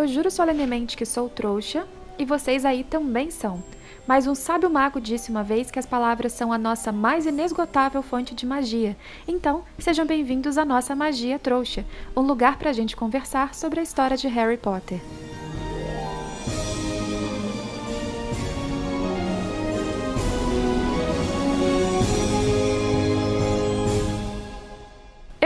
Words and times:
Eu 0.00 0.08
juro 0.08 0.30
solenemente 0.30 0.96
que 0.96 1.04
sou 1.04 1.28
trouxa 1.28 1.86
e 2.18 2.24
vocês 2.24 2.64
aí 2.64 2.82
também 2.82 3.30
são. 3.30 3.62
Mas 4.06 4.26
um 4.26 4.34
sábio 4.34 4.70
mago 4.70 4.98
disse 4.98 5.30
uma 5.30 5.44
vez 5.44 5.70
que 5.70 5.78
as 5.78 5.84
palavras 5.84 6.32
são 6.32 6.54
a 6.54 6.56
nossa 6.56 6.90
mais 6.90 7.26
inesgotável 7.26 8.02
fonte 8.02 8.34
de 8.34 8.46
magia. 8.46 8.96
Então, 9.28 9.62
sejam 9.78 10.06
bem-vindos 10.06 10.56
à 10.56 10.64
nossa 10.64 10.96
Magia 10.96 11.38
Trouxa, 11.38 11.84
um 12.16 12.22
lugar 12.22 12.58
para 12.58 12.70
a 12.70 12.72
gente 12.72 12.96
conversar 12.96 13.54
sobre 13.54 13.78
a 13.78 13.82
história 13.82 14.16
de 14.16 14.26
Harry 14.26 14.56
Potter. 14.56 15.02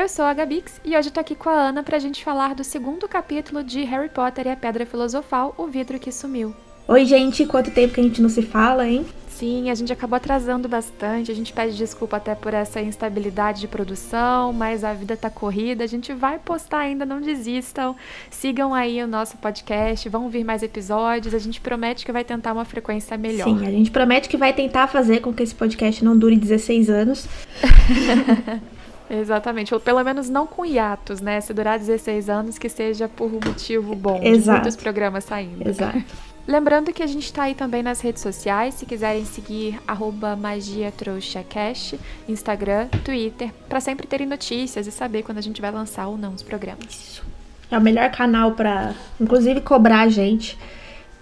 Eu 0.04 0.08
sou 0.10 0.26
a 0.26 0.34
Gabix 0.34 0.82
e 0.84 0.94
hoje 0.94 1.10
tô 1.10 1.18
aqui 1.18 1.34
com 1.34 1.48
a 1.48 1.54
Ana 1.54 1.82
pra 1.82 1.98
gente 1.98 2.22
falar 2.22 2.54
do 2.54 2.62
segundo 2.62 3.08
capítulo 3.08 3.64
de 3.64 3.84
Harry 3.84 4.10
Potter 4.10 4.46
e 4.46 4.50
a 4.50 4.54
Pedra 4.54 4.84
Filosofal, 4.84 5.54
O 5.56 5.66
Vidro 5.66 5.98
que 5.98 6.12
Sumiu. 6.12 6.54
Oi, 6.86 7.06
gente, 7.06 7.46
quanto 7.46 7.70
tempo 7.70 7.94
que 7.94 8.00
a 8.00 8.02
gente 8.02 8.20
não 8.20 8.28
se 8.28 8.42
fala, 8.42 8.86
hein? 8.86 9.06
Sim, 9.30 9.70
a 9.70 9.74
gente 9.74 9.90
acabou 9.90 10.18
atrasando 10.18 10.68
bastante. 10.68 11.32
A 11.32 11.34
gente 11.34 11.54
pede 11.54 11.74
desculpa 11.74 12.18
até 12.18 12.34
por 12.34 12.52
essa 12.52 12.82
instabilidade 12.82 13.62
de 13.62 13.66
produção, 13.66 14.52
mas 14.52 14.84
a 14.84 14.92
vida 14.92 15.16
tá 15.16 15.30
corrida. 15.30 15.82
A 15.82 15.86
gente 15.86 16.12
vai 16.12 16.38
postar 16.38 16.80
ainda, 16.80 17.06
não 17.06 17.22
desistam. 17.22 17.96
Sigam 18.28 18.74
aí 18.74 19.02
o 19.02 19.06
nosso 19.06 19.38
podcast, 19.38 20.06
vão 20.10 20.28
vir 20.28 20.44
mais 20.44 20.62
episódios. 20.62 21.32
A 21.32 21.38
gente 21.38 21.62
promete 21.62 22.04
que 22.04 22.12
vai 22.12 22.24
tentar 22.24 22.52
uma 22.52 22.66
frequência 22.66 23.16
melhor. 23.16 23.44
Sim, 23.44 23.66
a 23.66 23.70
gente 23.70 23.90
promete 23.90 24.28
que 24.28 24.36
vai 24.36 24.52
tentar 24.52 24.86
fazer 24.86 25.20
com 25.20 25.32
que 25.32 25.42
esse 25.42 25.54
podcast 25.54 26.04
não 26.04 26.14
dure 26.14 26.36
16 26.36 26.90
anos. 26.90 27.26
Exatamente, 29.08 29.74
ou 29.74 29.80
pelo 29.80 30.02
menos 30.02 30.30
não 30.30 30.46
com 30.46 30.64
hiatos, 30.64 31.20
né? 31.20 31.40
Se 31.40 31.52
durar 31.52 31.78
16 31.78 32.28
anos, 32.28 32.58
que 32.58 32.68
seja 32.68 33.08
por 33.08 33.26
um 33.26 33.40
motivo 33.44 33.94
bom, 33.94 34.20
Exato. 34.22 34.60
muitos 34.60 34.76
programas 34.76 35.24
saindo. 35.24 35.68
Exato. 35.68 36.02
Lembrando 36.46 36.92
que 36.92 37.02
a 37.02 37.06
gente 37.06 37.24
está 37.24 37.44
aí 37.44 37.54
também 37.54 37.82
nas 37.82 38.02
redes 38.02 38.20
sociais, 38.20 38.74
se 38.74 38.84
quiserem 38.84 39.24
seguir 39.24 39.80
arroba 39.88 40.36
magiatrouxacast, 40.36 41.98
Instagram, 42.28 42.88
Twitter, 43.02 43.50
para 43.66 43.80
sempre 43.80 44.06
terem 44.06 44.26
notícias 44.26 44.86
e 44.86 44.92
saber 44.92 45.22
quando 45.22 45.38
a 45.38 45.40
gente 45.40 45.62
vai 45.62 45.70
lançar 45.70 46.06
ou 46.06 46.18
não 46.18 46.34
os 46.34 46.42
programas. 46.42 46.84
Isso. 46.90 47.24
É 47.70 47.78
o 47.78 47.80
melhor 47.80 48.10
canal 48.10 48.52
para, 48.52 48.94
inclusive, 49.18 49.62
cobrar 49.62 50.02
a 50.02 50.08
gente, 50.08 50.58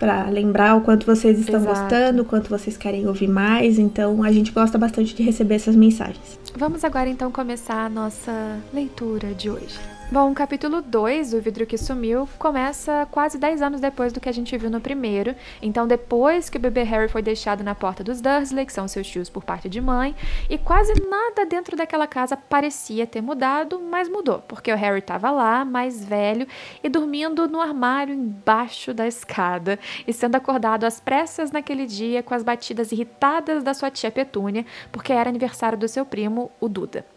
para 0.03 0.29
lembrar 0.29 0.75
o 0.75 0.81
quanto 0.81 1.07
vocês 1.07 1.39
estão 1.39 1.61
Exato. 1.61 1.81
gostando, 1.81 2.23
o 2.23 2.25
quanto 2.25 2.51
vocês 2.51 2.77
querem 2.77 3.07
ouvir 3.07 3.29
mais. 3.29 3.79
Então, 3.79 4.25
a 4.25 4.33
gente 4.33 4.51
gosta 4.51 4.77
bastante 4.77 5.15
de 5.15 5.23
receber 5.23 5.55
essas 5.55 5.77
mensagens. 5.77 6.41
Vamos 6.57 6.83
agora 6.83 7.09
então 7.09 7.31
começar 7.31 7.87
a 7.87 7.89
nossa 7.89 8.59
leitura 8.75 9.33
de 9.33 9.49
hoje. 9.49 9.79
Bom, 10.13 10.31
o 10.31 10.35
capítulo 10.35 10.83
2, 10.83 11.33
O 11.33 11.41
Vidro 11.41 11.65
que 11.65 11.79
Sumiu, 11.79 12.29
começa 12.39 13.09
quase 13.11 13.39
10 13.39 13.63
anos 13.63 13.81
depois 13.81 14.13
do 14.13 14.21
que 14.21 14.29
a 14.29 14.33
gente 14.33 14.55
viu 14.59 14.69
no 14.69 14.79
primeiro. 14.79 15.35
Então, 15.63 15.87
depois 15.87 16.51
que 16.51 16.59
o 16.59 16.61
bebê 16.61 16.83
Harry 16.83 17.09
foi 17.09 17.23
deixado 17.23 17.65
na 17.65 17.75
porta 17.75 18.05
dos 18.05 18.21
Dursley, 18.21 18.67
que 18.67 18.75
são 18.75 18.87
seus 18.87 19.09
tios 19.09 19.31
por 19.31 19.43
parte 19.43 19.71
de 19.71 19.81
mãe, 19.81 20.15
e 20.51 20.59
quase 20.59 20.93
nada 21.09 21.47
dentro 21.47 21.79
daquela 21.79 22.07
casa 22.07 22.37
parecia 22.37 23.07
ter 23.07 23.23
mudado, 23.23 23.81
mas 23.81 24.07
mudou, 24.07 24.41
porque 24.41 24.71
o 24.71 24.77
Harry 24.77 24.99
estava 24.99 25.31
lá, 25.31 25.65
mais 25.65 26.05
velho, 26.05 26.47
e 26.85 26.91
dormindo 26.91 27.49
no 27.49 27.59
armário 27.59 28.15
embaixo 28.15 28.93
da 28.93 29.07
escada, 29.07 29.79
e 30.07 30.13
sendo 30.13 30.37
acordado 30.37 30.85
às 30.85 31.01
pressas 31.01 31.51
naquele 31.51 31.87
dia 31.87 32.23
com 32.23 32.35
as 32.35 32.43
batidas 32.43 32.93
irritadas 32.93 33.65
da 33.65 33.73
sua 33.73 33.91
tia 33.91 34.11
Petúnia, 34.11 34.67
porque 34.93 35.11
era 35.11 35.31
aniversário 35.31 35.79
do 35.79 35.89
seu 35.89 36.05
primo, 36.05 36.53
o 36.61 36.69
Duda. 36.69 37.12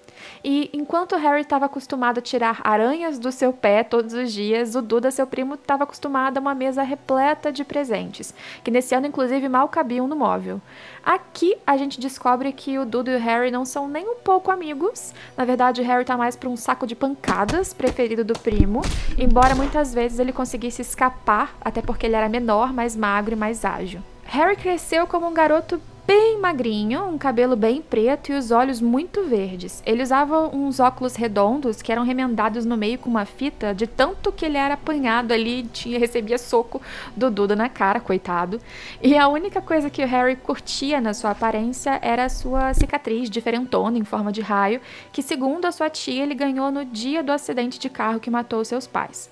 E 0.47 0.69
enquanto 0.73 1.15
Harry 1.15 1.41
estava 1.41 1.65
acostumado 1.65 2.19
a 2.19 2.21
tirar 2.21 2.61
aranhas 2.63 3.17
do 3.17 3.31
seu 3.31 3.51
pé 3.51 3.83
todos 3.83 4.13
os 4.13 4.31
dias, 4.31 4.75
o 4.75 4.81
Duda, 4.83 5.09
seu 5.09 5.25
primo, 5.25 5.55
estava 5.55 5.85
acostumado 5.85 6.37
a 6.37 6.39
uma 6.39 6.53
mesa 6.53 6.83
repleta 6.83 7.51
de 7.51 7.63
presentes, 7.63 8.31
que 8.63 8.69
nesse 8.69 8.93
ano, 8.93 9.07
inclusive, 9.07 9.49
mal 9.49 9.67
cabiam 9.67 10.07
no 10.07 10.15
móvel. 10.15 10.61
Aqui 11.03 11.57
a 11.65 11.75
gente 11.77 11.99
descobre 11.99 12.51
que 12.51 12.77
o 12.77 12.85
Duda 12.85 13.13
e 13.13 13.15
o 13.15 13.19
Harry 13.19 13.49
não 13.49 13.65
são 13.65 13.87
nem 13.87 14.07
um 14.07 14.17
pouco 14.17 14.51
amigos. 14.51 15.15
Na 15.35 15.45
verdade, 15.45 15.81
o 15.81 15.83
Harry 15.83 16.05
tá 16.05 16.15
mais 16.15 16.35
para 16.35 16.47
um 16.47 16.55
saco 16.55 16.85
de 16.85 16.93
pancadas, 16.95 17.73
preferido 17.73 18.23
do 18.23 18.37
primo, 18.37 18.83
embora 19.17 19.55
muitas 19.55 19.95
vezes 19.95 20.19
ele 20.19 20.31
conseguisse 20.31 20.79
escapar, 20.79 21.55
até 21.59 21.81
porque 21.81 22.05
ele 22.05 22.15
era 22.15 22.29
menor, 22.29 22.71
mais 22.71 22.95
magro 22.95 23.33
e 23.33 23.35
mais 23.35 23.65
ágil. 23.65 23.99
Harry 24.25 24.55
cresceu 24.55 25.07
como 25.07 25.27
um 25.27 25.33
garoto 25.33 25.81
bem 26.07 26.39
magrinho, 26.39 27.03
um 27.05 27.17
cabelo 27.17 27.55
bem 27.55 27.81
preto 27.81 28.31
e 28.31 28.35
os 28.35 28.51
olhos 28.51 28.79
muito 28.79 29.23
verdes. 29.23 29.81
Ele 29.85 30.03
usava 30.03 30.47
uns 30.55 30.79
óculos 30.79 31.15
redondos 31.15 31.81
que 31.81 31.91
eram 31.91 32.03
remendados 32.03 32.65
no 32.65 32.77
meio 32.77 32.99
com 32.99 33.09
uma 33.09 33.25
fita, 33.25 33.73
de 33.73 33.87
tanto 33.87 34.31
que 34.31 34.45
ele 34.45 34.57
era 34.57 34.75
apanhado 34.75 35.33
ali, 35.33 35.63
tinha 35.63 35.97
recebia 35.97 36.37
soco 36.37 36.81
do 37.15 37.31
Duda 37.31 37.55
na 37.55 37.69
cara, 37.69 37.99
coitado. 37.99 38.61
E 39.01 39.17
a 39.17 39.27
única 39.27 39.61
coisa 39.61 39.89
que 39.89 40.03
o 40.03 40.07
Harry 40.07 40.35
curtia 40.35 41.01
na 41.01 41.13
sua 41.13 41.31
aparência 41.31 41.99
era 42.01 42.25
a 42.25 42.29
sua 42.29 42.73
cicatriz 42.73 43.29
diferentona 43.29 43.97
em 43.97 44.03
forma 44.03 44.31
de 44.31 44.41
raio, 44.41 44.81
que 45.11 45.23
segundo 45.23 45.65
a 45.65 45.71
sua 45.71 45.89
tia 45.89 46.21
ele 46.21 46.35
ganhou 46.35 46.71
no 46.71 46.85
dia 46.85 47.23
do 47.23 47.31
acidente 47.31 47.79
de 47.79 47.89
carro 47.89 48.19
que 48.19 48.29
matou 48.29 48.63
seus 48.63 48.85
pais. 48.85 49.29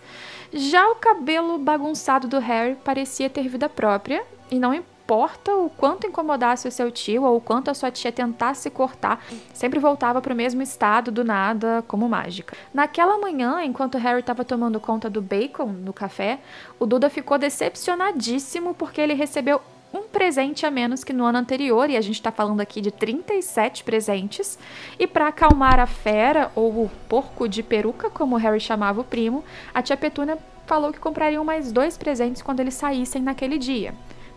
Já 0.52 0.90
o 0.90 0.96
cabelo 0.96 1.58
bagunçado 1.58 2.28
do 2.28 2.40
Harry 2.40 2.76
parecia 2.84 3.30
ter 3.30 3.48
vida 3.48 3.70
própria 3.70 4.24
e 4.50 4.60
não 4.60 4.74
importa 4.74 4.93
o 5.08 5.70
quanto 5.70 6.08
incomodasse 6.08 6.68
o 6.68 6.72
seu 6.72 6.90
tio 6.90 7.24
ou 7.24 7.38
o 7.38 7.42
quanto 7.42 7.70
a 7.70 7.74
sua 7.74 7.92
tia 7.92 8.12
tentasse 8.12 8.70
cortar, 8.70 9.24
sempre 9.54 9.80
voltava 9.80 10.22
para 10.22 10.34
o 10.34 10.36
mesmo 10.36 10.62
estado 10.62 11.12
do 11.12 11.24
nada, 11.24 11.84
como 11.88 12.10
mágica. 12.10 12.56
Naquela 12.74 13.18
manhã, 13.18 13.64
enquanto 13.64 13.98
Harry 13.98 14.22
estava 14.22 14.44
tomando 14.44 14.80
conta 14.80 15.10
do 15.10 15.22
bacon 15.22 15.68
no 15.68 15.94
café, 15.94 16.40
o 16.80 16.86
Duda 16.86 17.10
ficou 17.10 17.38
decepcionadíssimo 17.38 18.74
porque 18.74 19.02
ele 19.02 19.14
recebeu 19.14 19.62
um 19.94 20.04
presente 20.04 20.66
a 20.66 20.72
menos 20.72 21.04
que 21.04 21.14
no 21.14 21.24
ano 21.24 21.38
anterior, 21.38 21.88
e 21.90 21.96
a 21.96 22.02
gente 22.02 22.16
está 22.16 22.32
falando 22.32 22.62
aqui 22.62 22.82
de 22.82 22.90
37 22.90 23.84
presentes. 23.84 24.58
E 24.98 25.06
para 25.06 25.28
acalmar 25.28 25.80
a 25.80 25.86
fera, 25.86 26.52
ou 26.56 26.86
o 26.86 26.92
porco 27.08 27.48
de 27.48 27.62
peruca, 27.62 28.10
como 28.10 28.36
Harry 28.36 28.60
chamava 28.60 29.02
o 29.02 29.04
primo, 29.04 29.44
a 29.72 29.84
tia 29.84 29.96
Petúnia 29.96 30.38
falou 30.66 30.92
que 30.92 31.00
comprariam 31.00 31.46
mais 31.46 31.72
dois 31.72 31.96
presentes 31.96 32.42
quando 32.42 32.60
eles 32.60 32.74
saíssem 32.74 33.22
naquele 33.22 33.60
dia. 33.60 33.94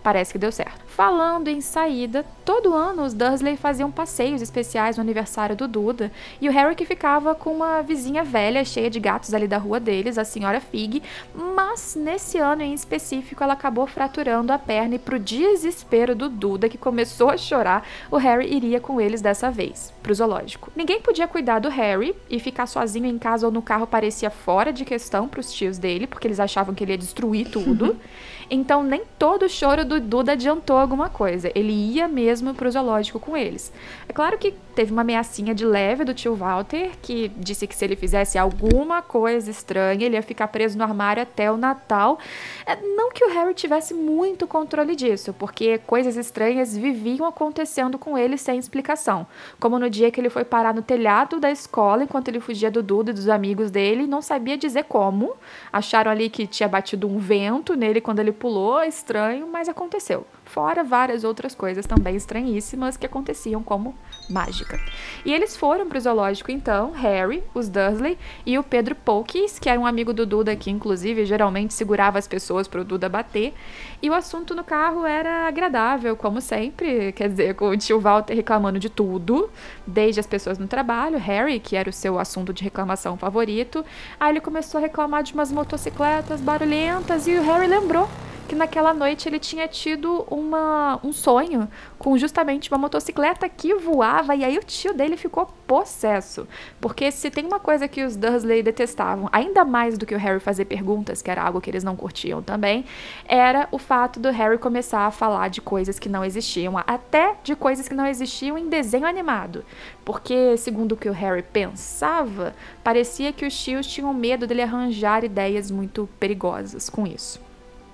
Parece 0.06 0.30
que 0.30 0.38
deu 0.38 0.52
certo. 0.52 0.84
Falando 0.86 1.48
em 1.48 1.60
saída, 1.60 2.24
todo 2.44 2.72
ano 2.72 3.02
os 3.02 3.12
Dursley 3.12 3.56
faziam 3.56 3.90
passeios 3.90 4.40
especiais 4.40 4.96
no 4.96 5.02
aniversário 5.02 5.56
do 5.56 5.66
Duda, 5.66 6.12
e 6.40 6.48
o 6.48 6.52
Harry 6.52 6.76
que 6.76 6.86
ficava 6.86 7.34
com 7.34 7.52
uma 7.52 7.82
vizinha 7.82 8.22
velha 8.22 8.64
cheia 8.64 8.88
de 8.88 9.00
gatos 9.00 9.34
ali 9.34 9.48
da 9.48 9.58
rua 9.58 9.80
deles, 9.80 10.16
a 10.16 10.24
senhora 10.24 10.60
Fig, 10.60 11.02
mas 11.34 11.96
nesse 11.96 12.38
ano 12.38 12.62
em 12.62 12.72
específico 12.72 13.42
ela 13.42 13.54
acabou 13.54 13.84
fraturando 13.84 14.52
a 14.52 14.58
perna 14.60 14.94
e 14.94 14.98
pro 15.00 15.18
desespero 15.18 16.14
do 16.14 16.28
Duda, 16.28 16.68
que 16.68 16.78
começou 16.78 17.28
a 17.28 17.36
chorar, 17.36 17.84
o 18.08 18.16
Harry 18.16 18.54
iria 18.54 18.78
com 18.78 19.00
eles 19.00 19.20
dessa 19.20 19.50
vez, 19.50 19.92
pro 20.04 20.14
zoológico. 20.14 20.70
Ninguém 20.76 21.00
podia 21.00 21.26
cuidar 21.26 21.58
do 21.58 21.68
Harry 21.68 22.14
e 22.30 22.38
ficar 22.38 22.66
sozinho 22.66 23.06
em 23.06 23.18
casa 23.18 23.44
ou 23.44 23.52
no 23.52 23.60
carro 23.60 23.88
parecia 23.88 24.30
fora 24.30 24.72
de 24.72 24.84
questão 24.84 25.26
pros 25.26 25.52
tios 25.52 25.78
dele, 25.78 26.06
porque 26.06 26.28
eles 26.28 26.38
achavam 26.38 26.76
que 26.76 26.84
ele 26.84 26.92
ia 26.92 26.98
destruir 26.98 27.50
tudo. 27.50 27.96
Então 28.48 28.82
nem 28.82 29.02
todo 29.18 29.44
o 29.44 29.48
choro 29.48 29.84
do 29.84 29.95
Duda 30.00 30.32
adiantou 30.32 30.76
alguma 30.76 31.08
coisa. 31.08 31.50
Ele 31.54 31.72
ia 31.72 32.08
mesmo 32.08 32.54
pro 32.54 32.70
zoológico 32.70 33.18
com 33.18 33.36
eles. 33.36 33.72
É 34.08 34.12
claro 34.12 34.38
que 34.38 34.54
teve 34.74 34.92
uma 34.92 35.00
ameaçinha 35.00 35.54
de 35.54 35.64
leve 35.64 36.04
do 36.04 36.12
tio 36.12 36.34
Walter, 36.34 36.90
que 37.00 37.28
disse 37.36 37.66
que 37.66 37.74
se 37.74 37.84
ele 37.84 37.96
fizesse 37.96 38.36
alguma 38.36 39.00
coisa 39.00 39.50
estranha, 39.50 40.04
ele 40.04 40.16
ia 40.16 40.22
ficar 40.22 40.48
preso 40.48 40.76
no 40.76 40.84
armário 40.84 41.22
até 41.22 41.50
o 41.50 41.56
Natal. 41.56 42.18
É, 42.66 42.76
não 42.76 43.10
que 43.10 43.24
o 43.24 43.32
Harry 43.32 43.54
tivesse 43.54 43.94
muito 43.94 44.46
controle 44.46 44.94
disso, 44.94 45.32
porque 45.32 45.78
coisas 45.78 46.16
estranhas 46.16 46.76
viviam 46.76 47.26
acontecendo 47.26 47.98
com 47.98 48.18
ele 48.18 48.36
sem 48.36 48.58
explicação. 48.58 49.26
Como 49.58 49.78
no 49.78 49.88
dia 49.88 50.10
que 50.10 50.20
ele 50.20 50.28
foi 50.28 50.44
parar 50.44 50.74
no 50.74 50.82
telhado 50.82 51.40
da 51.40 51.50
escola 51.50 52.04
enquanto 52.04 52.28
ele 52.28 52.38
fugia 52.38 52.70
do 52.70 52.82
Duda 52.82 53.10
e 53.10 53.14
dos 53.14 53.28
amigos 53.28 53.70
dele 53.70 54.06
não 54.06 54.20
sabia 54.20 54.58
dizer 54.58 54.84
como. 54.84 55.34
Acharam 55.72 56.10
ali 56.10 56.28
que 56.28 56.46
tinha 56.46 56.68
batido 56.68 57.08
um 57.08 57.18
vento 57.18 57.74
nele 57.74 58.00
quando 58.00 58.20
ele 58.20 58.32
pulou, 58.32 58.82
estranho, 58.82 59.48
mas 59.50 59.68
aconteceu 59.68 59.85
aconteceu. 59.86 60.26
Fora 60.46 60.84
várias 60.84 61.24
outras 61.24 61.54
coisas 61.54 61.86
também 61.86 62.14
estranhíssimas 62.14 62.96
que 62.96 63.04
aconteciam 63.04 63.62
como 63.62 63.94
mágica. 64.30 64.80
E 65.24 65.34
eles 65.34 65.56
foram 65.56 65.88
pro 65.88 66.00
zoológico 66.00 66.52
então, 66.52 66.92
Harry, 66.92 67.42
os 67.52 67.68
Dursley 67.68 68.16
e 68.46 68.56
o 68.56 68.62
Pedro 68.62 68.94
Polkis, 68.94 69.58
que 69.58 69.68
era 69.68 69.78
um 69.78 69.84
amigo 69.84 70.14
do 70.14 70.24
Duda 70.24 70.54
que 70.54 70.70
inclusive 70.70 71.26
geralmente 71.26 71.74
segurava 71.74 72.18
as 72.18 72.28
pessoas 72.28 72.68
pro 72.68 72.84
Duda 72.84 73.08
bater. 73.08 73.52
E 74.00 74.08
o 74.08 74.14
assunto 74.14 74.54
no 74.54 74.62
carro 74.62 75.04
era 75.04 75.48
agradável, 75.48 76.16
como 76.16 76.40
sempre, 76.40 77.12
quer 77.12 77.28
dizer, 77.28 77.54
com 77.54 77.70
o 77.70 77.76
tio 77.76 78.00
Walter 78.00 78.34
reclamando 78.34 78.78
de 78.78 78.88
tudo, 78.88 79.50
desde 79.86 80.20
as 80.20 80.26
pessoas 80.26 80.58
no 80.58 80.68
trabalho, 80.68 81.18
Harry, 81.18 81.58
que 81.58 81.74
era 81.74 81.90
o 81.90 81.92
seu 81.92 82.18
assunto 82.18 82.52
de 82.52 82.62
reclamação 82.62 83.16
favorito. 83.16 83.84
Aí 84.18 84.30
ele 84.30 84.40
começou 84.40 84.78
a 84.78 84.82
reclamar 84.82 85.24
de 85.24 85.34
umas 85.34 85.50
motocicletas 85.50 86.40
barulhentas 86.40 87.26
e 87.26 87.36
o 87.36 87.42
Harry 87.42 87.66
lembrou 87.66 88.08
que 88.46 88.54
naquela 88.54 88.94
noite 88.94 89.28
ele 89.28 89.38
tinha 89.38 89.66
tido 89.66 90.24
uma, 90.36 91.00
um 91.02 91.12
sonho 91.12 91.68
com 91.98 92.16
justamente 92.18 92.70
uma 92.70 92.78
motocicleta 92.78 93.48
que 93.48 93.74
voava 93.74 94.34
e 94.34 94.44
aí 94.44 94.58
o 94.58 94.62
tio 94.62 94.92
dele 94.92 95.16
ficou 95.16 95.46
possesso. 95.66 96.46
Porque 96.80 97.10
se 97.10 97.30
tem 97.30 97.46
uma 97.46 97.58
coisa 97.58 97.88
que 97.88 98.04
os 98.04 98.16
Dursley 98.16 98.62
detestavam, 98.62 99.28
ainda 99.32 99.64
mais 99.64 99.96
do 99.96 100.04
que 100.04 100.14
o 100.14 100.18
Harry 100.18 100.38
fazer 100.38 100.66
perguntas, 100.66 101.22
que 101.22 101.30
era 101.30 101.42
algo 101.42 101.60
que 101.60 101.70
eles 101.70 101.82
não 101.82 101.96
curtiam 101.96 102.42
também, 102.42 102.84
era 103.26 103.66
o 103.72 103.78
fato 103.78 104.20
do 104.20 104.30
Harry 104.30 104.58
começar 104.58 105.06
a 105.06 105.10
falar 105.10 105.48
de 105.48 105.60
coisas 105.60 105.98
que 105.98 106.08
não 106.08 106.24
existiam, 106.24 106.76
até 106.86 107.34
de 107.42 107.56
coisas 107.56 107.88
que 107.88 107.94
não 107.94 108.06
existiam 108.06 108.58
em 108.58 108.68
desenho 108.68 109.06
animado. 109.06 109.64
Porque, 110.04 110.56
segundo 110.56 110.92
o 110.92 110.96
que 110.96 111.08
o 111.08 111.12
Harry 111.12 111.42
pensava, 111.42 112.54
parecia 112.84 113.32
que 113.32 113.46
os 113.46 113.58
tios 113.58 113.86
tinham 113.86 114.12
medo 114.12 114.46
dele 114.46 114.62
arranjar 114.62 115.24
ideias 115.24 115.70
muito 115.70 116.08
perigosas 116.20 116.90
com 116.90 117.06
isso. 117.06 117.45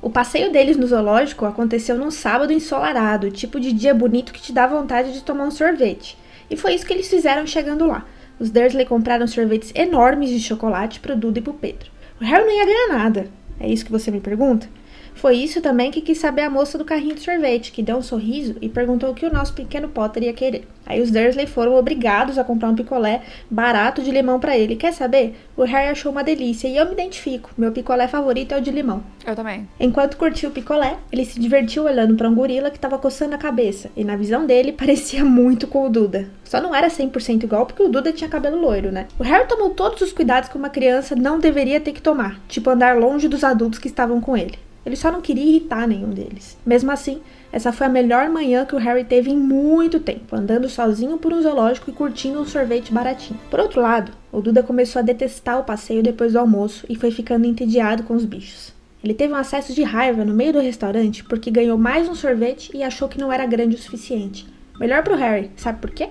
O 0.02 0.10
passeio 0.10 0.50
deles 0.50 0.76
no 0.76 0.84
zoológico 0.84 1.46
aconteceu 1.46 1.96
num 1.96 2.10
sábado 2.10 2.52
ensolarado, 2.52 3.30
tipo 3.30 3.60
de 3.60 3.72
dia 3.72 3.94
bonito 3.94 4.32
que 4.32 4.42
te 4.42 4.52
dá 4.52 4.66
vontade 4.66 5.12
de 5.12 5.22
tomar 5.22 5.44
um 5.44 5.50
sorvete. 5.52 6.18
E 6.50 6.56
foi 6.56 6.74
isso 6.74 6.84
que 6.84 6.92
eles 6.92 7.08
fizeram 7.08 7.46
chegando 7.46 7.86
lá. 7.86 8.04
Os 8.36 8.50
Dursley 8.50 8.84
compraram 8.84 9.28
sorvetes 9.28 9.70
enormes 9.76 10.30
de 10.30 10.40
chocolate 10.40 10.98
pro 10.98 11.14
Duda 11.14 11.38
e 11.38 11.42
pro 11.42 11.54
Pedro. 11.54 11.88
O 12.20 12.24
Harry 12.24 12.44
não 12.44 12.52
ia 12.52 12.66
ganhar 12.66 12.98
nada. 12.98 13.28
É 13.60 13.68
isso 13.68 13.84
que 13.84 13.92
você 13.92 14.10
me 14.10 14.20
pergunta? 14.20 14.68
Foi 15.14 15.36
isso 15.36 15.60
também 15.60 15.90
que 15.90 16.00
quis 16.00 16.18
saber 16.18 16.42
a 16.42 16.50
moça 16.50 16.76
do 16.76 16.84
carrinho 16.84 17.14
de 17.14 17.20
sorvete, 17.20 17.72
que 17.72 17.82
deu 17.82 17.96
um 17.96 18.02
sorriso 18.02 18.56
e 18.60 18.68
perguntou 18.68 19.10
o 19.10 19.14
que 19.14 19.26
o 19.26 19.32
nosso 19.32 19.52
pequeno 19.52 19.88
Potter 19.88 20.24
ia 20.24 20.32
querer. 20.32 20.66
Aí 20.84 21.00
os 21.00 21.10
Dursley 21.10 21.46
foram 21.46 21.74
obrigados 21.74 22.38
a 22.38 22.44
comprar 22.44 22.68
um 22.68 22.74
picolé 22.74 23.22
barato 23.48 24.02
de 24.02 24.10
limão 24.10 24.40
para 24.40 24.56
ele. 24.56 24.76
Quer 24.76 24.92
saber? 24.92 25.36
O 25.56 25.62
Harry 25.62 25.88
achou 25.88 26.10
uma 26.10 26.24
delícia 26.24 26.66
e 26.66 26.76
eu 26.76 26.86
me 26.86 26.92
identifico. 26.92 27.50
Meu 27.56 27.70
picolé 27.72 28.08
favorito 28.08 28.52
é 28.52 28.58
o 28.58 28.60
de 28.60 28.70
limão. 28.70 29.02
Eu 29.24 29.36
também. 29.36 29.68
Enquanto 29.78 30.16
curtia 30.16 30.48
o 30.48 30.52
picolé, 30.52 30.96
ele 31.12 31.24
se 31.24 31.38
divertiu 31.38 31.84
olhando 31.84 32.16
para 32.16 32.28
um 32.28 32.34
gorila 32.34 32.70
que 32.70 32.76
estava 32.76 32.98
coçando 32.98 33.34
a 33.34 33.38
cabeça 33.38 33.90
e 33.96 34.02
na 34.02 34.16
visão 34.16 34.44
dele 34.44 34.72
parecia 34.76 35.24
muito 35.24 35.66
com 35.66 35.86
o 35.86 35.90
Duda. 35.90 36.28
Só 36.44 36.60
não 36.60 36.74
era 36.74 36.88
100% 36.88 37.44
igual 37.44 37.64
porque 37.64 37.82
o 37.82 37.88
Duda 37.88 38.12
tinha 38.12 38.28
cabelo 38.28 38.60
loiro, 38.60 38.90
né? 38.90 39.06
O 39.18 39.22
Harry 39.22 39.46
tomou 39.46 39.70
todos 39.70 40.02
os 40.02 40.12
cuidados 40.12 40.48
que 40.48 40.56
uma 40.56 40.68
criança 40.68 41.14
não 41.14 41.38
deveria 41.38 41.80
ter 41.80 41.92
que 41.92 42.02
tomar, 42.02 42.40
tipo 42.48 42.68
andar 42.68 42.98
longe 42.98 43.28
dos 43.28 43.44
adultos 43.44 43.78
que 43.78 43.88
estavam 43.88 44.20
com 44.20 44.36
ele. 44.36 44.58
Ele 44.84 44.96
só 44.96 45.12
não 45.12 45.20
queria 45.20 45.44
irritar 45.44 45.86
nenhum 45.86 46.10
deles. 46.10 46.58
Mesmo 46.66 46.90
assim, 46.90 47.20
essa 47.52 47.72
foi 47.72 47.86
a 47.86 47.90
melhor 47.90 48.28
manhã 48.28 48.64
que 48.64 48.74
o 48.74 48.78
Harry 48.78 49.04
teve 49.04 49.30
em 49.30 49.36
muito 49.36 50.00
tempo, 50.00 50.34
andando 50.34 50.68
sozinho 50.68 51.18
por 51.18 51.32
um 51.32 51.40
zoológico 51.40 51.90
e 51.90 51.92
curtindo 51.92 52.40
um 52.40 52.44
sorvete 52.44 52.92
baratinho. 52.92 53.38
Por 53.50 53.60
outro 53.60 53.80
lado, 53.80 54.12
o 54.32 54.40
Duda 54.40 54.62
começou 54.62 55.00
a 55.00 55.02
detestar 55.02 55.60
o 55.60 55.64
passeio 55.64 56.02
depois 56.02 56.32
do 56.32 56.38
almoço 56.38 56.84
e 56.88 56.96
foi 56.96 57.10
ficando 57.10 57.46
entediado 57.46 58.02
com 58.02 58.14
os 58.14 58.24
bichos. 58.24 58.72
Ele 59.04 59.14
teve 59.14 59.32
um 59.32 59.36
acesso 59.36 59.74
de 59.74 59.82
raiva 59.82 60.24
no 60.24 60.32
meio 60.34 60.52
do 60.52 60.60
restaurante 60.60 61.24
porque 61.24 61.50
ganhou 61.50 61.76
mais 61.76 62.08
um 62.08 62.14
sorvete 62.14 62.70
e 62.74 62.82
achou 62.82 63.08
que 63.08 63.18
não 63.18 63.32
era 63.32 63.46
grande 63.46 63.76
o 63.76 63.78
suficiente. 63.78 64.46
Melhor 64.80 65.02
pro 65.02 65.16
Harry, 65.16 65.50
sabe 65.56 65.80
por 65.80 65.90
quê? 65.90 66.08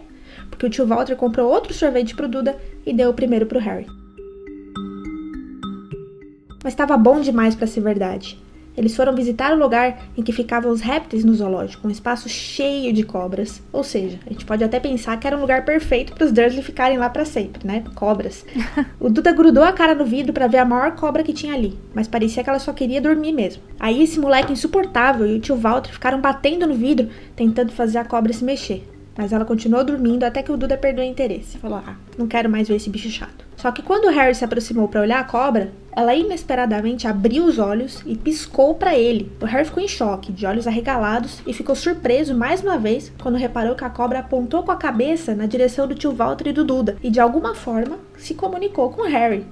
Porque 0.49 0.65
o 0.65 0.69
tio 0.69 0.85
Walter 0.85 1.15
comprou 1.15 1.49
outro 1.49 1.73
sorvete 1.73 2.15
pro 2.15 2.27
Duda 2.27 2.57
e 2.85 2.93
deu 2.93 3.09
o 3.09 3.13
primeiro 3.13 3.45
pro 3.45 3.59
Harry. 3.59 3.87
Mas 6.63 6.73
estava 6.73 6.95
bom 6.97 7.19
demais 7.19 7.55
para 7.55 7.65
ser 7.65 7.81
verdade. 7.81 8.37
Eles 8.81 8.95
foram 8.95 9.13
visitar 9.13 9.53
o 9.53 9.59
lugar 9.59 10.07
em 10.17 10.23
que 10.23 10.31
ficavam 10.31 10.71
os 10.71 10.81
répteis 10.81 11.23
no 11.23 11.35
zoológico, 11.35 11.87
um 11.87 11.91
espaço 11.91 12.27
cheio 12.27 12.91
de 12.91 13.03
cobras. 13.03 13.61
Ou 13.71 13.83
seja, 13.83 14.17
a 14.25 14.33
gente 14.33 14.43
pode 14.43 14.63
até 14.63 14.79
pensar 14.79 15.19
que 15.19 15.27
era 15.27 15.37
um 15.37 15.41
lugar 15.41 15.63
perfeito 15.63 16.13
para 16.13 16.25
os 16.25 16.31
Dursley 16.31 16.63
ficarem 16.63 16.97
lá 16.97 17.07
para 17.07 17.23
sempre, 17.23 17.65
né? 17.65 17.83
Cobras. 17.93 18.43
o 18.99 19.07
Duda 19.07 19.31
grudou 19.33 19.63
a 19.63 19.71
cara 19.71 19.93
no 19.93 20.03
vidro 20.03 20.33
para 20.33 20.47
ver 20.47 20.57
a 20.57 20.65
maior 20.65 20.95
cobra 20.95 21.21
que 21.21 21.31
tinha 21.31 21.53
ali, 21.53 21.77
mas 21.93 22.07
parecia 22.07 22.43
que 22.43 22.49
ela 22.49 22.57
só 22.57 22.73
queria 22.73 22.99
dormir 22.99 23.33
mesmo. 23.33 23.61
Aí 23.79 24.01
esse 24.01 24.19
moleque 24.19 24.51
insuportável 24.51 25.27
e 25.27 25.35
o 25.35 25.39
tio 25.39 25.55
Walter 25.55 25.93
ficaram 25.93 26.19
batendo 26.19 26.65
no 26.65 26.73
vidro, 26.73 27.07
tentando 27.35 27.71
fazer 27.71 27.99
a 27.99 28.03
cobra 28.03 28.33
se 28.33 28.43
mexer. 28.43 28.83
Mas 29.17 29.33
ela 29.33 29.45
continuou 29.45 29.83
dormindo 29.83 30.23
até 30.23 30.41
que 30.41 30.51
o 30.51 30.57
Duda 30.57 30.77
perdeu 30.77 31.03
o 31.03 31.07
interesse. 31.07 31.57
Falou: 31.57 31.81
Ah, 31.85 31.95
não 32.17 32.27
quero 32.27 32.49
mais 32.49 32.67
ver 32.67 32.75
esse 32.75 32.89
bicho 32.89 33.09
chato. 33.09 33.45
Só 33.57 33.71
que 33.71 33.83
quando 33.83 34.05
o 34.05 34.09
Harry 34.09 34.33
se 34.33 34.43
aproximou 34.43 34.87
para 34.87 35.01
olhar 35.01 35.19
a 35.19 35.23
cobra, 35.23 35.71
ela 35.91 36.15
inesperadamente 36.15 37.07
abriu 37.07 37.45
os 37.45 37.59
olhos 37.59 38.01
e 38.05 38.17
piscou 38.17 38.73
para 38.73 38.97
ele. 38.97 39.31
O 39.39 39.45
Harry 39.45 39.65
ficou 39.65 39.83
em 39.83 39.87
choque, 39.87 40.31
de 40.31 40.45
olhos 40.45 40.65
arregalados, 40.65 41.41
e 41.45 41.53
ficou 41.53 41.75
surpreso 41.75 42.33
mais 42.33 42.63
uma 42.63 42.77
vez 42.77 43.11
quando 43.21 43.37
reparou 43.37 43.75
que 43.75 43.83
a 43.83 43.89
cobra 43.89 44.19
apontou 44.19 44.63
com 44.63 44.71
a 44.71 44.77
cabeça 44.77 45.35
na 45.35 45.45
direção 45.45 45.87
do 45.87 45.93
tio 45.93 46.11
Walter 46.11 46.47
e 46.47 46.53
do 46.53 46.63
Duda 46.63 46.97
e 47.03 47.09
de 47.09 47.19
alguma 47.19 47.53
forma 47.53 47.99
se 48.17 48.33
comunicou 48.33 48.89
com 48.89 49.03
o 49.03 49.07
Harry. 49.07 49.45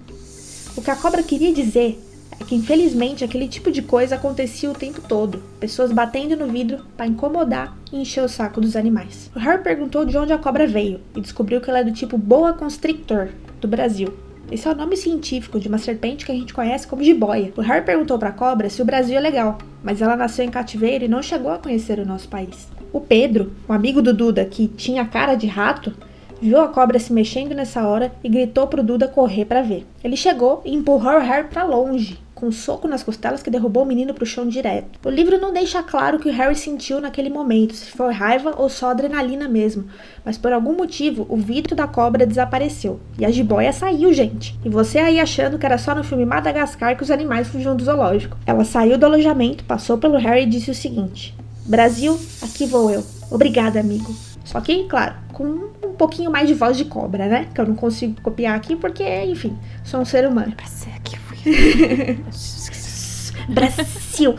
O 0.75 0.81
que 0.81 0.89
a 0.89 0.95
cobra 0.95 1.21
queria 1.21 1.53
dizer 1.53 1.99
é 2.39 2.43
que 2.43 2.55
infelizmente 2.55 3.23
aquele 3.23 3.47
tipo 3.47 3.71
de 3.71 3.81
coisa 3.81 4.15
acontecia 4.15 4.71
o 4.71 4.73
tempo 4.73 5.01
todo. 5.01 5.43
Pessoas 5.59 5.91
batendo 5.91 6.35
no 6.35 6.47
vidro 6.47 6.85
para 6.95 7.07
incomodar 7.07 7.77
e 7.91 7.97
encher 7.97 8.23
o 8.23 8.29
saco 8.29 8.61
dos 8.61 8.75
animais. 8.75 9.29
O 9.35 9.39
Harry 9.39 9.61
perguntou 9.61 10.05
de 10.05 10.17
onde 10.17 10.33
a 10.33 10.37
cobra 10.37 10.65
veio 10.65 11.01
e 11.15 11.21
descobriu 11.21 11.59
que 11.59 11.69
ela 11.69 11.79
é 11.79 11.83
do 11.83 11.91
tipo 11.91 12.17
boa 12.17 12.53
constrictor, 12.53 13.29
do 13.59 13.67
Brasil. 13.67 14.13
Esse 14.51 14.67
é 14.67 14.71
o 14.71 14.75
nome 14.75 14.97
científico 14.97 15.59
de 15.59 15.67
uma 15.67 15.77
serpente 15.77 16.25
que 16.25 16.31
a 16.31 16.35
gente 16.35 16.53
conhece 16.53 16.87
como 16.87 17.03
jiboia. 17.03 17.53
O 17.55 17.61
Harry 17.61 17.85
perguntou 17.85 18.17
para 18.17 18.29
a 18.29 18.33
cobra 18.33 18.69
se 18.69 18.81
o 18.81 18.85
Brasil 18.85 19.15
é 19.15 19.19
legal, 19.19 19.59
mas 19.83 20.01
ela 20.01 20.15
nasceu 20.15 20.43
em 20.43 20.49
cativeiro 20.49 21.05
e 21.05 21.09
não 21.09 21.21
chegou 21.21 21.51
a 21.51 21.59
conhecer 21.59 21.99
o 21.99 22.05
nosso 22.05 22.27
país. 22.27 22.67
O 22.91 22.99
Pedro, 22.99 23.51
o 23.67 23.73
amigo 23.73 24.01
do 24.01 24.11
Duda 24.11 24.43
que 24.45 24.67
tinha 24.67 25.05
cara 25.05 25.35
de 25.35 25.45
rato, 25.45 25.93
viu 26.41 26.59
a 26.59 26.67
cobra 26.67 26.97
se 26.97 27.13
mexendo 27.13 27.53
nessa 27.53 27.85
hora 27.87 28.11
e 28.23 28.29
gritou 28.29 28.65
pro 28.65 28.81
Duda 28.81 29.07
correr 29.07 29.45
para 29.45 29.61
ver. 29.61 29.85
Ele 30.03 30.15
chegou 30.15 30.61
e 30.65 30.73
empurrou 30.73 31.17
o 31.17 31.19
Harry 31.19 31.47
para 31.47 31.63
longe, 31.63 32.19
com 32.39 32.47
um 32.47 32.51
soco 32.51 32.87
nas 32.87 33.03
costelas 33.03 33.43
que 33.43 33.49
derrubou 33.49 33.83
o 33.83 33.85
menino 33.85 34.13
pro 34.13 34.25
chão 34.25 34.47
direto. 34.47 34.99
O 35.05 35.09
livro 35.09 35.39
não 35.39 35.51
deixa 35.51 35.83
claro 35.83 36.17
o 36.17 36.19
que 36.19 36.29
o 36.29 36.33
Harry 36.33 36.55
sentiu 36.55 37.01
naquele 37.01 37.29
momento, 37.29 37.75
se 37.75 37.91
foi 37.91 38.13
raiva 38.13 38.53
ou 38.57 38.69
só 38.69 38.91
adrenalina 38.91 39.47
mesmo, 39.47 39.85
mas 40.23 40.37
por 40.37 40.53
algum 40.53 40.75
motivo 40.75 41.25
o 41.29 41.37
vidro 41.37 41.75
da 41.75 41.87
cobra 41.87 42.25
desapareceu 42.25 42.99
e 43.17 43.25
a 43.25 43.31
jiboia 43.31 43.73
saiu, 43.73 44.13
gente. 44.13 44.57
E 44.63 44.69
você 44.69 44.99
aí 44.99 45.19
achando 45.19 45.59
que 45.59 45.65
era 45.65 45.77
só 45.77 45.93
no 45.93 46.03
filme 46.03 46.25
Madagascar 46.25 46.95
que 46.95 47.03
os 47.03 47.11
animais 47.11 47.47
fugiam 47.47 47.75
do 47.75 47.83
zoológico. 47.83 48.37
Ela 48.45 48.63
saiu 48.63 48.97
do 48.97 49.05
alojamento, 49.05 49.63
passou 49.65 49.97
pelo 49.97 50.17
Harry 50.17 50.43
e 50.43 50.49
disse 50.49 50.71
o 50.71 50.75
seguinte: 50.75 51.35
Brasil, 51.65 52.17
aqui 52.41 52.65
vou 52.65 52.89
eu. 52.89 53.03
Obrigada, 53.29 53.79
amigo. 53.79 54.15
Só 54.43 54.59
que, 54.61 54.85
claro, 54.85 55.13
com 55.33 55.43
um 55.83 55.93
pouquinho 55.93 56.31
mais 56.31 56.47
de 56.47 56.55
voz 56.55 56.75
de 56.75 56.85
cobra, 56.85 57.27
né? 57.27 57.47
Que 57.53 57.61
eu 57.61 57.67
não 57.67 57.75
consigo 57.75 58.19
copiar 58.21 58.55
aqui 58.55 58.75
porque, 58.75 59.03
enfim, 59.25 59.55
sou 59.83 59.99
um 59.99 60.05
ser 60.05 60.27
humano. 60.27 60.53
Pra 60.55 60.65
ser 60.65 60.89
aqui 60.95 61.15
Brasil! 63.49 64.35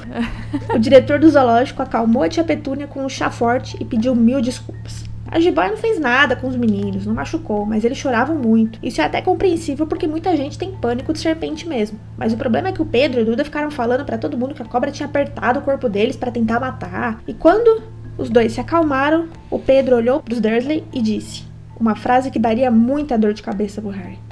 O 0.75 0.79
diretor 0.79 1.19
do 1.19 1.31
zoológico 1.31 1.83
acalmou 1.83 2.23
a 2.23 2.29
tia 2.29 2.45
Petúnia 2.45 2.87
com 2.87 3.05
um 3.05 3.09
chá 3.09 3.31
forte 3.31 3.77
e 3.81 3.85
pediu 3.85 4.15
mil 4.15 4.41
desculpas. 4.41 5.11
A 5.33 5.39
jiboia 5.39 5.71
não 5.71 5.77
fez 5.77 6.01
nada 6.01 6.35
com 6.35 6.49
os 6.49 6.57
meninos, 6.57 7.07
não 7.07 7.15
machucou, 7.15 7.65
mas 7.65 7.85
eles 7.85 7.99
choravam 7.99 8.37
muito. 8.37 8.81
Isso 8.83 9.01
é 9.01 9.05
até 9.05 9.23
compreensível 9.23 9.87
porque 9.87 10.09
muita 10.09 10.37
gente 10.37 10.59
tem 10.59 10.73
pânico 10.73 11.13
de 11.13 11.21
serpente 11.21 11.69
mesmo. 11.69 12.01
Mas 12.19 12.33
o 12.33 12.37
problema 12.37 12.69
é 12.69 12.73
que 12.73 12.83
o 12.83 12.87
Pedro 12.87 13.21
e 13.21 13.23
o 13.23 13.27
Duda 13.27 13.45
ficaram 13.45 13.71
falando 13.71 14.05
para 14.05 14.19
todo 14.19 14.37
mundo 14.37 14.55
que 14.55 14.63
a 14.63 14.65
cobra 14.65 14.91
tinha 14.91 15.07
apertado 15.07 15.61
o 15.61 15.63
corpo 15.63 15.89
deles 15.89 16.17
para 16.17 16.33
tentar 16.33 16.59
matar. 16.59 17.23
E 17.29 17.35
quando 17.35 17.83
os 18.19 18.29
dois 18.29 18.53
se 18.53 18.61
acalmaram, 18.61 19.29
o 19.49 19.59
Pedro 19.59 19.97
olhou 19.97 20.21
para 20.21 20.35
os 20.35 20.41
Dursley 20.41 20.85
e 20.93 21.01
disse 21.01 21.45
uma 21.79 21.95
frase 21.95 22.31
que 22.31 22.39
daria 22.39 22.71
muita 22.71 23.17
dor 23.17 23.33
de 23.33 23.43
cabeça 23.43 23.81
pro 23.81 23.91
Harry. 23.91 24.19
Harry 24.19 24.30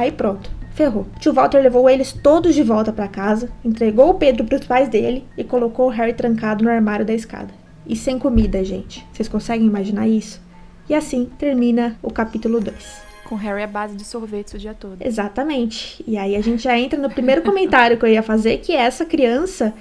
Aí 0.00 0.10
pronto, 0.10 0.50
ferrou. 0.72 1.06
Tio 1.18 1.34
Walter 1.34 1.58
levou 1.58 1.88
eles 1.90 2.10
todos 2.10 2.54
de 2.54 2.62
volta 2.62 2.90
para 2.90 3.06
casa, 3.06 3.50
entregou 3.62 4.08
o 4.08 4.14
Pedro 4.14 4.44
para 4.46 4.56
os 4.56 4.64
pais 4.64 4.88
dele 4.88 5.26
e 5.36 5.44
colocou 5.44 5.88
o 5.88 5.90
Harry 5.90 6.14
trancado 6.14 6.64
no 6.64 6.70
armário 6.70 7.04
da 7.04 7.12
escada. 7.12 7.52
E 7.86 7.94
sem 7.94 8.18
comida, 8.18 8.64
gente. 8.64 9.06
Vocês 9.12 9.28
conseguem 9.28 9.66
imaginar 9.66 10.08
isso? 10.08 10.40
E 10.88 10.94
assim 10.94 11.28
termina 11.38 11.98
o 12.02 12.10
capítulo 12.10 12.60
2 12.60 13.10
com 13.24 13.34
Harry 13.34 13.62
à 13.62 13.66
base 13.66 13.94
de 13.94 14.02
sorvetes 14.02 14.54
o 14.54 14.58
dia 14.58 14.72
todo. 14.72 14.96
Exatamente. 15.04 16.02
E 16.08 16.16
aí 16.16 16.34
a 16.34 16.40
gente 16.40 16.62
já 16.62 16.76
entra 16.78 16.98
no 16.98 17.10
primeiro 17.10 17.42
comentário 17.42 17.98
que 17.98 18.04
eu 18.04 18.08
ia 18.08 18.22
fazer, 18.22 18.56
que 18.58 18.72
essa 18.72 19.04
criança 19.04 19.74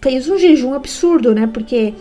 fez 0.00 0.28
um 0.28 0.38
jejum 0.38 0.72
absurdo, 0.72 1.34
né? 1.34 1.48
Porque 1.52 1.94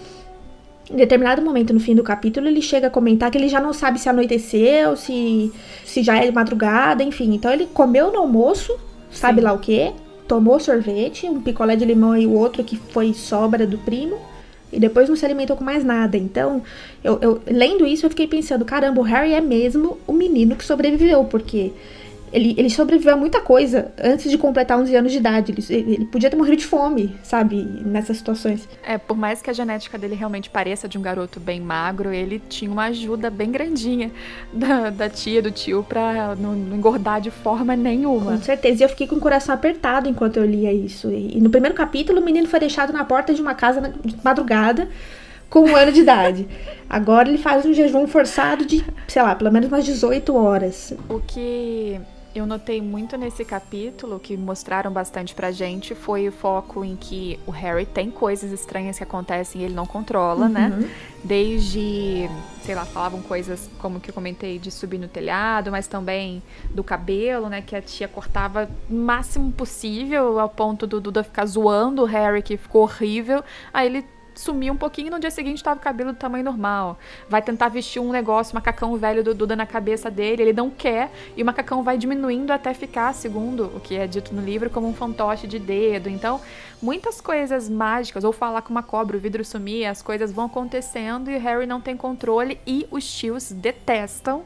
em 0.91 0.97
determinado 0.97 1.41
momento 1.41 1.73
no 1.73 1.79
fim 1.79 1.95
do 1.95 2.03
capítulo, 2.03 2.47
ele 2.47 2.61
chega 2.61 2.87
a 2.87 2.89
comentar 2.89 3.31
que 3.31 3.37
ele 3.37 3.47
já 3.47 3.59
não 3.59 3.71
sabe 3.71 3.99
se 3.99 4.09
anoiteceu, 4.09 4.95
se, 4.97 5.51
se 5.85 6.03
já 6.03 6.17
é 6.17 6.29
madrugada, 6.31 7.03
enfim. 7.03 7.33
Então 7.33 7.51
ele 7.51 7.67
comeu 7.73 8.11
no 8.11 8.19
almoço, 8.19 8.77
sabe 9.09 9.39
Sim. 9.39 9.45
lá 9.45 9.53
o 9.53 9.59
que, 9.59 9.91
tomou 10.27 10.59
sorvete, 10.59 11.27
um 11.27 11.41
picolé 11.41 11.75
de 11.75 11.85
limão 11.85 12.15
e 12.15 12.27
o 12.27 12.33
outro 12.33 12.63
que 12.63 12.75
foi 12.75 13.13
sobra 13.13 13.65
do 13.65 13.77
primo, 13.77 14.17
e 14.71 14.79
depois 14.79 15.07
não 15.07 15.15
se 15.15 15.25
alimentou 15.25 15.55
com 15.55 15.63
mais 15.63 15.83
nada. 15.83 16.17
Então, 16.17 16.61
eu, 17.03 17.19
eu 17.21 17.41
lendo 17.45 17.85
isso, 17.85 18.05
eu 18.05 18.09
fiquei 18.09 18.27
pensando: 18.27 18.65
caramba, 18.65 18.99
o 18.99 19.03
Harry 19.03 19.33
é 19.33 19.41
mesmo 19.41 19.97
o 20.05 20.13
menino 20.13 20.55
que 20.55 20.63
sobreviveu, 20.63 21.23
porque 21.25 21.71
Ele, 22.31 22.55
ele 22.57 22.69
sobreviveu 22.69 23.13
a 23.13 23.17
muita 23.17 23.41
coisa 23.41 23.91
antes 24.01 24.31
de 24.31 24.37
completar 24.37 24.79
11 24.79 24.95
anos 24.95 25.11
de 25.11 25.17
idade. 25.17 25.51
Ele, 25.51 25.93
ele 25.93 26.05
podia 26.05 26.29
ter 26.29 26.35
morrido 26.35 26.57
de 26.57 26.65
fome, 26.65 27.15
sabe? 27.23 27.57
Nessas 27.85 28.17
situações. 28.17 28.67
É, 28.83 28.97
por 28.97 29.17
mais 29.17 29.41
que 29.41 29.49
a 29.49 29.53
genética 29.53 29.97
dele 29.97 30.15
realmente 30.15 30.49
pareça 30.49 30.87
de 30.87 30.97
um 30.97 31.01
garoto 31.01 31.39
bem 31.39 31.59
magro, 31.59 32.11
ele 32.13 32.41
tinha 32.47 32.71
uma 32.71 32.85
ajuda 32.85 33.29
bem 33.29 33.51
grandinha 33.51 34.11
da, 34.53 34.89
da 34.89 35.09
tia, 35.09 35.41
do 35.41 35.51
tio, 35.51 35.83
pra 35.87 36.35
não, 36.35 36.53
não, 36.53 36.77
engordar 36.77 37.19
de 37.19 37.31
forma 37.31 37.75
nenhuma. 37.75 38.37
Com 38.37 38.43
certeza. 38.43 38.83
E 38.83 38.85
eu 38.85 38.89
fiquei 38.89 39.07
com 39.07 39.15
o 39.15 39.19
coração 39.19 39.53
apertado 39.53 40.07
enquanto 40.07 40.37
eu 40.37 40.45
lia 40.45 40.71
isso. 40.71 41.09
E, 41.11 41.37
e 41.37 41.41
no 41.41 41.49
primeiro 41.49 41.75
capítulo, 41.75 42.21
o 42.21 42.23
menino 42.23 42.47
foi 42.47 42.59
deixado 42.59 42.93
na 42.93 43.03
porta 43.03 43.33
de 43.33 43.41
uma 43.41 43.53
casa 43.53 43.93
de 44.03 44.15
madrugada 44.23 44.87
com 45.49 45.65
um 45.65 45.75
ano 45.75 45.91
de 45.91 45.99
idade. 45.99 46.47
Agora 46.89 47.27
ele 47.27 47.37
faz 47.37 47.65
um 47.65 47.73
jejum 47.73 48.07
forçado 48.07 48.65
de, 48.65 48.83
sei 49.07 49.21
lá, 49.21 49.35
pelo 49.35 49.51
menos 49.51 49.67
umas 49.67 49.85
18 49.85 50.35
horas. 50.35 50.93
O 51.09 51.19
que 51.19 51.99
eu 52.33 52.45
notei 52.45 52.81
muito 52.81 53.17
nesse 53.17 53.43
capítulo, 53.43 54.19
que 54.19 54.37
mostraram 54.37 54.91
bastante 54.91 55.35
pra 55.35 55.51
gente, 55.51 55.93
foi 55.93 56.27
o 56.27 56.31
foco 56.31 56.83
em 56.83 56.95
que 56.95 57.39
o 57.45 57.51
Harry 57.51 57.85
tem 57.85 58.09
coisas 58.09 58.51
estranhas 58.51 58.97
que 58.97 59.03
acontecem 59.03 59.61
e 59.61 59.65
ele 59.65 59.73
não 59.73 59.85
controla, 59.85 60.47
né? 60.47 60.69
uhum. 60.73 60.81
né? 60.81 60.91
Desde, 61.23 62.29
sei 62.63 62.73
lá, 62.73 62.83
falavam 62.83 63.21
coisas 63.21 63.69
como 63.79 63.99
que 63.99 64.09
eu 64.09 64.13
comentei 64.13 64.57
de 64.57 64.71
subir 64.71 64.97
no 64.97 65.07
telhado, 65.07 65.69
mas 65.69 65.87
também 65.87 66.41
do 66.71 66.83
cabelo, 66.83 67.47
né? 67.47 67.61
Que 67.61 67.75
a 67.75 67.81
tia 67.81 68.07
cortava 68.07 68.69
o 68.89 68.93
máximo 68.93 69.51
possível, 69.51 70.39
ao 70.39 70.49
ponto 70.49 70.87
do 70.87 70.99
Duda 70.99 71.23
ficar 71.23 71.45
zoando 71.45 72.01
o 72.01 72.05
Harry, 72.05 72.41
que 72.41 72.57
ficou 72.57 72.83
horrível. 72.83 73.43
Aí 73.71 73.87
ele 73.87 74.05
sumir 74.35 74.71
um 74.71 74.77
pouquinho 74.77 75.11
no 75.11 75.19
dia 75.19 75.31
seguinte 75.31 75.63
tava 75.63 75.79
o 75.79 75.83
cabelo 75.83 76.11
do 76.13 76.17
tamanho 76.17 76.43
normal. 76.43 76.97
Vai 77.29 77.41
tentar 77.41 77.69
vestir 77.69 77.99
um 77.99 78.11
negócio, 78.11 78.55
macacão 78.55 78.95
velho 78.97 79.23
do 79.23 79.33
Duda 79.33 79.55
na 79.55 79.65
cabeça 79.65 80.09
dele, 80.09 80.43
ele 80.43 80.53
não 80.53 80.69
quer, 80.69 81.11
e 81.35 81.43
o 81.43 81.45
macacão 81.45 81.83
vai 81.83 81.97
diminuindo 81.97 82.51
até 82.51 82.73
ficar, 82.73 83.13
segundo 83.13 83.65
o 83.75 83.79
que 83.79 83.95
é 83.95 84.07
dito 84.07 84.33
no 84.33 84.41
livro, 84.41 84.69
como 84.69 84.87
um 84.87 84.93
fantoche 84.93 85.47
de 85.47 85.59
dedo. 85.59 86.09
Então, 86.09 86.41
muitas 86.81 87.21
coisas 87.21 87.69
mágicas, 87.69 88.23
ou 88.23 88.31
falar 88.31 88.61
com 88.61 88.71
uma 88.71 88.83
cobra, 88.83 89.17
o 89.17 89.19
vidro 89.19 89.43
sumir, 89.43 89.85
as 89.85 90.01
coisas 90.01 90.31
vão 90.31 90.45
acontecendo 90.45 91.29
e 91.29 91.35
o 91.35 91.39
Harry 91.39 91.65
não 91.65 91.81
tem 91.81 91.95
controle 91.95 92.59
e 92.65 92.87
os 92.91 93.05
tios 93.11 93.51
detestam 93.51 94.43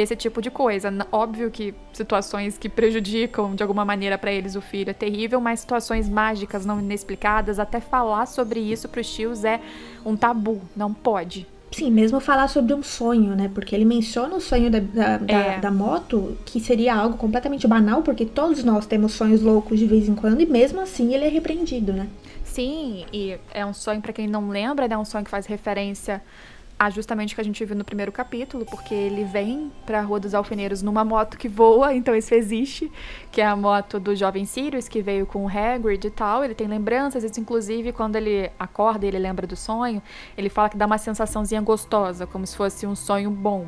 esse 0.00 0.14
tipo 0.14 0.40
de 0.40 0.50
coisa. 0.50 0.92
Óbvio 1.10 1.50
que 1.50 1.74
situações 1.92 2.56
que 2.56 2.68
prejudicam 2.68 3.54
de 3.54 3.62
alguma 3.62 3.84
maneira 3.84 4.16
para 4.16 4.32
eles 4.32 4.54
o 4.54 4.60
filho 4.60 4.90
é 4.90 4.94
terrível, 4.94 5.40
mas 5.40 5.60
situações 5.60 6.08
mágicas 6.08 6.64
não 6.64 6.78
inexplicadas, 6.78 7.58
até 7.58 7.80
falar 7.80 8.26
sobre 8.26 8.60
isso 8.60 8.88
para 8.88 9.00
os 9.00 9.12
tios 9.12 9.44
é 9.44 9.60
um 10.04 10.16
tabu, 10.16 10.60
não 10.76 10.94
pode. 10.94 11.46
Sim, 11.70 11.90
mesmo 11.90 12.18
falar 12.18 12.48
sobre 12.48 12.72
um 12.72 12.82
sonho, 12.82 13.36
né? 13.36 13.50
Porque 13.52 13.74
ele 13.74 13.84
menciona 13.84 14.34
o 14.34 14.40
sonho 14.40 14.70
da, 14.70 14.80
da, 14.80 15.18
da, 15.18 15.34
é. 15.34 15.60
da, 15.60 15.70
moto, 15.70 16.38
que 16.46 16.60
seria 16.60 16.94
algo 16.94 17.18
completamente 17.18 17.66
banal, 17.66 18.02
porque 18.02 18.24
todos 18.24 18.64
nós 18.64 18.86
temos 18.86 19.12
sonhos 19.12 19.42
loucos 19.42 19.78
de 19.78 19.86
vez 19.86 20.08
em 20.08 20.14
quando, 20.14 20.40
e 20.40 20.46
mesmo 20.46 20.80
assim 20.80 21.12
ele 21.14 21.24
é 21.24 21.28
repreendido, 21.28 21.92
né? 21.92 22.08
Sim, 22.42 23.04
e 23.12 23.36
é 23.52 23.66
um 23.66 23.74
sonho, 23.74 24.00
para 24.00 24.14
quem 24.14 24.26
não 24.26 24.48
lembra, 24.48 24.86
é 24.86 24.88
né? 24.88 24.96
um 24.96 25.04
sonho 25.04 25.24
que 25.24 25.30
faz 25.30 25.44
referência 25.44 26.22
a 26.78 26.90
justamente 26.90 27.32
o 27.32 27.34
que 27.34 27.40
a 27.40 27.44
gente 27.44 27.64
viu 27.64 27.74
no 27.74 27.84
primeiro 27.84 28.12
capítulo, 28.12 28.64
porque 28.64 28.94
ele 28.94 29.24
vem 29.24 29.72
para 29.84 29.98
a 29.98 30.02
Rua 30.02 30.20
dos 30.20 30.34
Alfeneiros 30.34 30.80
numa 30.80 31.04
moto 31.04 31.36
que 31.36 31.48
voa, 31.48 31.92
então 31.92 32.14
isso 32.14 32.32
existe, 32.34 32.90
que 33.32 33.40
é 33.40 33.46
a 33.46 33.56
moto 33.56 33.98
do 33.98 34.14
jovem 34.14 34.44
Sirius, 34.44 34.88
que 34.88 35.02
veio 35.02 35.26
com 35.26 35.44
o 35.44 35.48
Hagrid 35.48 36.06
e 36.06 36.10
tal. 36.10 36.44
Ele 36.44 36.54
tem 36.54 36.68
lembranças, 36.68 37.24
isso 37.24 37.40
inclusive 37.40 37.92
quando 37.92 38.14
ele 38.14 38.50
acorda 38.58 39.04
e 39.04 39.08
ele 39.08 39.18
lembra 39.18 39.46
do 39.46 39.56
sonho, 39.56 40.00
ele 40.36 40.48
fala 40.48 40.68
que 40.68 40.76
dá 40.76 40.86
uma 40.86 40.98
sensaçãozinha 40.98 41.60
gostosa, 41.60 42.26
como 42.26 42.46
se 42.46 42.56
fosse 42.56 42.86
um 42.86 42.94
sonho 42.94 43.30
bom. 43.30 43.66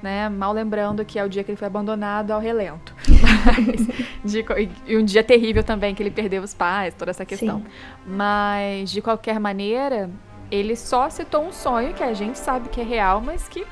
Né? 0.00 0.28
Mal 0.28 0.52
lembrando 0.52 1.04
que 1.04 1.18
é 1.18 1.24
o 1.24 1.28
dia 1.28 1.42
que 1.42 1.50
ele 1.50 1.56
foi 1.56 1.66
abandonado 1.66 2.30
ao 2.30 2.38
relento. 2.38 2.94
Mas, 3.44 4.32
de, 4.32 4.44
e 4.86 4.96
um 4.96 5.04
dia 5.04 5.24
terrível 5.24 5.64
também, 5.64 5.94
que 5.94 6.02
ele 6.02 6.10
perdeu 6.10 6.42
os 6.42 6.54
pais, 6.54 6.94
toda 6.94 7.10
essa 7.10 7.24
questão. 7.24 7.60
Sim. 7.60 7.66
Mas, 8.06 8.90
de 8.90 9.00
qualquer 9.00 9.40
maneira, 9.40 10.10
ele 10.50 10.76
só 10.76 11.08
citou 11.10 11.44
um 11.44 11.52
sonho 11.52 11.94
que 11.94 12.02
a 12.02 12.14
gente 12.14 12.38
sabe 12.38 12.68
que 12.68 12.80
é 12.80 12.84
real, 12.84 13.20
mas 13.20 13.48
que 13.48 13.66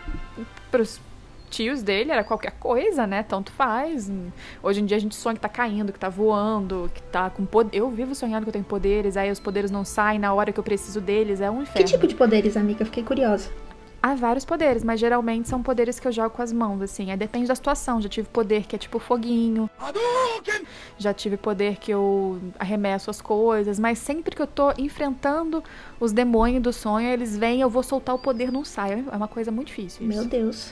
pros 0.71 1.01
tios 1.55 1.83
dele 1.83 2.11
era 2.11 2.25
qualquer 2.25 2.53
coisa, 2.53 3.07
né? 3.07 3.23
Tanto 3.23 3.53
faz. 3.53 4.11
Hoje 4.63 4.81
em 4.81 4.85
dia 4.85 4.97
a 4.97 5.01
gente 5.01 5.15
sonha 5.15 5.35
que 5.37 5.41
tá 5.41 5.49
caindo, 5.49 5.93
que 5.93 5.99
tá 5.99 6.09
voando, 6.09 6.91
que 6.93 7.03
tá 7.03 7.31
com 7.31 7.47
poder. 7.47 7.79
Eu 7.79 7.89
vivo 7.91 8.15
sonhando 8.15 8.43
que 8.43 8.49
eu 8.49 8.53
tenho 8.53 8.65
poderes, 8.65 9.17
aí 9.17 9.31
os 9.31 9.39
poderes 9.39 9.71
não 9.71 9.85
saem 9.85 10.19
na 10.19 10.35
hora 10.35 10.53
que 10.53 10.59
eu 10.59 10.65
preciso 10.65 11.01
deles, 11.01 11.41
é 11.41 11.49
um 11.49 11.63
inferno. 11.63 11.87
Que 11.87 11.93
tipo 11.93 12.07
de 12.07 12.15
poderes, 12.15 12.57
amiga? 12.57 12.85
Fiquei 12.85 13.05
curiosa. 13.05 13.51
Há 14.05 14.15
vários 14.15 14.45
poderes, 14.45 14.85
mas 14.85 15.01
geralmente 15.01 15.49
são 15.49 15.63
poderes 15.63 15.99
que 15.99 16.07
eu 16.07 16.13
jogo 16.13 16.29
com 16.29 16.43
as 16.43 16.53
mãos, 16.53 16.83
assim. 16.83 17.11
Aí 17.11 17.17
depende 17.17 17.47
da 17.47 17.55
situação. 17.55 18.03
Já 18.03 18.09
tive 18.11 18.29
poder 18.29 18.67
que 18.67 18.77
é 18.77 18.79
tipo 18.79 18.99
foguinho. 18.99 19.71
Já 20.99 21.15
tive 21.15 21.39
poder 21.39 21.79
que 21.79 21.91
eu 21.91 22.39
arremesso 22.59 23.09
as 23.09 23.23
coisas. 23.23 23.79
Mas 23.79 23.99
sempre 23.99 24.37
que 24.37 24.43
eu 24.43 24.47
tô 24.47 24.73
enfrentando 24.77 25.65
os 25.99 26.13
demônios 26.13 26.63
do 26.63 26.71
sonho, 26.71 27.09
eles 27.09 27.35
vêm 27.35 27.63
eu 27.63 27.71
vou 27.71 27.83
soltar 27.83 28.15
o 28.15 28.19
poder, 28.19 28.53
não 28.53 28.63
sai. 28.63 29.03
É 29.11 29.17
uma 29.17 29.27
coisa 29.27 29.51
muito 29.51 29.69
difícil. 29.69 30.07
Isso. 30.07 30.19
Meu 30.19 30.29
Deus. 30.29 30.71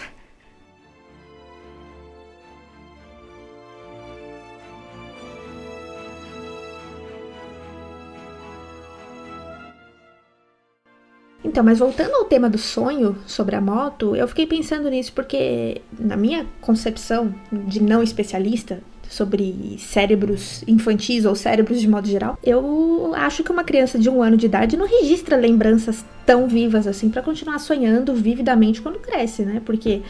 Então, 11.52 11.62
mas 11.62 11.80
voltando 11.80 12.14
ao 12.14 12.24
tema 12.24 12.48
do 12.48 12.56
sonho 12.56 13.14
sobre 13.26 13.54
a 13.54 13.60
moto, 13.60 14.16
eu 14.16 14.26
fiquei 14.26 14.46
pensando 14.46 14.88
nisso 14.88 15.12
porque, 15.12 15.82
na 15.98 16.16
minha 16.16 16.46
concepção 16.62 17.34
de 17.52 17.82
não 17.82 18.02
especialista 18.02 18.80
sobre 19.06 19.76
cérebros 19.78 20.64
infantis 20.66 21.26
ou 21.26 21.34
cérebros 21.34 21.78
de 21.78 21.86
modo 21.86 22.08
geral, 22.08 22.38
eu 22.42 23.12
acho 23.14 23.44
que 23.44 23.52
uma 23.52 23.64
criança 23.64 23.98
de 23.98 24.08
um 24.08 24.22
ano 24.22 24.38
de 24.38 24.46
idade 24.46 24.78
não 24.78 24.86
registra 24.86 25.36
lembranças 25.36 26.02
tão 26.24 26.48
vivas 26.48 26.86
assim 26.86 27.10
para 27.10 27.20
continuar 27.20 27.58
sonhando 27.58 28.14
vividamente 28.14 28.80
quando 28.80 28.98
cresce, 28.98 29.42
né? 29.42 29.60
Porque 29.62 30.00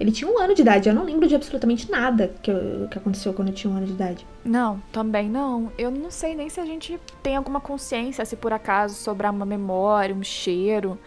ele 0.00 0.10
tinha 0.10 0.28
um 0.30 0.38
ano 0.38 0.54
de 0.54 0.62
idade. 0.62 0.88
Eu 0.88 0.94
não 0.94 1.04
lembro 1.04 1.28
de 1.28 1.34
absolutamente 1.34 1.90
nada 1.90 2.32
que, 2.42 2.50
que 2.90 2.96
aconteceu 2.96 3.34
quando 3.34 3.48
eu 3.48 3.54
tinha 3.54 3.70
um 3.70 3.76
ano 3.76 3.84
de 3.84 3.92
idade. 3.92 4.26
Não, 4.42 4.82
também 4.90 5.28
não. 5.28 5.70
Eu 5.76 5.90
não 5.90 6.10
sei 6.10 6.34
nem 6.34 6.48
se 6.48 6.58
a 6.58 6.64
gente 6.64 6.98
tem 7.22 7.36
alguma 7.36 7.60
consciência, 7.60 8.24
se 8.24 8.34
por 8.34 8.50
acaso 8.50 8.94
sobrar 8.94 9.30
uma 9.30 9.44
memória, 9.44 10.14
um 10.14 10.22
cheiro, 10.22 10.98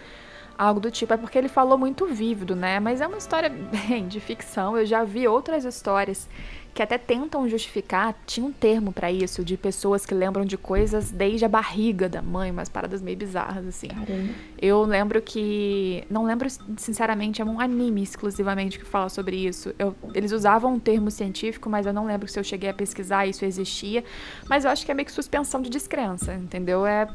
algo 0.56 0.80
do 0.80 0.92
tipo. 0.92 1.12
É 1.12 1.18
porque 1.18 1.40
ele 1.40 1.48
falou 1.48 1.76
muito 1.76 2.06
vívido, 2.06 2.56
né? 2.56 2.80
Mas 2.80 3.02
é 3.02 3.08
uma 3.08 3.18
história 3.18 3.50
bem 3.90 4.08
de 4.08 4.20
ficção. 4.20 4.78
Eu 4.78 4.86
já 4.86 5.04
vi 5.04 5.28
outras 5.28 5.66
histórias 5.66 6.30
que 6.74 6.82
até 6.82 6.98
tentam 6.98 7.48
justificar, 7.48 8.16
tinha 8.26 8.46
um 8.46 8.52
termo 8.52 8.92
para 8.92 9.12
isso, 9.12 9.44
de 9.44 9.56
pessoas 9.56 10.06
que 10.06 10.14
lembram 10.14 10.44
de 10.44 10.58
coisas 10.58 11.12
desde 11.12 11.46
a 11.46 11.50
barriga 11.50 12.10
da 12.10 12.22
mãe, 12.22 12.50
umas 12.50 12.68
paradas 12.68 13.02
meio 13.02 13.16
bizarras, 13.16 13.68
assim. 13.68 13.88
Caramba. 13.88 14.34
Eu 14.60 14.82
lembro 14.84 15.22
que. 15.22 16.04
Não 16.10 16.24
lembro, 16.24 16.48
sinceramente, 16.78 17.42
é 17.42 17.46
um 17.46 17.60
anime 17.60 18.02
exclusivamente 18.02 18.80
que 18.80 18.86
fala 18.86 19.10
sobre 19.10 19.36
isso. 19.36 19.74
Eu, 19.78 19.96
eles 20.14 20.32
usavam 20.32 20.74
um 20.74 20.80
termo 20.80 21.12
científico, 21.12 21.70
mas 21.70 21.86
eu 21.86 21.94
não 21.94 22.06
lembro 22.06 22.28
se 22.28 22.40
eu 22.40 22.44
cheguei 22.44 22.70
a 22.70 22.74
pesquisar 22.74 23.28
isso 23.28 23.46
existia. 23.46 24.04
Mas 24.50 24.66
eu 24.66 24.72
acho 24.72 24.86
que 24.86 24.92
é 24.92 24.96
meio 24.96 25.06
que 25.06 25.12
suspensão 25.12 25.62
de 25.62 25.70
descrença, 25.70 26.34
entendeu? 26.34 26.86
É 26.86 27.08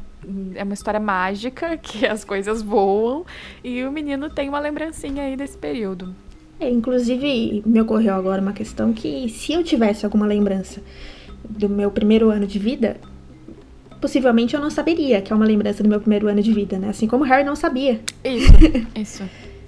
é 0.54 0.64
uma 0.64 0.74
história 0.74 0.98
mágica 0.98 1.76
que 1.78 2.06
as 2.06 2.24
coisas 2.24 2.60
voam 2.60 3.24
e 3.62 3.84
o 3.84 3.92
menino 3.92 4.28
tem 4.28 4.48
uma 4.48 4.58
lembrancinha 4.58 5.24
aí 5.24 5.36
desse 5.36 5.56
período. 5.56 6.14
É, 6.60 6.68
inclusive, 6.68 7.62
me 7.64 7.80
ocorreu 7.80 8.14
agora 8.14 8.42
uma 8.42 8.52
questão 8.52 8.92
que 8.92 9.28
se 9.28 9.52
eu 9.52 9.62
tivesse 9.62 10.04
alguma 10.04 10.26
lembrança 10.26 10.82
do 11.48 11.68
meu 11.68 11.90
primeiro 11.90 12.30
ano 12.30 12.46
de 12.46 12.58
vida, 12.58 12.96
possivelmente 14.00 14.54
eu 14.54 14.60
não 14.60 14.70
saberia 14.70 15.22
que 15.22 15.32
é 15.32 15.36
uma 15.36 15.46
lembrança 15.46 15.82
do 15.82 15.88
meu 15.88 16.00
primeiro 16.00 16.26
ano 16.26 16.42
de 16.42 16.52
vida, 16.52 16.78
né? 16.78 16.88
Assim 16.88 17.06
como 17.06 17.24
Harry 17.24 17.44
não 17.44 17.54
sabia. 17.54 18.00
Isso, 18.24 18.52
isso. 18.94 19.22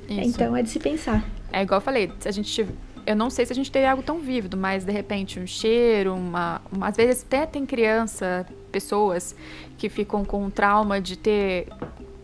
isso. 0.09 0.21
Então 0.21 0.57
é 0.57 0.63
de 0.63 0.71
se 0.71 0.79
pensar. 0.79 1.25
É 1.53 1.63
igual 1.63 1.79
eu 1.79 1.85
falei, 1.85 2.11
se 2.19 2.29
a 2.29 2.33
gente 2.33 2.67
eu 3.07 3.17
não 3.17 3.31
sei 3.31 3.47
se 3.47 3.53
a 3.53 3.57
gente 3.57 3.71
teria 3.71 3.91
algo 3.91 4.03
tão 4.03 4.19
vívido, 4.19 4.57
mas 4.57 4.85
de 4.85 4.93
repente 4.93 5.41
um 5.41 5.47
cheiro, 5.47 6.15
uma, 6.15 6.61
uma, 6.71 6.89
às 6.89 6.97
vezes 6.97 7.25
até 7.27 7.47
tem 7.47 7.65
criança, 7.65 8.47
pessoas 8.71 9.35
que 9.79 9.89
ficam 9.89 10.25
com 10.25 10.49
trauma 10.51 11.01
de 11.01 11.17
ter 11.17 11.67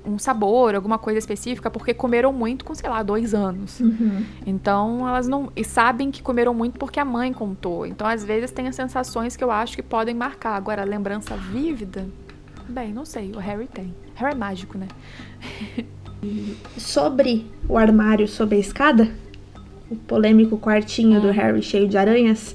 um 0.07 0.19
sabor, 0.19 0.75
alguma 0.75 0.99
coisa 0.99 1.19
específica, 1.19 1.71
porque 1.71 1.93
comeram 1.93 2.33
muito 2.33 2.65
com, 2.65 2.75
sei 2.75 2.89
lá, 2.89 3.03
dois 3.03 3.35
anos. 3.35 3.81
Uhum. 3.81 4.25
Então, 4.47 5.07
elas 5.07 5.27
não. 5.27 5.51
E 5.57 5.65
sabem 5.65 6.11
que 6.11 6.23
comeram 6.23 6.55
muito 6.55 6.79
porque 6.79 7.01
a 7.01 7.05
mãe 7.05 7.33
contou. 7.33 7.85
Então, 7.85 8.07
às 8.07 8.25
vezes, 8.25 8.51
tem 8.51 8.69
as 8.69 8.77
sensações 8.77 9.37
que 9.37 9.43
eu 9.43 9.51
acho 9.51 9.75
que 9.75 9.83
podem 9.83 10.15
marcar. 10.15 10.55
Agora, 10.57 10.83
a 10.83 10.85
lembrança 10.85 11.37
vívida, 11.37 12.07
bem, 12.69 12.93
não 12.93 13.05
sei. 13.05 13.33
O 13.33 13.39
Harry 13.39 13.67
tem. 13.67 13.95
Harry 14.15 14.33
é 14.33 14.37
mágico, 14.37 14.79
né? 14.79 14.89
sobre 16.79 17.47
o 17.69 17.77
armário, 17.77 18.27
sobre 18.27 18.57
a 18.57 18.59
escada, 18.59 19.11
o 19.91 19.97
polêmico 19.97 20.59
quartinho 20.59 21.21
do 21.21 21.29
hum. 21.29 21.33
Harry 21.33 21.63
cheio 21.63 21.89
de 21.89 21.97
aranhas. 21.99 22.55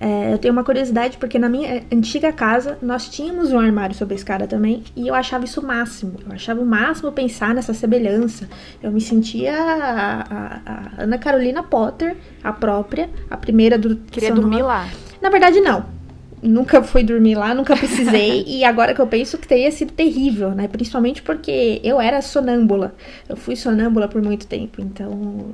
É, 0.00 0.32
eu 0.32 0.38
tenho 0.38 0.52
uma 0.52 0.62
curiosidade 0.62 1.18
porque 1.18 1.38
na 1.38 1.48
minha 1.48 1.82
antiga 1.92 2.32
casa 2.32 2.78
nós 2.80 3.08
tínhamos 3.08 3.52
um 3.52 3.58
armário 3.58 3.96
sobre 3.96 4.14
escada 4.14 4.46
também 4.46 4.84
e 4.94 5.08
eu 5.08 5.14
achava 5.14 5.44
isso 5.44 5.60
o 5.60 5.66
máximo. 5.66 6.14
Eu 6.24 6.32
achava 6.32 6.60
o 6.60 6.66
máximo 6.66 7.10
pensar 7.10 7.54
nessa 7.54 7.74
semelhança. 7.74 8.48
Eu 8.82 8.92
me 8.92 9.00
sentia 9.00 9.54
a, 9.54 10.20
a, 10.20 10.60
a 10.66 11.02
Ana 11.02 11.18
Carolina 11.18 11.62
Potter, 11.62 12.16
a 12.42 12.52
própria, 12.52 13.10
a 13.28 13.36
primeira 13.36 13.76
do. 13.76 13.96
Queria 13.96 14.32
dormir 14.32 14.62
lá. 14.62 14.88
Na 15.20 15.30
verdade, 15.30 15.60
não 15.60 15.98
nunca 16.42 16.82
fui 16.82 17.02
dormir 17.02 17.34
lá, 17.34 17.54
nunca 17.54 17.76
precisei. 17.76 18.44
e 18.46 18.64
agora 18.64 18.94
que 18.94 19.00
eu 19.00 19.06
penso 19.06 19.38
que 19.38 19.46
teria 19.46 19.70
sido 19.70 19.92
terrível, 19.92 20.50
né? 20.50 20.68
Principalmente 20.68 21.22
porque 21.22 21.80
eu 21.82 22.00
era 22.00 22.22
sonâmbula. 22.22 22.94
Eu 23.28 23.36
fui 23.36 23.56
sonâmbula 23.56 24.08
por 24.08 24.22
muito 24.22 24.46
tempo. 24.46 24.80
Então, 24.80 25.46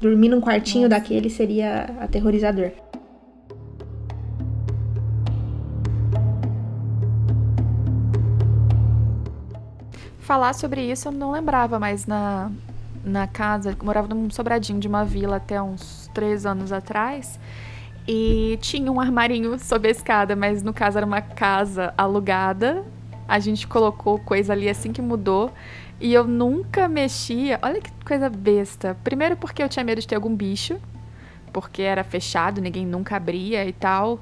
dormir 0.00 0.28
num 0.28 0.40
quartinho 0.40 0.88
Nossa. 0.88 1.00
daquele 1.00 1.30
seria 1.30 1.90
aterrorizador. 2.00 2.70
Falar 10.22 10.54
sobre 10.54 10.80
isso 10.82 11.08
eu 11.08 11.12
não 11.12 11.32
lembrava, 11.32 11.78
mas 11.78 12.06
na, 12.06 12.50
na 13.04 13.26
casa, 13.26 13.76
morava 13.82 14.08
num 14.08 14.30
sobradinho 14.30 14.80
de 14.80 14.88
uma 14.88 15.04
vila 15.04 15.36
até 15.36 15.60
uns 15.60 16.08
três 16.14 16.46
anos 16.46 16.72
atrás. 16.72 17.38
E 18.06 18.58
tinha 18.60 18.90
um 18.90 19.00
armarinho 19.00 19.58
sob 19.58 19.86
a 19.86 19.90
escada, 19.90 20.34
mas 20.34 20.62
no 20.62 20.72
caso 20.72 20.98
era 20.98 21.06
uma 21.06 21.20
casa 21.20 21.92
alugada. 21.96 22.84
A 23.28 23.38
gente 23.38 23.66
colocou 23.66 24.18
coisa 24.18 24.52
ali 24.52 24.68
assim 24.68 24.92
que 24.92 25.02
mudou. 25.02 25.52
E 26.00 26.12
eu 26.12 26.24
nunca 26.24 26.88
mexia. 26.88 27.60
Olha 27.62 27.80
que 27.80 27.90
coisa 28.04 28.28
besta. 28.28 28.96
Primeiro 29.04 29.36
porque 29.36 29.62
eu 29.62 29.68
tinha 29.68 29.84
medo 29.84 30.00
de 30.00 30.08
ter 30.08 30.16
algum 30.16 30.34
bicho. 30.34 30.80
Porque 31.52 31.82
era 31.82 32.02
fechado, 32.02 32.60
ninguém 32.60 32.84
nunca 32.84 33.16
abria 33.16 33.64
e 33.64 33.72
tal. 33.72 34.18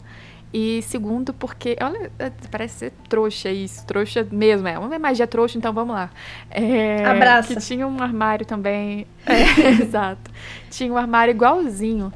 E 0.53 0.83
segundo, 0.83 1.33
porque. 1.33 1.77
Olha, 1.81 2.11
é, 2.19 2.31
parece 2.51 2.79
ser 2.79 2.93
trouxa 3.09 3.51
isso. 3.51 3.87
Trouxa 3.87 4.27
mesmo. 4.31 4.67
É 4.67 4.79
uma 4.79 4.99
magia 4.99 5.27
trouxa, 5.27 5.57
então 5.57 5.73
vamos 5.73 5.95
lá. 5.95 6.11
É, 6.51 7.05
Abraça. 7.05 7.55
Que 7.55 7.61
tinha 7.61 7.87
um 7.87 8.03
armário 8.03 8.45
também. 8.45 9.07
É, 9.27 9.71
exato. 9.83 10.31
Tinha 10.69 10.93
um 10.93 10.97
armário 10.97 11.31
igualzinho 11.31 12.13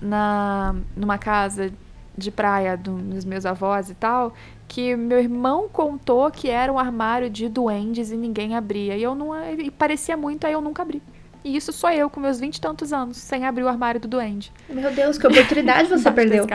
na, 0.00 0.74
numa 0.94 1.16
casa 1.16 1.72
de 2.16 2.30
praia 2.30 2.76
do, 2.76 2.96
dos 2.98 3.24
meus 3.24 3.46
avós 3.46 3.88
e 3.88 3.94
tal. 3.94 4.34
Que 4.68 4.94
meu 4.94 5.18
irmão 5.18 5.66
contou 5.68 6.30
que 6.30 6.50
era 6.50 6.70
um 6.70 6.78
armário 6.78 7.30
de 7.30 7.48
duendes 7.48 8.10
e 8.10 8.16
ninguém 8.16 8.54
abria. 8.54 8.98
E 8.98 9.02
eu 9.02 9.14
não. 9.14 9.32
E 9.50 9.70
parecia 9.70 10.16
muito, 10.16 10.46
aí 10.46 10.52
eu 10.52 10.60
nunca 10.60 10.82
abri. 10.82 11.02
E 11.44 11.56
isso 11.56 11.72
sou 11.72 11.90
eu, 11.90 12.08
com 12.08 12.20
meus 12.20 12.38
vinte 12.38 12.56
e 12.56 12.60
tantos 12.60 12.92
anos, 12.92 13.16
sem 13.16 13.44
abrir 13.44 13.64
o 13.64 13.68
armário 13.68 14.00
do 14.00 14.06
duende. 14.06 14.52
Meu 14.68 14.92
Deus, 14.92 15.18
que 15.18 15.26
oportunidade 15.26 15.88
você 15.88 16.10
perdeu. 16.10 16.46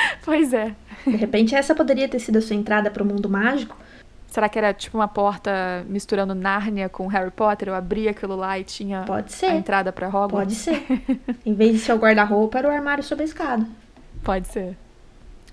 pois 0.24 0.52
é. 0.52 0.74
De 1.06 1.16
repente, 1.16 1.54
essa 1.54 1.74
poderia 1.74 2.08
ter 2.08 2.18
sido 2.18 2.38
a 2.38 2.42
sua 2.42 2.56
entrada 2.56 2.90
para 2.90 3.02
o 3.02 3.06
mundo 3.06 3.28
mágico. 3.28 3.76
Será 4.26 4.48
que 4.48 4.58
era 4.58 4.74
tipo 4.74 4.98
uma 4.98 5.08
porta 5.08 5.84
misturando 5.88 6.34
Nárnia 6.34 6.88
com 6.88 7.06
Harry 7.06 7.30
Potter? 7.30 7.68
Eu 7.68 7.74
abria 7.74 8.10
aquilo 8.10 8.36
lá 8.36 8.58
e 8.58 8.64
tinha 8.64 9.04
Pode 9.06 9.32
ser. 9.32 9.46
a 9.46 9.56
entrada 9.56 9.90
para 9.90 10.08
Hogwarts? 10.08 10.30
Pode 10.30 10.54
ser. 10.54 11.02
em 11.46 11.54
vez 11.54 11.72
de 11.72 11.78
ser 11.78 11.92
o 11.94 11.96
guarda-roupa, 11.96 12.58
era 12.58 12.68
o 12.68 12.70
armário 12.70 13.02
sob 13.02 13.22
a 13.22 13.24
escada. 13.24 13.66
Pode 14.22 14.48
ser. 14.48 14.76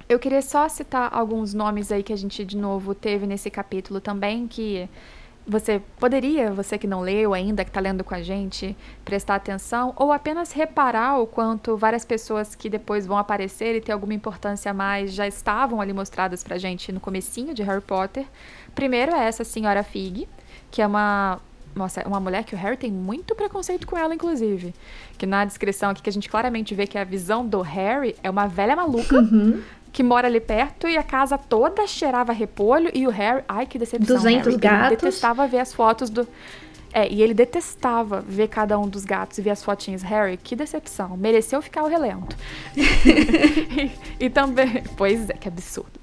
Eu 0.10 0.20
queria 0.20 0.42
só 0.42 0.68
citar 0.68 1.10
alguns 1.12 1.54
nomes 1.54 1.92
aí 1.92 2.04
que 2.04 2.14
a 2.14 2.18
gente 2.18 2.44
de 2.44 2.58
novo 2.58 2.94
teve 2.94 3.26
nesse 3.26 3.50
capítulo 3.50 4.00
também, 4.00 4.46
que 4.46 4.88
você 5.48 5.82
poderia, 6.00 6.52
você 6.52 6.78
que 6.78 6.88
não 6.88 7.02
leu 7.02 7.34
ainda, 7.34 7.64
que 7.64 7.70
está 7.70 7.80
lendo 7.80 8.04
com 8.04 8.16
a 8.16 8.22
gente, 8.22 8.76
prestar 9.04 9.36
atenção 9.36 9.94
ou 9.96 10.12
apenas 10.12 10.52
reparar 10.52 11.20
o 11.20 11.28
quanto 11.28 11.78
várias 11.78 12.04
pessoas 12.04 12.56
que 12.56 12.70
depois 12.70 13.06
vão 13.06 13.18
aparecer 13.18 13.76
e 13.76 13.82
ter 13.82 13.92
alguma 13.92 14.14
importância 14.14 14.72
a 14.72 14.74
mais 14.74 15.14
já 15.14 15.28
estavam 15.28 15.80
ali 15.80 15.94
mostradas 15.94 16.44
pra 16.44 16.58
gente 16.58 16.92
no 16.92 17.00
comecinho 17.00 17.54
de 17.54 17.62
Harry 17.62 17.82
Potter. 17.82 18.26
Primeiro 18.74 19.14
é 19.14 19.26
essa 19.26 19.44
senhora 19.44 19.84
Fig, 19.84 20.28
que 20.72 20.82
é 20.82 20.88
uma 20.88 21.40
nossa, 21.76 22.08
uma 22.08 22.22
mulher 22.22 22.46
que 22.46 22.56
o 22.56 22.58
Harry 22.58 22.78
tem 22.78 22.90
muito 22.90 23.36
preconceito 23.36 23.86
com 23.86 23.98
ela, 23.98 24.16
inclusive. 24.16 24.74
Que 25.18 25.26
na 25.26 25.44
descrição 25.44 25.90
aqui 25.90 26.02
que 26.02 26.10
a 26.10 26.14
gente 26.14 26.30
claramente 26.30 26.74
vê 26.74 26.88
que 26.88 26.98
a 26.98 27.04
visão 27.04 27.46
do 27.46 27.62
Harry 27.62 28.16
é 28.24 28.30
uma 28.30 28.48
velha 28.48 28.76
maluca 28.78 29.18
uhum 29.18 29.62
que 29.96 30.04
mora 30.04 30.28
ali 30.28 30.42
perto 30.42 30.90
e 30.90 30.98
a 30.98 31.04
casa 31.04 31.38
toda 31.38 31.88
cheirava 31.88 32.34
repolho 32.34 32.92
e 32.94 33.08
o 33.08 33.10
Harry, 33.10 33.46
ai 33.48 33.66
que 33.66 33.80
decepção, 33.80 34.18
200 34.18 34.48
Harry, 34.48 34.58
gatos. 34.58 34.88
Ele 34.88 34.96
detestava 34.98 35.48
ver 35.48 35.60
as 35.60 35.74
fotos 35.74 36.10
do 36.10 36.28
é, 36.92 37.10
e 37.10 37.22
ele 37.22 37.34
detestava 37.34 38.20
ver 38.20 38.50
cada 38.50 38.78
um 38.78 38.90
dos 38.90 39.06
gatos 39.06 39.38
e 39.38 39.42
ver 39.42 39.52
as 39.52 39.64
fotinhas. 39.64 40.04
Harry, 40.04 40.36
que 40.36 40.54
decepção. 40.54 41.16
Mereceu 41.16 41.62
ficar 41.62 41.84
o 41.84 41.88
relento. 41.88 42.36
e, 42.76 44.26
e 44.26 44.30
também. 44.30 44.84
Pois 44.98 45.30
é, 45.30 45.34
que 45.34 45.48
absurdo. 45.48 45.98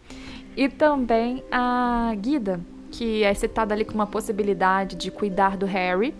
E 0.56 0.70
também 0.70 1.44
a 1.50 2.14
Guida, 2.16 2.60
que 2.90 3.22
é 3.22 3.34
citada 3.34 3.74
ali 3.74 3.84
com 3.84 3.92
uma 3.92 4.06
possibilidade 4.06 4.96
de 4.96 5.10
cuidar 5.10 5.58
do 5.58 5.66
Harry, 5.66 6.14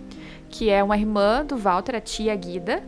que 0.50 0.68
é 0.68 0.84
uma 0.84 0.98
irmã 0.98 1.42
do 1.42 1.56
Walter, 1.56 1.96
a 1.96 2.00
tia 2.02 2.36
Guida, 2.36 2.84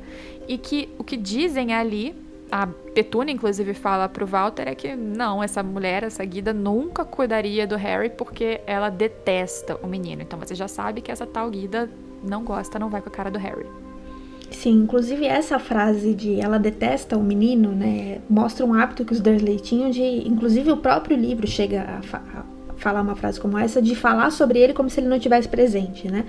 e 0.47 0.59
que 0.59 0.91
o 0.99 1.05
que 1.05 1.17
dizem 1.17 1.73
ali 1.73 2.24
a 2.51 2.67
Petúnia, 2.67 3.33
inclusive, 3.33 3.75
fala 3.75 4.09
pro 4.09 4.27
Walter 4.27 4.69
é 4.69 4.75
que 4.75 4.95
não, 4.95 5.43
essa 5.43 5.63
mulher, 5.63 6.05
essa 6.05 6.25
guida, 6.25 6.53
nunca 6.53 7.05
cuidaria 7.05 7.67
do 7.67 7.77
Harry 7.77 8.11
porque 8.11 8.61
ela 8.67 8.91
detesta 8.91 9.77
o 9.83 9.87
menino. 9.87 10.23
Então 10.23 10.39
você 10.39 10.55
já 10.55 10.69
sabe 10.69 11.01
que 11.01 11.11
essa 11.11 11.27
tal 11.27 11.51
guida 11.51 11.91
não 12.23 12.45
gosta, 12.45 12.79
não 12.79 12.89
vai 12.89 13.03
com 13.03 13.09
a 13.09 13.13
cara 13.13 13.31
do 13.31 13.39
Harry. 13.39 13.67
Sim, 14.51 14.83
inclusive 14.83 15.27
essa 15.27 15.59
frase 15.59 16.15
de 16.15 16.41
ela 16.41 16.59
detesta 16.59 17.17
o 17.17 17.23
menino, 17.25 17.73
né, 17.73 18.21
mostra 18.31 18.65
um 18.65 18.73
hábito 18.73 19.05
que 19.05 19.13
os 19.13 19.21
Dursley 19.21 19.59
tinham 19.59 19.91
de, 19.91 20.03
inclusive 20.03 20.71
o 20.71 20.77
próprio 20.77 21.17
livro 21.17 21.47
chega 21.47 21.83
a, 21.83 22.03
fa 22.03 22.23
a 22.35 22.45
falar 22.77 23.03
uma 23.03 23.17
frase 23.17 23.41
como 23.41 23.59
essa, 23.59 23.83
de 23.83 23.97
falar 23.97 24.31
sobre 24.31 24.59
ele 24.61 24.73
como 24.73 24.89
se 24.89 25.01
ele 25.01 25.09
não 25.09 25.19
tivesse 25.19 25.49
presente, 25.49 26.11
né? 26.11 26.25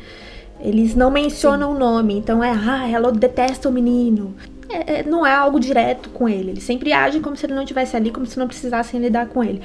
Eles 0.60 0.96
não 0.96 1.12
mencionam 1.12 1.72
Sim. 1.72 1.76
o 1.76 1.80
nome, 1.80 2.18
então 2.18 2.44
é, 2.44 2.52
ah, 2.52 2.89
ela 2.89 3.12
detesta 3.12 3.70
o 3.70 3.72
menino 3.72 4.34
é, 4.69 4.99
é, 4.99 5.04
não 5.04 5.25
é 5.25 5.34
algo 5.34 5.60
direto 5.60 6.10
com 6.10 6.28
ele. 6.28 6.51
Eles 6.51 6.63
sempre 6.63 6.91
agem 6.91 7.21
como 7.21 7.36
se 7.36 7.45
ele 7.45 7.54
não 7.54 7.63
estivesse 7.63 7.95
ali, 7.95 8.12
como 8.12 8.25
se 8.25 8.38
não 8.38 8.47
precisassem 8.47 8.99
lidar 8.99 9.28
com 9.28 9.43
ele. 9.43 9.62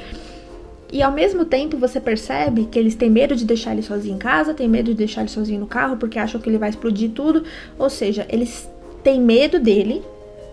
E 0.92 1.02
ao 1.02 1.12
mesmo 1.12 1.44
tempo 1.44 1.76
você 1.76 2.00
percebe 2.00 2.66
que 2.66 2.78
eles 2.78 2.94
têm 2.94 3.08
medo 3.08 3.36
de 3.36 3.44
deixar 3.44 3.72
ele 3.72 3.82
sozinho 3.82 4.16
em 4.16 4.18
casa, 4.18 4.52
têm 4.52 4.68
medo 4.68 4.86
de 4.86 4.94
deixar 4.94 5.20
ele 5.20 5.30
sozinho 5.30 5.60
no 5.60 5.66
carro 5.66 5.96
porque 5.96 6.18
acham 6.18 6.40
que 6.40 6.48
ele 6.48 6.58
vai 6.58 6.70
explodir 6.70 7.10
tudo. 7.10 7.44
Ou 7.78 7.88
seja, 7.88 8.26
eles 8.28 8.68
têm 9.02 9.20
medo 9.20 9.60
dele, 9.60 10.02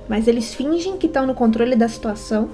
mas 0.07 0.27
eles 0.27 0.53
fingem 0.53 0.97
que 0.97 1.07
estão 1.07 1.25
no 1.25 1.33
controle 1.33 1.75
da 1.75 1.87
situação 1.87 2.49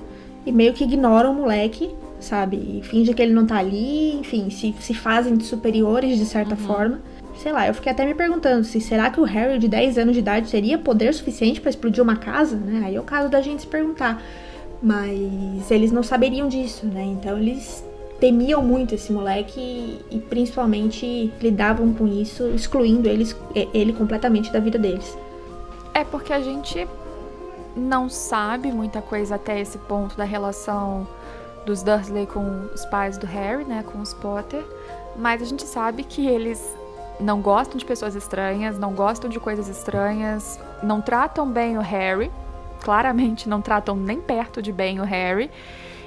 e 0.45 0.51
meio 0.51 0.73
que 0.73 0.83
ignoram 0.83 1.31
o 1.31 1.35
moleque, 1.35 1.89
sabe? 2.19 2.55
E 2.57 2.81
fingem 2.83 3.13
que 3.13 3.21
ele 3.21 3.33
não 3.33 3.45
tá 3.45 3.57
ali, 3.57 4.15
enfim, 4.15 4.49
se, 4.49 4.73
se 4.79 4.93
fazem 4.93 5.35
de 5.35 5.43
superiores 5.43 6.17
de 6.17 6.25
certa 6.25 6.55
uhum. 6.55 6.61
forma 6.61 7.01
sei 7.43 7.51
lá, 7.51 7.67
eu 7.67 7.73
fiquei 7.73 7.91
até 7.91 8.05
me 8.05 8.13
perguntando 8.13 8.63
se 8.63 8.79
será 8.79 9.09
que 9.09 9.19
o 9.19 9.25
Harry 9.25 9.59
de 9.59 9.67
10 9.67 9.97
anos 9.97 10.13
de 10.13 10.19
idade 10.19 10.49
teria 10.49 10.77
poder 10.77 11.13
suficiente 11.13 11.59
para 11.59 11.69
explodir 11.69 12.01
uma 12.01 12.15
casa, 12.15 12.55
né? 12.55 12.83
Aí 12.85 12.95
é 12.95 12.99
o 12.99 13.03
caso 13.03 13.27
da 13.27 13.41
gente 13.41 13.63
se 13.63 13.67
perguntar. 13.67 14.23
Mas 14.81 15.69
eles 15.69 15.91
não 15.91 16.01
saberiam 16.01 16.47
disso, 16.47 16.85
né? 16.85 17.03
Então 17.03 17.37
eles 17.37 17.83
temiam 18.17 18.61
muito 18.61 18.95
esse 18.95 19.11
moleque 19.11 19.59
e, 19.59 20.15
e 20.15 20.19
principalmente 20.19 21.33
lidavam 21.41 21.93
com 21.93 22.07
isso, 22.07 22.47
excluindo 22.55 23.09
eles, 23.09 23.35
ele 23.73 23.91
completamente 23.91 24.49
da 24.49 24.61
vida 24.61 24.79
deles. 24.79 25.17
É 25.93 26.05
porque 26.05 26.31
a 26.31 26.39
gente 26.39 26.87
não 27.75 28.07
sabe 28.07 28.71
muita 28.71 29.01
coisa 29.01 29.35
até 29.35 29.59
esse 29.59 29.77
ponto 29.79 30.15
da 30.15 30.23
relação 30.23 31.05
dos 31.65 31.83
Dursley 31.83 32.25
com 32.25 32.69
os 32.73 32.85
pais 32.85 33.17
do 33.17 33.27
Harry, 33.27 33.65
né, 33.65 33.83
com 33.83 33.99
os 33.99 34.13
Potter, 34.13 34.63
mas 35.17 35.41
a 35.41 35.45
gente 35.45 35.63
sabe 35.63 36.03
que 36.03 36.25
eles 36.25 36.81
não 37.19 37.41
gostam 37.41 37.77
de 37.77 37.85
pessoas 37.85 38.15
estranhas, 38.15 38.77
não 38.77 38.93
gostam 38.93 39.29
de 39.29 39.39
coisas 39.39 39.67
estranhas, 39.67 40.59
não 40.81 41.01
tratam 41.01 41.49
bem 41.49 41.77
o 41.77 41.81
Harry, 41.81 42.31
claramente 42.81 43.47
não 43.47 43.61
tratam 43.61 43.95
nem 43.95 44.19
perto 44.19 44.61
de 44.61 44.71
bem 44.71 44.99
o 44.99 45.03
Harry. 45.03 45.49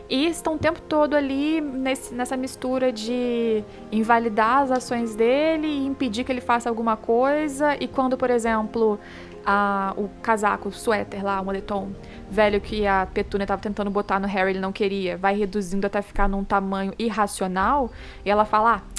E 0.08 0.26
estão 0.28 0.54
o 0.54 0.58
tempo 0.58 0.80
todo 0.82 1.14
ali 1.14 1.60
nesse, 1.60 2.14
nessa 2.14 2.36
mistura 2.36 2.92
de 2.92 3.64
invalidar 3.90 4.62
as 4.62 4.70
ações 4.70 5.16
dele 5.16 5.66
e 5.66 5.86
impedir 5.86 6.22
que 6.22 6.30
ele 6.30 6.40
faça 6.40 6.68
alguma 6.68 6.96
coisa. 6.96 7.76
E 7.80 7.88
quando, 7.88 8.16
por 8.16 8.30
exemplo, 8.30 9.00
a, 9.44 9.94
o 9.96 10.08
casaco, 10.22 10.68
o 10.68 10.72
suéter 10.72 11.24
lá, 11.24 11.40
o 11.40 11.44
moletom 11.44 11.90
velho 12.30 12.60
que 12.60 12.86
a 12.86 13.08
Petúnia 13.12 13.44
estava 13.44 13.60
tentando 13.60 13.90
botar 13.90 14.20
no 14.20 14.28
Harry, 14.28 14.50
ele 14.50 14.60
não 14.60 14.70
queria, 14.70 15.16
vai 15.16 15.36
reduzindo 15.36 15.86
até 15.86 16.00
ficar 16.00 16.28
num 16.28 16.44
tamanho 16.44 16.92
irracional. 16.98 17.90
E 18.24 18.30
ela 18.30 18.44
fala: 18.44 18.76
ah, 18.76 18.95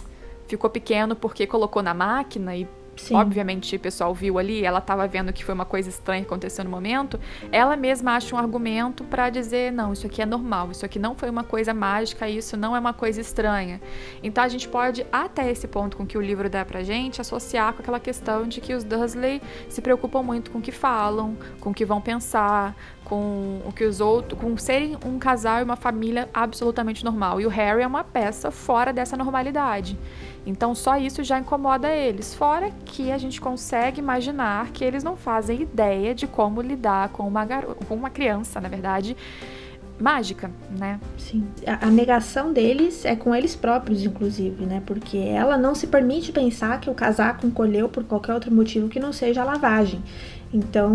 ficou 0.48 0.70
pequeno 0.70 1.16
porque 1.16 1.46
colocou 1.46 1.84
na 1.84 1.94
máquina 1.94 2.56
e 2.56 2.68
Sim. 3.02 3.16
obviamente 3.16 3.76
o 3.76 3.80
pessoal 3.80 4.14
viu 4.14 4.38
ali, 4.40 4.64
ela 4.64 4.80
estava 4.80 5.08
vendo 5.08 5.32
que 5.32 5.44
foi 5.44 5.54
uma 5.54 5.66
coisa 5.66 5.90
estranha 5.90 6.22
que 6.22 6.28
aconteceu 6.28 6.64
no 6.64 6.72
momento, 6.72 7.20
ela 7.52 7.76
mesma 7.76 8.16
acha 8.16 8.36
um 8.36 8.40
argumento 8.40 9.04
para 9.04 9.30
dizer, 9.30 9.72
não, 9.72 9.94
isso 9.94 10.06
aqui 10.06 10.22
é 10.22 10.26
normal, 10.26 10.72
isso 10.72 10.86
aqui 10.86 11.00
não 11.00 11.16
foi 11.16 11.30
uma 11.30 11.44
coisa 11.44 11.74
mágica, 11.74 12.28
isso 12.28 12.58
não 12.58 12.76
é 12.76 12.80
uma 12.80 12.94
coisa 12.94 13.22
estranha. 13.22 13.80
Então 14.24 14.44
a 14.44 14.48
gente 14.48 14.68
pode, 14.68 15.06
até 15.12 15.50
esse 15.50 15.68
ponto 15.68 15.96
com 15.98 16.06
que 16.06 16.18
o 16.18 16.22
livro 16.22 16.50
dá 16.50 16.66
pra 16.66 16.84
gente, 16.84 17.22
associar 17.22 17.74
com 17.74 17.82
aquela 17.82 18.00
questão 18.00 18.48
de 18.48 18.60
que 18.60 18.74
os 18.74 18.84
Dursley 18.84 19.42
se 19.70 19.82
preocupam 19.82 20.24
muito 20.24 20.52
com 20.52 20.60
o 20.60 20.62
que 20.62 20.72
falam, 20.72 21.38
com 21.60 21.70
o 21.70 21.74
que 21.74 21.86
vão 21.86 22.02
pensar, 22.02 22.76
com 23.08 23.62
o 23.66 23.72
que 23.72 23.86
os 23.86 24.02
outros, 24.02 24.40
com 24.40 24.58
serem 24.58 24.98
um 25.06 25.18
casal 25.18 25.62
e 25.62 25.64
uma 25.64 25.78
família 25.78 26.28
absolutamente 26.34 27.06
normal. 27.06 27.40
E 27.40 27.46
o 27.46 27.50
Harry 27.50 27.82
é 27.82 27.88
uma 27.88 28.04
peça 28.04 28.52
fora 28.52 28.92
dessa 28.92 29.16
normalidade. 29.16 29.98
Então 30.46 30.76
só 30.76 30.98
isso 30.98 31.24
já 31.24 31.40
incomoda 31.40 31.90
eles. 31.90 32.36
Fora 32.36 32.70
que 32.86 33.10
a 33.10 33.18
gente 33.18 33.40
consegue 33.40 34.02
imaginar 34.02 34.72
que 34.72 34.84
eles 34.84 35.06
não 35.06 35.16
fazem 35.16 35.62
ideia 35.62 36.14
de 36.14 36.28
como 36.28 36.62
lidar 36.62 37.10
com 37.10 37.26
uma 37.26 37.48
com 37.88 37.96
uma 37.96 38.10
criança, 38.10 38.60
na 38.60 38.68
verdade, 38.68 39.16
mágica, 40.00 40.52
né? 40.78 41.00
Sim. 41.18 41.44
A, 41.66 41.88
a, 41.88 41.90
negação 41.90 42.54
deles 42.54 43.04
é 43.04 43.16
com 43.16 43.34
eles 43.34 43.56
próprios, 43.56 44.04
inclusive, 44.04 44.66
né? 44.66 44.82
Porque 44.86 45.18
ela 45.18 45.58
não 45.58 45.74
se 45.74 45.88
permite 45.88 46.32
pensar 46.32 46.80
que 46.80 46.90
o 46.90 46.94
casaco 46.94 47.46
encolheu 47.48 47.90
por 47.90 48.04
qualquer 48.04 48.34
outro 48.34 48.54
motivo 48.54 48.88
que 48.90 49.00
não 49.00 49.12
seja 49.12 49.42
a 49.42 49.46
lavagem. 49.46 50.02
Então, 50.54 50.92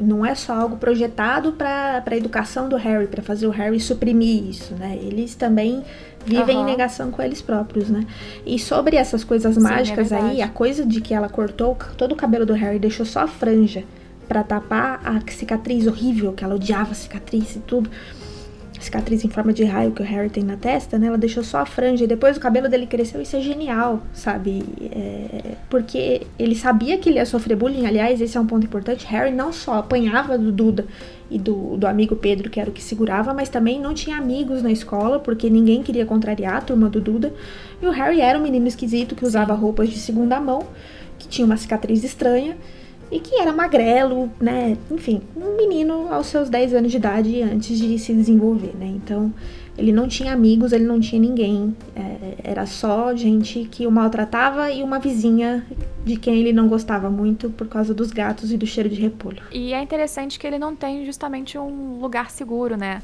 não 0.00 0.24
é 0.24 0.34
só 0.34 0.54
algo 0.54 0.76
projetado 0.76 1.52
para 1.52 2.04
a 2.06 2.16
educação 2.16 2.68
do 2.68 2.76
Harry, 2.76 3.08
para 3.08 3.22
fazer 3.22 3.46
o 3.46 3.50
Harry 3.50 3.80
suprimir 3.80 4.44
isso, 4.44 4.74
né? 4.74 4.96
Eles 5.00 5.34
também 5.34 5.82
vivem 6.24 6.56
uhum. 6.56 6.62
em 6.62 6.66
negação 6.66 7.10
com 7.10 7.22
eles 7.22 7.42
próprios, 7.42 7.88
né? 7.88 8.06
E 8.44 8.58
sobre 8.58 8.96
essas 8.96 9.24
coisas 9.24 9.54
Sim, 9.54 9.60
é 9.60 9.62
mágicas 9.62 10.12
é 10.12 10.16
aí, 10.16 10.42
a 10.42 10.48
coisa 10.48 10.84
de 10.84 11.00
que 11.00 11.14
ela 11.14 11.28
cortou 11.28 11.76
todo 11.96 12.12
o 12.12 12.16
cabelo 12.16 12.46
do 12.46 12.52
Harry 12.52 12.76
e 12.76 12.80
deixou 12.80 13.06
só 13.06 13.20
a 13.20 13.26
franja 13.26 13.82
para 14.28 14.42
tapar 14.42 15.00
a 15.04 15.20
cicatriz 15.30 15.86
horrível, 15.86 16.32
que 16.32 16.44
ela 16.44 16.54
odiava 16.54 16.92
a 16.92 16.94
cicatriz 16.94 17.56
e 17.56 17.60
tudo 17.60 17.90
cicatriz 18.86 19.24
em 19.24 19.28
forma 19.28 19.52
de 19.52 19.64
raio 19.64 19.92
que 19.92 20.02
o 20.02 20.04
Harry 20.04 20.30
tem 20.30 20.42
na 20.42 20.56
testa, 20.56 20.98
né? 20.98 21.06
Ela 21.06 21.18
deixou 21.18 21.44
só 21.44 21.58
a 21.58 21.66
franja 21.66 22.04
e 22.04 22.06
depois 22.06 22.36
o 22.36 22.40
cabelo 22.40 22.68
dele 22.68 22.86
cresceu. 22.86 23.20
Isso 23.20 23.36
é 23.36 23.40
genial, 23.40 24.02
sabe? 24.12 24.64
É, 24.80 25.54
porque 25.68 26.22
ele 26.38 26.54
sabia 26.54 26.96
que 26.98 27.08
ele 27.08 27.18
ia 27.18 27.26
sofrer 27.26 27.56
bullying. 27.56 27.86
Aliás, 27.86 28.20
esse 28.20 28.36
é 28.36 28.40
um 28.40 28.46
ponto 28.46 28.64
importante. 28.64 29.06
Harry 29.06 29.30
não 29.30 29.52
só 29.52 29.74
apanhava 29.74 30.38
do 30.38 30.50
Duda 30.50 30.86
e 31.30 31.38
do, 31.38 31.76
do 31.76 31.86
amigo 31.86 32.16
Pedro, 32.16 32.48
que 32.48 32.58
era 32.58 32.70
o 32.70 32.72
que 32.72 32.82
segurava, 32.82 33.34
mas 33.34 33.48
também 33.48 33.80
não 33.80 33.92
tinha 33.92 34.16
amigos 34.16 34.62
na 34.62 34.70
escola, 34.70 35.18
porque 35.18 35.50
ninguém 35.50 35.82
queria 35.82 36.06
contrariar 36.06 36.56
a 36.56 36.60
turma 36.60 36.88
do 36.88 37.00
Duda. 37.00 37.32
E 37.82 37.86
o 37.86 37.90
Harry 37.90 38.20
era 38.20 38.38
um 38.38 38.42
menino 38.42 38.66
esquisito 38.66 39.14
que 39.14 39.24
usava 39.24 39.52
roupas 39.54 39.90
de 39.90 39.98
segunda 39.98 40.40
mão, 40.40 40.62
que 41.18 41.28
tinha 41.28 41.44
uma 41.44 41.56
cicatriz 41.56 42.04
estranha 42.04 42.56
e 43.16 43.20
que 43.20 43.40
era 43.40 43.50
magrelo, 43.50 44.30
né? 44.38 44.76
Enfim, 44.90 45.22
um 45.34 45.56
menino 45.56 46.12
aos 46.12 46.26
seus 46.26 46.50
10 46.50 46.74
anos 46.74 46.90
de 46.90 46.98
idade 46.98 47.42
antes 47.42 47.78
de 47.78 47.98
se 47.98 48.12
desenvolver, 48.12 48.74
né? 48.78 48.86
Então, 48.86 49.32
ele 49.78 49.90
não 49.90 50.06
tinha 50.06 50.34
amigos, 50.34 50.70
ele 50.70 50.84
não 50.84 51.00
tinha 51.00 51.18
ninguém. 51.18 51.74
É, 51.94 52.34
era 52.44 52.66
só 52.66 53.16
gente 53.16 53.64
que 53.70 53.86
o 53.86 53.90
maltratava 53.90 54.70
e 54.70 54.82
uma 54.82 54.98
vizinha 54.98 55.64
de 56.04 56.16
quem 56.16 56.40
ele 56.40 56.52
não 56.52 56.68
gostava 56.68 57.08
muito 57.08 57.48
por 57.48 57.68
causa 57.68 57.94
dos 57.94 58.10
gatos 58.10 58.52
e 58.52 58.58
do 58.58 58.66
cheiro 58.66 58.90
de 58.90 59.00
repolho. 59.00 59.42
E 59.50 59.72
é 59.72 59.80
interessante 59.80 60.38
que 60.38 60.46
ele 60.46 60.58
não 60.58 60.76
tem 60.76 61.06
justamente 61.06 61.56
um 61.56 61.98
lugar 61.98 62.30
seguro, 62.30 62.76
né? 62.76 63.00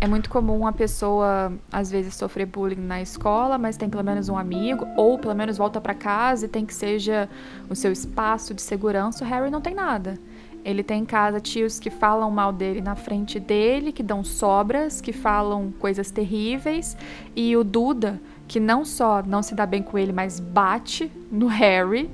É 0.00 0.06
muito 0.06 0.30
comum 0.30 0.64
a 0.64 0.72
pessoa, 0.72 1.52
às 1.72 1.90
vezes, 1.90 2.14
sofrer 2.14 2.46
bullying 2.46 2.76
na 2.76 3.02
escola, 3.02 3.58
mas 3.58 3.76
tem 3.76 3.90
pelo 3.90 4.04
menos 4.04 4.28
um 4.28 4.38
amigo, 4.38 4.86
ou 4.96 5.18
pelo 5.18 5.34
menos 5.34 5.58
volta 5.58 5.80
para 5.80 5.92
casa 5.92 6.46
e 6.46 6.48
tem 6.48 6.64
que 6.64 6.72
seja 6.72 7.28
o 7.68 7.74
seu 7.74 7.90
espaço 7.90 8.54
de 8.54 8.62
segurança. 8.62 9.24
O 9.24 9.28
Harry 9.28 9.50
não 9.50 9.60
tem 9.60 9.74
nada. 9.74 10.16
Ele 10.64 10.84
tem 10.84 11.02
em 11.02 11.04
casa 11.04 11.40
tios 11.40 11.80
que 11.80 11.90
falam 11.90 12.30
mal 12.30 12.52
dele 12.52 12.80
na 12.80 12.94
frente 12.94 13.40
dele, 13.40 13.90
que 13.90 14.02
dão 14.04 14.22
sobras, 14.22 15.00
que 15.00 15.12
falam 15.12 15.72
coisas 15.80 16.12
terríveis, 16.12 16.96
e 17.34 17.56
o 17.56 17.64
Duda, 17.64 18.20
que 18.46 18.60
não 18.60 18.84
só 18.84 19.20
não 19.20 19.42
se 19.42 19.52
dá 19.52 19.66
bem 19.66 19.82
com 19.82 19.98
ele, 19.98 20.12
mas 20.12 20.38
bate 20.38 21.10
no 21.28 21.48
Harry, 21.48 22.08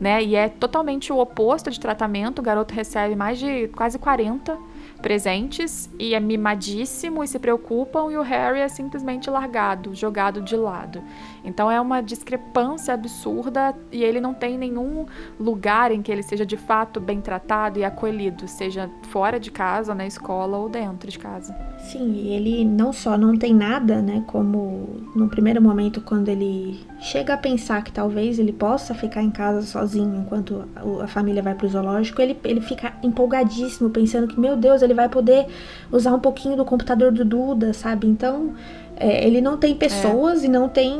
né? 0.00 0.22
E 0.22 0.34
é 0.34 0.48
totalmente 0.48 1.12
o 1.12 1.18
oposto 1.18 1.70
de 1.70 1.78
tratamento. 1.78 2.38
O 2.38 2.42
garoto 2.42 2.72
recebe 2.72 3.14
mais 3.14 3.38
de 3.38 3.68
quase 3.68 3.98
40 3.98 4.58
presentes 5.00 5.90
e 5.98 6.14
é 6.14 6.20
mimadíssimo 6.20 7.22
e 7.22 7.28
se 7.28 7.38
preocupam, 7.38 8.10
e 8.10 8.16
o 8.16 8.22
Harry 8.22 8.60
é 8.60 8.68
simplesmente 8.68 9.30
largado, 9.30 9.94
jogado 9.94 10.40
de 10.40 10.56
lado. 10.56 11.02
Então 11.44 11.70
é 11.70 11.80
uma 11.80 12.00
discrepância 12.00 12.94
absurda 12.94 13.74
e 13.92 14.02
ele 14.02 14.20
não 14.20 14.34
tem 14.34 14.58
nenhum 14.58 15.06
lugar 15.38 15.92
em 15.92 16.02
que 16.02 16.10
ele 16.10 16.22
seja 16.22 16.44
de 16.44 16.56
fato 16.56 17.00
bem 17.00 17.20
tratado 17.20 17.78
e 17.78 17.84
acolhido, 17.84 18.48
seja 18.48 18.90
fora 19.10 19.38
de 19.38 19.50
casa, 19.50 19.94
na 19.94 20.06
escola 20.06 20.58
ou 20.58 20.68
dentro 20.68 21.10
de 21.10 21.18
casa. 21.18 21.56
Sim, 21.78 22.28
ele 22.28 22.64
não 22.64 22.92
só 22.92 23.16
não 23.16 23.36
tem 23.36 23.54
nada, 23.54 24.02
né, 24.02 24.24
como 24.26 25.04
no 25.14 25.28
primeiro 25.28 25.62
momento 25.62 26.00
quando 26.00 26.28
ele 26.28 26.80
chega 26.98 27.34
a 27.34 27.36
pensar 27.36 27.82
que 27.82 27.92
talvez 27.92 28.38
ele 28.38 28.52
possa 28.52 28.94
ficar 28.94 29.22
em 29.22 29.30
casa 29.30 29.62
sozinho 29.62 30.16
enquanto 30.16 30.64
a 31.02 31.06
família 31.06 31.42
vai 31.42 31.54
pro 31.54 31.68
zoológico, 31.68 32.20
ele, 32.20 32.36
ele 32.44 32.60
fica 32.60 32.94
empolgadíssimo, 33.02 33.90
pensando 33.90 34.26
que, 34.26 34.38
meu 34.38 34.56
Deus, 34.56 34.82
ele 34.86 34.94
vai 34.94 35.08
poder 35.08 35.46
usar 35.90 36.14
um 36.14 36.18
pouquinho 36.18 36.56
do 36.56 36.64
computador 36.64 37.12
do 37.12 37.24
Duda, 37.24 37.72
sabe? 37.72 38.06
Então, 38.06 38.54
é, 38.96 39.26
ele 39.26 39.40
não 39.40 39.56
tem 39.56 39.74
pessoas 39.74 40.42
é. 40.42 40.46
e 40.46 40.48
não 40.48 40.68
tem 40.68 40.98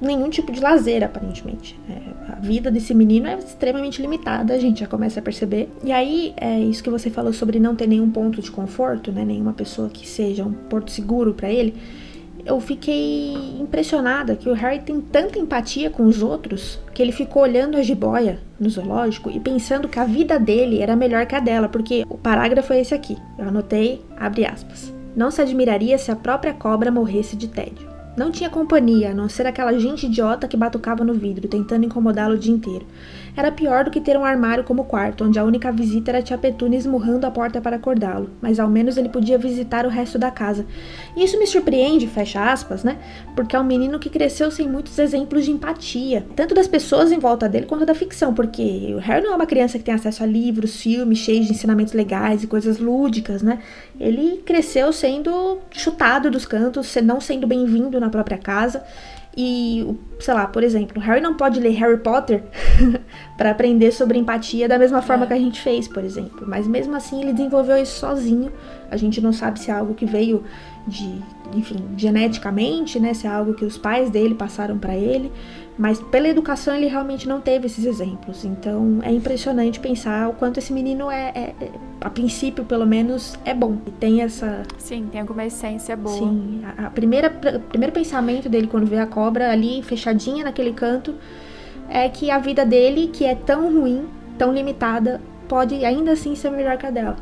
nenhum 0.00 0.28
tipo 0.28 0.52
de 0.52 0.60
lazer, 0.60 1.02
aparentemente. 1.02 1.78
É, 1.88 2.32
a 2.32 2.36
vida 2.36 2.70
desse 2.70 2.94
menino 2.94 3.26
é 3.28 3.38
extremamente 3.38 4.02
limitada, 4.02 4.52
a 4.52 4.58
gente 4.58 4.80
já 4.80 4.86
começa 4.86 5.20
a 5.20 5.22
perceber. 5.22 5.68
E 5.82 5.92
aí, 5.92 6.34
é 6.36 6.60
isso 6.60 6.82
que 6.82 6.90
você 6.90 7.08
falou 7.08 7.32
sobre 7.32 7.58
não 7.58 7.74
ter 7.74 7.86
nenhum 7.86 8.10
ponto 8.10 8.42
de 8.42 8.50
conforto, 8.50 9.10
né? 9.10 9.24
Nenhuma 9.24 9.52
pessoa 9.52 9.88
que 9.88 10.06
seja 10.06 10.44
um 10.44 10.52
porto 10.52 10.90
seguro 10.90 11.32
para 11.32 11.50
ele 11.50 11.74
eu 12.44 12.60
fiquei 12.60 13.34
impressionada 13.60 14.36
que 14.36 14.48
o 14.48 14.54
Harry 14.54 14.80
tem 14.80 15.00
tanta 15.00 15.38
empatia 15.38 15.90
com 15.90 16.04
os 16.04 16.22
outros 16.22 16.78
que 16.94 17.02
ele 17.02 17.12
ficou 17.12 17.42
olhando 17.42 17.76
a 17.76 17.82
jiboia 17.82 18.38
no 18.58 18.68
zoológico 18.68 19.30
e 19.30 19.40
pensando 19.40 19.88
que 19.88 19.98
a 19.98 20.04
vida 20.04 20.38
dele 20.38 20.80
era 20.80 20.96
melhor 20.96 21.26
que 21.26 21.34
a 21.34 21.40
dela, 21.40 21.68
porque 21.68 22.04
o 22.08 22.18
parágrafo 22.18 22.72
é 22.72 22.80
esse 22.80 22.94
aqui. 22.94 23.16
Eu 23.38 23.48
anotei, 23.48 24.02
abre 24.16 24.44
aspas. 24.44 24.92
Não 25.16 25.30
se 25.30 25.40
admiraria 25.40 25.98
se 25.98 26.10
a 26.10 26.16
própria 26.16 26.52
cobra 26.52 26.90
morresse 26.90 27.36
de 27.36 27.48
tédio. 27.48 27.88
Não 28.16 28.30
tinha 28.30 28.50
companhia, 28.50 29.12
a 29.12 29.14
não 29.14 29.28
ser 29.28 29.46
aquela 29.46 29.72
gente 29.78 30.06
idiota 30.06 30.48
que 30.48 30.56
batucava 30.56 31.04
no 31.04 31.14
vidro, 31.14 31.46
tentando 31.46 31.86
incomodá-lo 31.86 32.34
o 32.34 32.38
dia 32.38 32.52
inteiro. 32.52 32.84
Era 33.36 33.52
pior 33.52 33.84
do 33.84 33.90
que 33.90 34.00
ter 34.00 34.16
um 34.16 34.24
armário 34.24 34.64
como 34.64 34.84
quarto, 34.84 35.24
onde 35.24 35.38
a 35.38 35.44
única 35.44 35.70
visita 35.70 36.10
era 36.10 36.18
a 36.18 36.22
tia 36.22 36.36
Petúnia 36.36 36.76
esmurrando 36.76 37.24
a 37.24 37.30
porta 37.30 37.60
para 37.60 37.76
acordá-lo, 37.76 38.28
mas 38.42 38.58
ao 38.58 38.68
menos 38.68 38.96
ele 38.96 39.08
podia 39.08 39.38
visitar 39.38 39.86
o 39.86 39.88
resto 39.88 40.18
da 40.18 40.30
casa. 40.30 40.66
E 41.16 41.24
isso 41.24 41.38
me 41.38 41.46
surpreende, 41.46 42.08
fecha 42.08 42.52
aspas, 42.52 42.82
né? 42.82 42.98
Porque 43.36 43.54
é 43.54 43.60
um 43.60 43.64
menino 43.64 43.98
que 44.00 44.10
cresceu 44.10 44.50
sem 44.50 44.68
muitos 44.68 44.98
exemplos 44.98 45.44
de 45.44 45.52
empatia, 45.52 46.26
tanto 46.34 46.54
das 46.54 46.66
pessoas 46.66 47.12
em 47.12 47.18
volta 47.18 47.48
dele 47.48 47.66
quanto 47.66 47.86
da 47.86 47.94
ficção, 47.94 48.34
porque 48.34 48.92
o 48.94 48.98
Harry 48.98 49.22
não 49.22 49.32
é 49.32 49.36
uma 49.36 49.46
criança 49.46 49.78
que 49.78 49.84
tem 49.84 49.94
acesso 49.94 50.24
a 50.24 50.26
livros, 50.26 50.76
filmes 50.76 51.18
cheios 51.18 51.46
de 51.46 51.52
ensinamentos 51.52 51.94
legais 51.94 52.42
e 52.42 52.48
coisas 52.48 52.78
lúdicas, 52.78 53.40
né? 53.40 53.60
Ele 53.98 54.42
cresceu 54.44 54.92
sendo 54.92 55.58
chutado 55.70 56.30
dos 56.30 56.44
cantos, 56.44 56.94
não 56.96 57.20
sendo 57.20 57.46
bem-vindo 57.46 58.00
na 58.00 58.09
própria 58.10 58.38
casa. 58.38 58.84
E, 59.36 59.96
sei 60.18 60.34
lá, 60.34 60.46
por 60.46 60.62
exemplo, 60.64 61.00
Harry 61.00 61.20
não 61.20 61.36
pode 61.36 61.60
ler 61.60 61.70
Harry 61.70 61.98
Potter 61.98 62.42
para 63.38 63.52
aprender 63.52 63.92
sobre 63.92 64.18
empatia 64.18 64.68
da 64.68 64.76
mesma 64.78 65.00
forma 65.00 65.24
é. 65.24 65.28
que 65.28 65.32
a 65.32 65.38
gente 65.38 65.60
fez, 65.60 65.86
por 65.86 66.04
exemplo. 66.04 66.44
Mas 66.46 66.66
mesmo 66.66 66.96
assim 66.96 67.22
ele 67.22 67.32
desenvolveu 67.32 67.76
isso 67.76 67.98
sozinho. 67.98 68.52
A 68.90 68.96
gente 68.96 69.20
não 69.20 69.32
sabe 69.32 69.60
se 69.60 69.70
é 69.70 69.74
algo 69.74 69.94
que 69.94 70.04
veio 70.04 70.44
de, 70.86 71.20
enfim, 71.54 71.76
geneticamente, 71.96 72.98
né? 72.98 73.14
Se 73.14 73.26
é 73.26 73.30
algo 73.30 73.54
que 73.54 73.64
os 73.64 73.78
pais 73.78 74.10
dele 74.10 74.34
passaram 74.34 74.78
para 74.78 74.94
ele. 74.94 75.30
Mas 75.78 75.98
pela 75.98 76.28
educação 76.28 76.74
ele 76.74 76.86
realmente 76.88 77.26
não 77.26 77.40
teve 77.40 77.66
esses 77.66 77.86
exemplos. 77.86 78.44
Então 78.44 78.98
é 79.02 79.10
impressionante 79.10 79.80
pensar 79.80 80.28
o 80.28 80.34
quanto 80.34 80.58
esse 80.58 80.72
menino 80.72 81.10
é, 81.10 81.32
é, 81.34 81.54
é 81.58 81.70
a 82.00 82.10
princípio, 82.10 82.64
pelo 82.64 82.86
menos, 82.86 83.38
é 83.44 83.54
bom. 83.54 83.78
E 83.86 83.90
tem 83.92 84.20
essa. 84.20 84.62
Sim, 84.78 85.08
tem 85.10 85.20
alguma 85.20 85.44
essência 85.44 85.96
boa. 85.96 86.18
Sim. 86.18 86.62
A, 86.76 86.86
a 86.86 86.90
primeira, 86.90 87.28
o 87.28 87.60
primeiro 87.60 87.92
pensamento 87.92 88.48
dele 88.48 88.66
quando 88.66 88.86
vê 88.86 88.98
a 88.98 89.06
cobra 89.06 89.50
ali 89.50 89.82
fechadinha 89.82 90.44
naquele 90.44 90.72
canto 90.72 91.14
é 91.88 92.08
que 92.08 92.30
a 92.30 92.38
vida 92.38 92.64
dele, 92.64 93.08
que 93.08 93.24
é 93.24 93.34
tão 93.34 93.72
ruim, 93.72 94.06
tão 94.36 94.52
limitada, 94.52 95.20
pode 95.48 95.84
ainda 95.84 96.12
assim 96.12 96.34
ser 96.34 96.50
melhor 96.50 96.76
que 96.76 96.86
a 96.86 96.90
dela. 96.90 97.16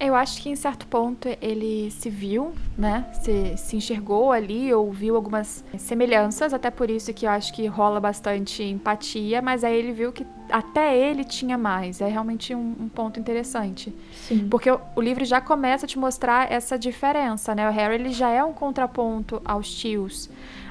Eu 0.00 0.14
acho 0.14 0.40
que 0.40 0.48
em 0.48 0.56
certo 0.56 0.86
ponto 0.86 1.28
ele 1.42 1.90
se 1.90 2.08
viu, 2.08 2.54
né? 2.76 3.04
Se, 3.22 3.54
se 3.58 3.76
enxergou 3.76 4.32
ali, 4.32 4.72
ou 4.72 4.90
viu 4.90 5.14
algumas 5.14 5.62
semelhanças, 5.76 6.54
até 6.54 6.70
por 6.70 6.90
isso 6.90 7.12
que 7.12 7.26
eu 7.26 7.30
acho 7.30 7.52
que 7.52 7.66
rola 7.66 8.00
bastante 8.00 8.62
empatia, 8.62 9.42
mas 9.42 9.62
aí 9.62 9.76
ele 9.76 9.92
viu 9.92 10.10
que 10.10 10.26
até 10.50 10.96
ele 10.96 11.22
tinha 11.22 11.58
mais. 11.58 12.00
É 12.00 12.08
realmente 12.08 12.54
um, 12.54 12.76
um 12.80 12.88
ponto 12.88 13.20
interessante. 13.20 13.94
Sim. 14.14 14.48
Porque 14.48 14.70
o, 14.70 14.80
o, 14.96 15.02
livro 15.02 15.22
já 15.22 15.38
começa 15.38 15.84
a 15.84 15.88
te 15.88 15.98
mostrar 15.98 16.50
essa 16.50 16.78
diferença, 16.78 17.54
né? 17.54 17.68
O 17.68 17.72
Harry 17.72 17.96
ele 17.96 18.10
já 18.10 18.30
é 18.30 18.42
um 18.42 18.54
contraponto 18.54 19.42
aos 19.44 19.70
tios 19.70 20.30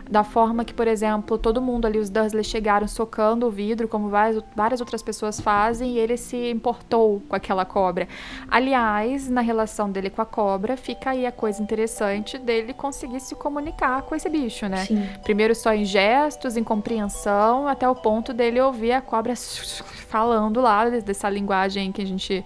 da 0.10 0.24
forma 0.24 0.66
que, 0.66 0.74
por 0.74 0.88
exemplo, 0.88 1.38
todo 1.38 1.62
mundo 1.62 1.86
ali, 1.86 2.00
os 2.00 2.10
Dursley 2.10 2.44
chegaram 2.44 2.88
socando 2.88 3.46
o 3.46 3.52
vidro, 3.52 3.88
como 3.88 4.10
várias, 4.10 4.44
várias 4.56 4.82
outras 4.82 5.04
pessoas 5.04 5.40
fazem, 5.40 5.92
e 5.92 6.00
ele 6.00 6.18
se 6.18 6.50
importou 6.50 7.22
com 7.30 7.36
aquela 7.36 7.64
cobra. 7.64 8.08
Aliás, 8.50 9.30
na 9.30 9.42
relação 9.42 9.92
dele 9.92 10.10
com 10.10 10.20
a 10.20 10.26
cobra, 10.26 10.76
fica 10.76 11.12
aí 11.12 11.28
a 11.28 11.32
coisa 11.32 11.62
interessante 11.62 12.40
dele 12.40 12.74
conseguir 12.74 13.20
se 13.20 13.36
comunicar 13.36 14.02
com 14.02 14.16
esse 14.16 14.28
bicho, 14.28 14.68
né? 14.68 14.86
Sim. 14.86 15.08
Primeiro 15.24 15.54
só 15.54 15.74
em 15.74 15.86
gestos, 15.86 16.58
em 16.58 16.64
compreensão, 16.64 17.68
até 17.68 17.88
o 17.88 17.94
ponto 17.94 18.34
dele 18.34 18.60
ouvir 18.60 18.94
a 18.94 19.02
cobra 19.02 19.36
falando 20.10 20.60
lá, 20.60 20.90
dessa 20.90 21.30
linguagem 21.30 21.92
que 21.92 22.02
a 22.02 22.06
gente. 22.06 22.44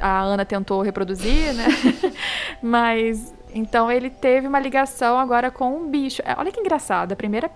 A 0.00 0.22
Ana 0.22 0.44
tentou 0.44 0.82
reproduzir, 0.82 1.54
né? 1.54 1.66
Mas 2.60 3.32
então 3.54 3.90
ele 3.90 4.10
teve 4.10 4.46
uma 4.46 4.58
ligação 4.58 5.18
agora 5.18 5.50
com 5.50 5.76
um 5.76 5.88
bicho. 5.88 6.20
É, 6.24 6.34
olha 6.36 6.50
que 6.50 6.60
engraçado, 6.60 7.12
a 7.12 7.16
primeira 7.16 7.50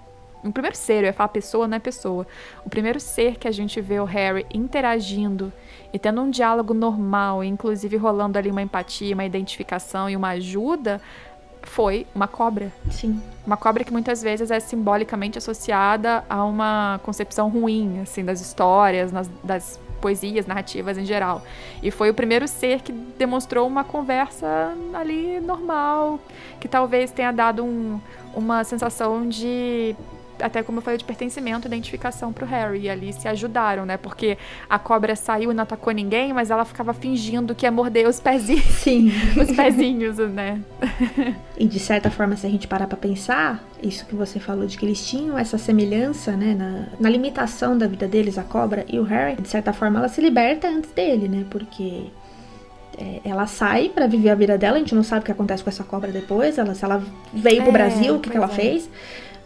o 0.44 0.52
primeiro 0.52 0.76
ser, 0.76 1.02
eu 1.02 1.06
ia 1.06 1.12
falar 1.12 1.28
pessoa, 1.28 1.66
não 1.66 1.76
é 1.76 1.80
pessoa. 1.80 2.24
O 2.64 2.70
primeiro 2.70 3.00
ser 3.00 3.36
que 3.38 3.48
a 3.48 3.50
gente 3.50 3.80
vê 3.80 3.98
o 3.98 4.04
Harry 4.04 4.46
interagindo 4.54 5.52
e 5.92 5.98
tendo 5.98 6.20
um 6.20 6.30
diálogo 6.30 6.72
normal, 6.72 7.42
inclusive 7.42 7.96
rolando 7.96 8.38
ali 8.38 8.48
uma 8.48 8.62
empatia, 8.62 9.14
uma 9.14 9.24
identificação 9.24 10.08
e 10.08 10.14
uma 10.14 10.28
ajuda, 10.28 11.00
foi 11.62 12.06
uma 12.14 12.28
cobra. 12.28 12.72
Sim. 12.90 13.20
Uma 13.44 13.56
cobra 13.56 13.82
que 13.82 13.92
muitas 13.92 14.22
vezes 14.22 14.50
é 14.50 14.60
simbolicamente 14.60 15.38
associada 15.38 16.24
a 16.30 16.44
uma 16.44 17.00
concepção 17.02 17.48
ruim, 17.48 18.00
assim, 18.00 18.24
das 18.24 18.40
histórias, 18.40 19.10
nas, 19.10 19.28
das 19.42 19.80
poesias, 20.00 20.46
narrativas 20.46 20.98
em 20.98 21.04
geral. 21.04 21.42
E 21.82 21.90
foi 21.90 22.10
o 22.10 22.14
primeiro 22.14 22.48
ser 22.48 22.80
que 22.82 22.92
demonstrou 22.92 23.66
uma 23.66 23.84
conversa 23.84 24.74
ali 24.94 25.40
normal, 25.40 26.18
que 26.60 26.68
talvez 26.68 27.10
tenha 27.10 27.32
dado 27.32 27.64
um, 27.64 28.00
uma 28.34 28.64
sensação 28.64 29.28
de 29.28 29.94
até 30.42 30.62
como 30.62 30.78
eu 30.78 30.82
falei, 30.82 30.98
de 30.98 31.04
pertencimento, 31.04 31.66
identificação 31.66 32.32
pro 32.32 32.46
Harry. 32.46 32.80
E 32.82 32.90
ali 32.90 33.12
se 33.12 33.26
ajudaram, 33.28 33.84
né? 33.86 33.96
Porque 33.96 34.38
a 34.68 34.78
cobra 34.78 35.14
saiu 35.16 35.50
e 35.50 35.54
não 35.54 35.62
atacou 35.62 35.92
ninguém, 35.92 36.32
mas 36.32 36.50
ela 36.50 36.64
ficava 36.64 36.92
fingindo 36.94 37.54
que 37.54 37.66
ia 37.66 37.70
morder 37.70 38.06
os 38.08 38.20
pezinhos. 38.20 38.64
Sim. 38.64 39.10
os 39.40 39.50
pezinhos, 39.52 40.18
né? 40.18 40.60
e 41.56 41.66
de 41.66 41.78
certa 41.78 42.10
forma, 42.10 42.36
se 42.36 42.46
a 42.46 42.50
gente 42.50 42.66
parar 42.68 42.86
pra 42.86 42.96
pensar, 42.96 43.64
isso 43.82 44.06
que 44.06 44.14
você 44.14 44.38
falou 44.40 44.66
de 44.66 44.76
que 44.78 44.84
eles 44.86 45.06
tinham 45.06 45.38
essa 45.38 45.58
semelhança, 45.58 46.32
né? 46.36 46.54
Na, 46.54 46.86
na 47.00 47.08
limitação 47.10 47.76
da 47.76 47.86
vida 47.86 48.06
deles, 48.06 48.38
a 48.38 48.42
cobra 48.44 48.84
e 48.88 48.98
o 48.98 49.02
Harry, 49.04 49.40
de 49.40 49.48
certa 49.48 49.72
forma, 49.72 49.98
ela 49.98 50.08
se 50.08 50.20
liberta 50.20 50.68
antes 50.68 50.90
dele, 50.92 51.28
né? 51.28 51.44
Porque 51.50 52.06
é, 52.96 53.20
ela 53.24 53.46
sai 53.46 53.88
para 53.88 54.06
viver 54.06 54.30
a 54.30 54.34
vida 54.34 54.58
dela, 54.58 54.76
a 54.76 54.80
gente 54.80 54.94
não 54.94 55.02
sabe 55.04 55.22
o 55.22 55.24
que 55.24 55.32
acontece 55.32 55.62
com 55.62 55.70
essa 55.70 55.84
cobra 55.84 56.10
depois, 56.10 56.58
ela, 56.58 56.74
se 56.74 56.84
ela 56.84 57.02
veio 57.32 57.62
pro 57.62 57.70
É, 57.70 57.72
Brasil, 57.72 58.16
o 58.16 58.20
que, 58.20 58.30
que 58.30 58.36
ela 58.36 58.46
é. 58.46 58.48
fez. 58.48 58.88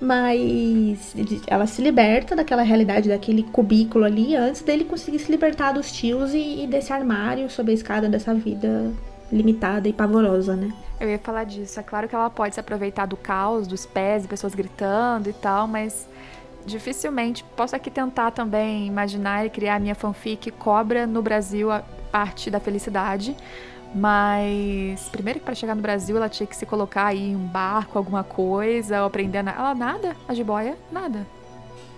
Mas 0.03 1.15
ela 1.47 1.65
se 1.65 1.81
liberta 1.81 2.35
daquela 2.35 2.63
realidade, 2.63 3.09
daquele 3.09 3.45
cubículo 3.45 4.05
ali, 4.05 4.35
antes 4.35 4.61
dele 4.61 4.85
conseguir 4.85 5.21
se 5.21 5.31
libertar 5.31 5.71
dos 5.71 5.93
tios 5.93 6.35
e, 6.35 6.65
e 6.65 6.67
desse 6.67 6.93
armário 6.93 7.49
sob 7.49 7.71
a 7.71 7.75
escada 7.75 8.09
dessa 8.09 8.35
vida 8.35 8.93
limitada 9.31 9.89
e 9.89 9.93
pavorosa, 9.93 10.57
né? 10.57 10.73
Eu 10.99 11.09
ia 11.09 11.21
falar 11.21 11.45
disso. 11.45 11.79
É 11.79 11.85
claro 11.85 12.09
que 12.09 12.17
ela 12.17 12.29
pode 12.29 12.55
se 12.55 12.61
aproveitar 12.61 13.07
do 13.07 13.17
caos, 13.17 13.69
dos 13.69 13.87
pés, 13.87 14.25
e 14.25 14.29
pessoas 14.29 14.57
gritando 14.57 15.31
e 15.31 15.33
tal, 15.33 15.69
mas 15.69 16.09
dificilmente 16.67 17.45
posso 17.57 17.77
aqui 17.77 17.89
tentar 17.89 18.33
também 18.33 18.89
imaginar 18.89 19.47
e 19.47 19.51
criar 19.51 19.79
minha 19.79 19.95
fanfic 19.95 20.51
Cobra 20.51 21.07
no 21.07 21.23
Brasil, 21.23 21.71
a 21.71 21.85
parte 22.11 22.51
da 22.51 22.59
felicidade. 22.59 23.37
Mas 23.95 25.09
primeiro 25.11 25.39
que 25.39 25.45
para 25.45 25.55
chegar 25.55 25.75
no 25.75 25.83
Brasil 25.83 26.17
ela 26.17 26.29
tinha 26.29 26.47
que 26.47 26.57
se 26.57 26.65
colocar 26.67 27.07
aí 27.07 27.31
em 27.31 27.37
um 27.37 27.47
barco, 27.47 27.99
alguma 27.99 28.25
coisa, 28.25 29.01
ou 29.01 29.07
aprender 29.07 29.39
a 29.39 29.43
na- 29.43 29.53
ela 29.53 29.75
nada, 29.75 30.17
a 30.27 30.35
jiboia, 30.35 30.77
nada. 30.91 31.27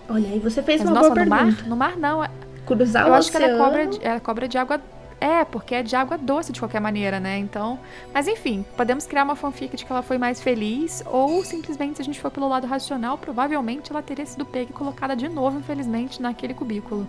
Olha, 0.09 0.27
aí 0.29 0.39
você 0.39 0.61
fez 0.61 0.81
Mas 0.81 0.89
uma 0.89 0.95
nossa, 0.95 1.09
boa 1.13 1.25
no 1.25 1.31
pergunta. 1.31 1.61
mar, 1.61 1.67
no 1.69 1.75
mar 1.75 1.97
não, 1.97 2.23
é- 2.23 2.29
Cruzar 2.65 3.05
eu 3.07 3.13
o 3.13 3.15
acho 3.15 3.29
que 3.31 3.37
ela 3.37 3.45
é 3.45 3.53
oceano- 3.53 3.63
cobra, 3.65 3.87
de, 3.87 4.05
é 4.05 4.19
cobra 4.19 4.47
de 4.47 4.57
água. 4.57 4.81
É, 5.19 5.45
porque 5.45 5.75
é 5.75 5.83
de 5.83 5.95
água 5.95 6.17
doce 6.17 6.51
de 6.51 6.59
qualquer 6.59 6.81
maneira, 6.81 7.19
né? 7.19 7.37
Então. 7.37 7.79
Mas 8.13 8.27
enfim, 8.27 8.65
podemos 8.75 9.05
criar 9.05 9.23
uma 9.23 9.35
fanfic 9.35 9.75
de 9.75 9.85
que 9.85 9.91
ela 9.91 10.01
foi 10.01 10.17
mais 10.17 10.41
feliz, 10.41 11.03
ou 11.05 11.43
simplesmente, 11.43 11.97
se 11.97 12.01
a 12.01 12.05
gente 12.05 12.19
for 12.19 12.29
pelo 12.29 12.47
lado 12.47 12.67
racional, 12.67 13.17
provavelmente 13.17 13.91
ela 13.91 14.01
teria 14.01 14.25
sido 14.25 14.45
pega 14.45 14.69
e 14.69 14.73
colocada 14.73 15.15
de 15.15 15.27
novo, 15.29 15.59
infelizmente, 15.59 16.21
naquele 16.21 16.53
cubículo. 16.53 17.07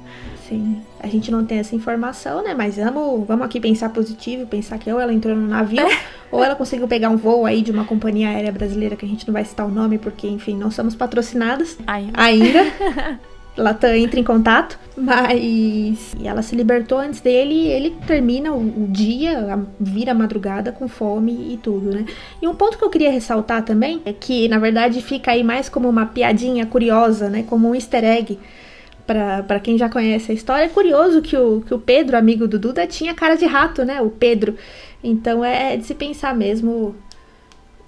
Sim, 0.49 0.83
a 1.01 1.07
gente 1.07 1.31
não 1.31 1.45
tem 1.45 1.59
essa 1.59 1.75
informação, 1.75 2.43
né? 2.43 2.55
Mas 2.55 2.77
vamos, 2.77 3.27
vamos 3.27 3.45
aqui 3.45 3.61
pensar 3.61 3.91
positivo, 3.91 4.47
pensar 4.47 4.79
que 4.79 4.93
ou 4.93 5.01
ela 5.01 5.13
entrou 5.13 5.35
no 5.35 5.47
navio, 5.47 5.87
ou 6.31 6.43
ela 6.43 6.55
conseguiu 6.55 6.87
pegar 6.89 7.11
um 7.11 7.17
voo 7.17 7.45
aí 7.45 7.63
de 7.63 7.71
uma 7.71 7.85
companhia 7.85 8.29
aérea 8.29 8.53
brasileira 8.53 8.97
que 8.97 9.05
a 9.05 9.09
gente 9.09 9.27
não 9.27 9.33
vai 9.33 9.45
citar 9.45 9.67
o 9.67 9.71
nome, 9.71 9.99
porque, 9.99 10.29
enfim, 10.29 10.57
não 10.57 10.71
somos 10.71 10.95
patrocinadas 10.95 11.77
Ainda. 11.87 12.21
ainda. 12.21 13.21
Latam 13.57 13.95
entra 13.95 14.21
em 14.21 14.25
contato, 14.25 14.79
mas 14.97 16.15
ela 16.23 16.43
se 16.43 16.55
libertou 16.55 16.99
antes 16.99 17.21
dele 17.21 17.67
ele 17.67 17.91
termina 18.07 18.53
o, 18.53 18.59
o 18.61 18.87
dia, 18.89 19.55
a- 19.55 19.59
vira 19.81 20.13
a 20.13 20.15
madrugada 20.15 20.73
com 20.73 20.87
fome 20.89 21.55
e 21.55 21.57
tudo, 21.57 21.91
né? 21.95 22.05
E 22.41 22.47
um 22.47 22.55
ponto 22.55 22.77
que 22.77 22.85
eu 22.85 22.91
queria 22.91 23.11
ressaltar 23.11 23.65
também 23.65 24.03
é 24.05 24.13
que, 24.13 24.47
na 24.49 24.59
verdade, 24.59 25.01
fica 25.01 25.31
aí 25.31 25.43
mais 25.43 25.69
como 25.71 25.89
uma 25.89 26.05
piadinha 26.07 26.67
curiosa, 26.67 27.31
né? 27.31 27.45
Como 27.49 27.69
um 27.69 27.75
easter 27.75 28.05
egg 28.05 28.39
para 29.07 29.61
quem 29.61 29.79
já 29.79 29.89
conhece 29.89 30.33
a 30.33 30.35
história. 30.35 30.65
É 30.65 30.69
curioso 30.69 31.23
que 31.23 31.37
o, 31.37 31.61
que 31.61 31.73
o 31.73 31.79
Pedro, 31.79 32.17
amigo 32.17 32.49
do 32.49 32.59
Duda, 32.59 32.87
tinha 32.87 33.15
cara 33.15 33.37
de 33.37 33.47
rato, 33.47 33.85
né? 33.85 34.01
O 34.03 34.11
Pedro. 34.11 34.57
Então 35.03 35.45
é 35.45 35.77
de 35.77 35.85
se 35.85 35.95
pensar 35.95 36.35
mesmo 36.35 36.95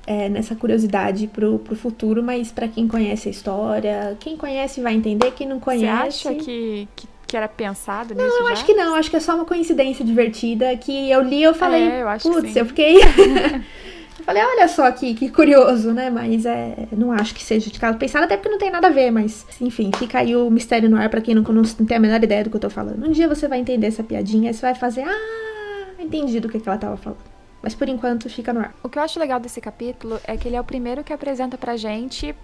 é, 0.08 0.26
nessa 0.30 0.54
curiosidade 0.54 1.26
pro, 1.26 1.58
pro 1.58 1.76
futuro, 1.76 2.22
mas 2.22 2.50
para 2.50 2.66
quem 2.66 2.88
conhece 2.88 3.28
a 3.28 3.30
história, 3.30 4.16
quem 4.18 4.38
conhece 4.38 4.80
vai 4.80 4.94
entender, 4.94 5.32
quem 5.32 5.46
não 5.46 5.58
Você 5.58 5.64
conhece. 5.64 6.26
acha 6.28 6.34
que, 6.34 6.88
que, 6.96 7.06
que 7.26 7.36
era 7.36 7.46
pensado 7.46 8.14
nisso? 8.14 8.26
Não, 8.26 8.38
eu 8.38 8.46
já? 8.46 8.52
acho 8.54 8.64
que 8.64 8.72
não, 8.72 8.94
acho 8.94 9.10
que 9.10 9.16
é 9.16 9.20
só 9.20 9.34
uma 9.34 9.44
coincidência 9.44 10.02
divertida 10.02 10.74
que 10.78 11.10
eu 11.10 11.20
li 11.20 11.40
e 11.40 11.42
eu 11.42 11.52
falei, 11.52 11.82
É, 11.82 12.02
eu 12.02 12.06
putz, 12.22 12.56
eu 12.56 12.64
fiquei. 12.64 12.96
eu 13.04 14.24
falei, 14.24 14.42
olha 14.42 14.66
só 14.66 14.90
que, 14.92 15.12
que 15.12 15.28
curioso, 15.28 15.92
né? 15.92 16.08
Mas 16.08 16.46
é, 16.46 16.88
não 16.96 17.12
acho 17.12 17.34
que 17.34 17.44
seja 17.44 17.70
de 17.70 17.78
caso 17.78 17.98
pensado, 17.98 18.24
até 18.24 18.34
porque 18.38 18.48
não 18.48 18.58
tem 18.58 18.70
nada 18.70 18.86
a 18.86 18.90
ver, 18.90 19.10
mas 19.10 19.44
enfim, 19.60 19.90
fica 19.94 20.20
aí 20.20 20.34
o 20.34 20.48
mistério 20.50 20.88
no 20.88 20.96
ar 20.96 21.10
pra 21.10 21.20
quem 21.20 21.34
não, 21.34 21.42
não 21.42 21.62
tem 21.64 21.98
a 21.98 22.00
menor 22.00 22.24
ideia 22.24 22.44
do 22.44 22.48
que 22.48 22.56
eu 22.56 22.60
tô 22.60 22.70
falando. 22.70 23.06
Um 23.06 23.12
dia 23.12 23.28
você 23.28 23.46
vai 23.46 23.58
entender 23.58 23.88
essa 23.88 24.02
piadinha, 24.02 24.48
aí 24.48 24.54
você 24.54 24.62
vai 24.62 24.74
fazer, 24.74 25.02
ah, 25.02 25.86
entendi 25.98 26.40
do 26.40 26.48
que, 26.48 26.58
que 26.58 26.66
ela 26.66 26.78
tava 26.78 26.96
falando. 26.96 27.37
Mas 27.68 27.74
por 27.74 27.86
enquanto 27.86 28.30
fica 28.30 28.50
no 28.50 28.60
ar. 28.60 28.74
O 28.82 28.88
que 28.88 28.98
eu 28.98 29.02
acho 29.02 29.20
legal 29.20 29.38
desse 29.38 29.60
capítulo 29.60 30.18
é 30.24 30.38
que 30.38 30.48
ele 30.48 30.56
é 30.56 30.60
o 30.60 30.64
primeiro 30.64 31.04
que 31.04 31.12
apresenta 31.12 31.58
pra 31.58 31.76
gente 31.76 32.34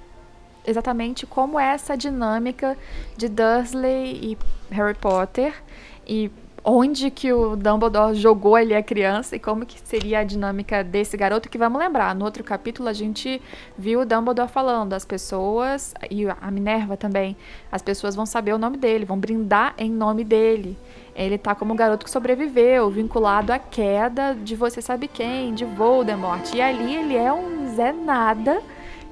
exatamente 0.66 1.24
como 1.24 1.58
é 1.58 1.72
essa 1.72 1.96
dinâmica 1.96 2.76
de 3.16 3.30
Dursley 3.30 4.20
e 4.22 4.38
Harry 4.70 4.92
Potter 4.92 5.54
e 6.06 6.30
onde 6.64 7.10
que 7.10 7.30
o 7.30 7.54
Dumbledore 7.54 8.14
jogou 8.14 8.56
ele 8.56 8.74
a 8.74 8.82
criança 8.82 9.36
e 9.36 9.38
como 9.38 9.66
que 9.66 9.78
seria 9.84 10.20
a 10.20 10.24
dinâmica 10.24 10.82
desse 10.82 11.14
garoto 11.16 11.48
que 11.50 11.58
vamos 11.58 11.78
lembrar, 11.78 12.14
no 12.14 12.24
outro 12.24 12.42
capítulo 12.42 12.88
a 12.88 12.92
gente 12.92 13.40
viu 13.76 14.00
o 14.00 14.06
Dumbledore 14.06 14.48
falando, 14.48 14.94
as 14.94 15.04
pessoas 15.04 15.92
e 16.10 16.26
a 16.26 16.50
Minerva 16.50 16.96
também, 16.96 17.36
as 17.70 17.82
pessoas 17.82 18.16
vão 18.16 18.24
saber 18.24 18.54
o 18.54 18.58
nome 18.58 18.78
dele, 18.78 19.04
vão 19.04 19.18
brindar 19.18 19.74
em 19.76 19.90
nome 19.90 20.24
dele. 20.24 20.78
Ele 21.14 21.38
tá 21.38 21.54
como 21.54 21.74
o 21.74 21.76
garoto 21.76 22.04
que 22.04 22.10
sobreviveu, 22.10 22.90
vinculado 22.90 23.52
à 23.52 23.58
queda 23.58 24.34
de 24.34 24.56
você 24.56 24.82
sabe 24.82 25.06
quem, 25.06 25.54
de 25.54 25.64
Voldemort. 25.64 26.52
E 26.52 26.60
ali 26.60 26.96
ele 26.96 27.16
é 27.16 27.32
um 27.32 27.72
Zé 27.76 27.92
Nada 27.92 28.60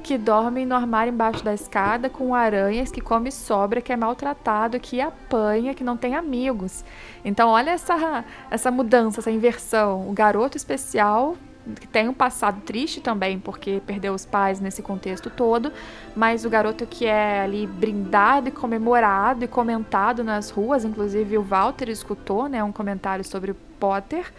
que 0.02 0.18
dorme 0.18 0.66
no 0.66 0.74
armário 0.74 1.12
embaixo 1.12 1.44
da 1.44 1.54
escada 1.54 2.10
com 2.10 2.34
aranhas, 2.34 2.90
que 2.90 3.00
come 3.00 3.30
sobra, 3.30 3.80
que 3.80 3.92
é 3.92 3.96
maltratado, 3.96 4.78
que 4.80 5.00
apanha, 5.00 5.74
que 5.74 5.84
não 5.84 5.96
tem 5.96 6.14
amigos. 6.14 6.84
Então 7.24 7.48
olha 7.48 7.70
essa, 7.70 8.24
essa 8.50 8.70
mudança, 8.70 9.20
essa 9.20 9.30
inversão. 9.30 10.08
O 10.08 10.12
garoto 10.12 10.56
especial 10.56 11.36
que 11.78 11.86
tem 11.86 12.08
um 12.08 12.14
passado 12.14 12.60
triste 12.62 13.00
também, 13.00 13.38
porque 13.38 13.80
perdeu 13.86 14.12
os 14.14 14.26
pais 14.26 14.60
nesse 14.60 14.82
contexto 14.82 15.30
todo, 15.30 15.72
mas 16.14 16.44
o 16.44 16.50
garoto 16.50 16.84
que 16.86 17.06
é 17.06 17.40
ali 17.40 17.66
brindado 17.66 18.48
e 18.48 18.50
comemorado 18.50 19.44
e 19.44 19.48
comentado 19.48 20.24
nas 20.24 20.50
ruas, 20.50 20.84
inclusive 20.84 21.38
o 21.38 21.42
Walter 21.42 21.88
escutou, 21.88 22.48
né, 22.48 22.62
um 22.64 22.72
comentário 22.72 23.24
sobre 23.24 23.54
Potter. 23.78 24.32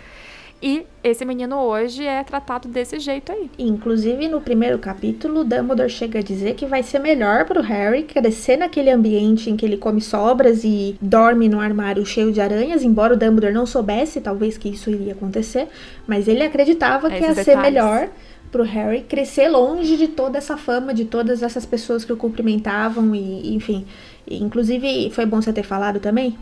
E 0.65 0.85
esse 1.03 1.25
menino 1.25 1.57
hoje 1.57 2.05
é 2.05 2.23
tratado 2.23 2.69
desse 2.69 2.97
jeito 2.97 3.33
aí. 3.33 3.51
Inclusive, 3.59 4.29
no 4.29 4.39
primeiro 4.39 4.79
capítulo, 4.79 5.43
Dumbledore 5.43 5.89
chega 5.89 6.19
a 6.19 6.21
dizer 6.21 6.55
que 6.55 6.65
vai 6.65 6.81
ser 6.81 6.99
melhor 6.99 7.43
pro 7.43 7.59
Harry 7.61 8.03
crescer 8.03 8.55
naquele 8.55 8.89
ambiente 8.89 9.49
em 9.49 9.57
que 9.57 9.65
ele 9.65 9.75
come 9.75 9.99
sobras 9.99 10.63
e 10.63 10.95
dorme 11.01 11.49
no 11.49 11.59
armário 11.59 12.05
cheio 12.05 12.31
de 12.31 12.39
aranhas, 12.39 12.81
embora 12.81 13.13
o 13.13 13.17
Dumbledore 13.17 13.53
não 13.53 13.65
soubesse, 13.65 14.21
talvez, 14.21 14.57
que 14.57 14.69
isso 14.69 14.89
iria 14.89 15.11
acontecer, 15.11 15.67
mas 16.07 16.29
ele 16.29 16.43
acreditava 16.43 17.09
que 17.09 17.19
ia 17.19 17.31
Esses 17.31 17.43
ser 17.43 17.57
detalhes. 17.57 17.73
melhor 17.73 18.09
pro 18.49 18.63
Harry 18.63 19.01
crescer 19.01 19.49
longe 19.49 19.97
de 19.97 20.07
toda 20.07 20.37
essa 20.37 20.55
fama, 20.55 20.93
de 20.93 21.03
todas 21.03 21.43
essas 21.43 21.65
pessoas 21.65 22.05
que 22.05 22.13
o 22.13 22.15
cumprimentavam 22.15 23.13
e, 23.13 23.53
enfim. 23.53 23.85
Inclusive, 24.25 25.09
foi 25.09 25.25
bom 25.25 25.41
você 25.41 25.51
ter 25.51 25.63
falado 25.63 25.99
também, 25.99 26.37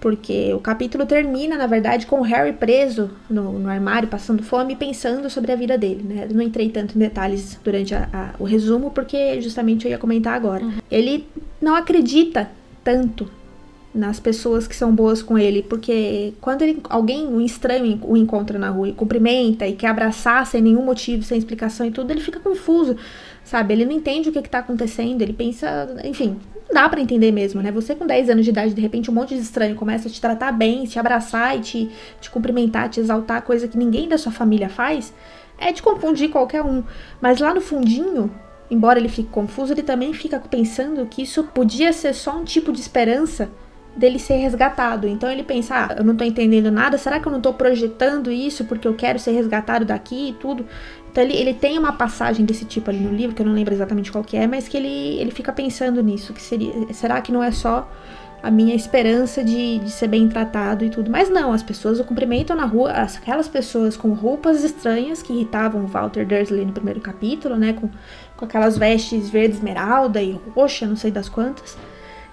Porque 0.00 0.52
o 0.52 0.60
capítulo 0.60 1.06
termina, 1.06 1.56
na 1.56 1.66
verdade, 1.66 2.06
com 2.06 2.20
o 2.20 2.22
Harry 2.22 2.52
preso 2.52 3.10
no, 3.28 3.58
no 3.58 3.68
armário, 3.68 4.08
passando 4.08 4.42
fome 4.42 4.74
e 4.74 4.76
pensando 4.76 5.28
sobre 5.30 5.52
a 5.52 5.56
vida 5.56 5.78
dele, 5.78 6.02
né? 6.02 6.28
Não 6.30 6.42
entrei 6.42 6.68
tanto 6.68 6.96
em 6.96 6.98
detalhes 6.98 7.58
durante 7.64 7.94
a, 7.94 8.08
a, 8.12 8.30
o 8.38 8.44
resumo, 8.44 8.90
porque 8.90 9.40
justamente 9.40 9.86
eu 9.86 9.90
ia 9.90 9.98
comentar 9.98 10.34
agora. 10.34 10.64
Uhum. 10.64 10.78
Ele 10.90 11.26
não 11.60 11.74
acredita 11.74 12.50
tanto 12.84 13.28
nas 13.96 14.20
pessoas 14.20 14.68
que 14.68 14.76
são 14.76 14.94
boas 14.94 15.22
com 15.22 15.38
ele, 15.38 15.62
porque 15.62 16.34
quando 16.40 16.62
ele, 16.62 16.80
alguém, 16.90 17.26
um 17.26 17.40
estranho, 17.40 17.98
o 18.02 18.16
encontra 18.16 18.58
na 18.58 18.68
rua 18.68 18.90
e 18.90 18.92
cumprimenta 18.92 19.66
e 19.66 19.72
quer 19.72 19.88
abraçar 19.88 20.46
sem 20.46 20.60
nenhum 20.60 20.82
motivo, 20.82 21.22
sem 21.22 21.38
explicação 21.38 21.86
e 21.86 21.90
tudo, 21.90 22.10
ele 22.10 22.20
fica 22.20 22.38
confuso, 22.38 22.96
sabe? 23.46 23.72
Ele 23.72 23.84
não 23.84 23.92
entende 23.92 24.28
o 24.28 24.32
que, 24.32 24.40
está 24.40 24.58
acontecendo, 24.58 25.22
ele 25.22 25.32
pensa, 25.32 25.96
enfim, 26.04 26.36
não 26.68 26.74
dá 26.74 26.88
para 26.88 27.00
entender 27.00 27.30
mesmo, 27.30 27.62
né? 27.62 27.70
Você 27.70 27.94
com 27.94 28.04
10 28.04 28.28
anos 28.28 28.44
de 28.44 28.50
idade, 28.50 28.74
de 28.74 28.80
repente 28.80 29.08
um 29.08 29.14
monte 29.14 29.34
de 29.34 29.40
estranho 29.40 29.76
começa 29.76 30.08
a 30.08 30.10
te 30.10 30.20
tratar 30.20 30.50
bem, 30.50 30.84
te 30.84 30.98
abraçar 30.98 31.56
e 31.56 31.60
te, 31.60 31.90
te 32.20 32.28
cumprimentar, 32.28 32.90
te 32.90 32.98
exaltar, 32.98 33.42
coisa 33.42 33.68
que 33.68 33.78
ninguém 33.78 34.08
da 34.08 34.18
sua 34.18 34.32
família 34.32 34.68
faz, 34.68 35.14
é 35.58 35.72
de 35.72 35.80
confundir 35.80 36.28
qualquer 36.28 36.62
um. 36.62 36.82
Mas 37.20 37.38
lá 37.38 37.54
no 37.54 37.60
fundinho, 37.60 38.34
embora 38.68 38.98
ele 38.98 39.08
fique 39.08 39.28
confuso, 39.30 39.72
ele 39.72 39.84
também 39.84 40.12
fica 40.12 40.40
pensando 40.40 41.06
que 41.06 41.22
isso 41.22 41.44
podia 41.44 41.92
ser 41.92 42.14
só 42.14 42.36
um 42.36 42.44
tipo 42.44 42.72
de 42.72 42.80
esperança 42.80 43.48
dele 43.96 44.18
ser 44.18 44.36
resgatado. 44.38 45.06
Então 45.06 45.30
ele 45.30 45.44
pensa, 45.44 45.86
ah, 45.86 45.94
eu 45.98 46.04
não 46.04 46.16
tô 46.16 46.24
entendendo 46.24 46.70
nada, 46.70 46.98
será 46.98 47.20
que 47.20 47.26
eu 47.26 47.32
não 47.32 47.40
tô 47.40 47.54
projetando 47.54 48.30
isso 48.30 48.64
porque 48.64 48.86
eu 48.86 48.94
quero 48.94 49.20
ser 49.20 49.30
resgatado 49.30 49.84
daqui 49.84 50.30
e 50.30 50.32
tudo? 50.34 50.66
Então 51.16 51.24
ele, 51.24 51.34
ele 51.34 51.54
tem 51.54 51.78
uma 51.78 51.94
passagem 51.94 52.44
desse 52.44 52.66
tipo 52.66 52.90
ali 52.90 52.98
no 52.98 53.10
livro, 53.10 53.34
que 53.34 53.40
eu 53.40 53.46
não 53.46 53.54
lembro 53.54 53.72
exatamente 53.72 54.12
qual 54.12 54.22
que 54.22 54.36
é, 54.36 54.46
mas 54.46 54.68
que 54.68 54.76
ele, 54.76 55.18
ele 55.18 55.30
fica 55.30 55.50
pensando 55.50 56.02
nisso, 56.02 56.34
que 56.34 56.42
seria, 56.42 56.92
será 56.92 57.22
que 57.22 57.32
não 57.32 57.42
é 57.42 57.50
só 57.50 57.90
a 58.42 58.50
minha 58.50 58.74
esperança 58.74 59.42
de, 59.42 59.78
de 59.78 59.90
ser 59.90 60.08
bem 60.08 60.28
tratado 60.28 60.84
e 60.84 60.90
tudo. 60.90 61.10
Mas 61.10 61.30
não, 61.30 61.54
as 61.54 61.62
pessoas 61.62 61.98
o 61.98 62.04
cumprimentam 62.04 62.54
na 62.54 62.66
rua, 62.66 62.92
aquelas 62.92 63.48
pessoas 63.48 63.96
com 63.96 64.12
roupas 64.12 64.62
estranhas 64.62 65.22
que 65.22 65.32
irritavam 65.32 65.84
o 65.84 65.86
Walter 65.86 66.26
Dursley 66.26 66.66
no 66.66 66.72
primeiro 66.72 67.00
capítulo, 67.00 67.56
né? 67.56 67.72
Com, 67.72 67.88
com 68.36 68.44
aquelas 68.44 68.76
vestes 68.76 69.30
verde 69.30 69.56
esmeralda 69.56 70.20
e 70.20 70.38
roxa, 70.54 70.86
não 70.86 70.96
sei 70.96 71.10
das 71.10 71.30
quantas 71.30 71.78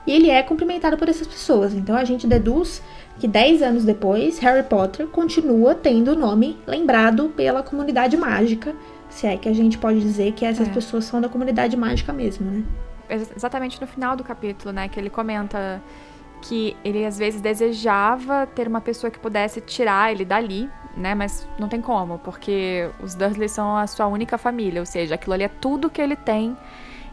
e 0.06 0.12
ele 0.12 0.30
é 0.30 0.44
cumprimentado 0.44 0.98
por 0.98 1.10
essas 1.10 1.28
pessoas. 1.28 1.74
Então 1.74 1.96
a 1.96 2.04
gente 2.04 2.28
deduz 2.28 2.82
que 3.20 3.28
10 3.28 3.62
anos 3.62 3.86
depois, 3.86 4.40
Harry 4.40 4.64
Potter 4.64 5.08
continua 5.08 5.76
tendo 5.76 6.12
o 6.12 6.16
nome 6.16 6.58
lembrado 6.66 7.30
pela 7.30 7.64
comunidade 7.64 8.18
mágica, 8.18 8.76
se 9.10 9.28
é 9.28 9.38
que 9.38 9.48
a 9.48 9.54
gente 9.54 9.78
pode 9.78 10.00
dizer 10.00 10.34
que 10.34 10.46
essas 10.46 10.68
é. 10.68 10.72
pessoas 10.72 11.06
são 11.06 11.22
da 11.22 11.30
comunidade 11.30 11.78
mágica 11.78 12.12
mesmo, 12.12 12.50
né? 12.50 12.64
Exatamente 13.36 13.80
no 13.80 13.86
final 13.86 14.16
do 14.16 14.24
capítulo, 14.24 14.74
né, 14.74 14.88
que 14.88 15.00
ele 15.00 15.10
comenta 15.10 15.82
que 16.42 16.76
ele 16.84 17.06
às 17.06 17.18
vezes 17.18 17.40
desejava 17.40 18.46
ter 18.48 18.68
uma 18.68 18.82
pessoa 18.82 19.10
que 19.10 19.20
pudesse 19.20 19.62
tirar 19.62 20.12
ele 20.12 20.26
dali, 20.26 20.70
né? 20.98 21.16
Mas 21.16 21.48
não 21.58 21.70
tem 21.70 21.80
como, 21.80 22.20
porque 22.20 22.90
os 23.02 23.16
Dursley 23.16 23.48
são 23.48 23.78
a 23.78 23.88
sua 23.88 24.08
única 24.08 24.38
família, 24.38 24.82
ou 24.82 24.86
seja, 24.86 25.16
aquilo 25.16 25.34
ali 25.34 25.44
é 25.44 25.48
tudo 25.48 25.90
que 25.90 26.02
ele 26.02 26.16
tem 26.16 26.58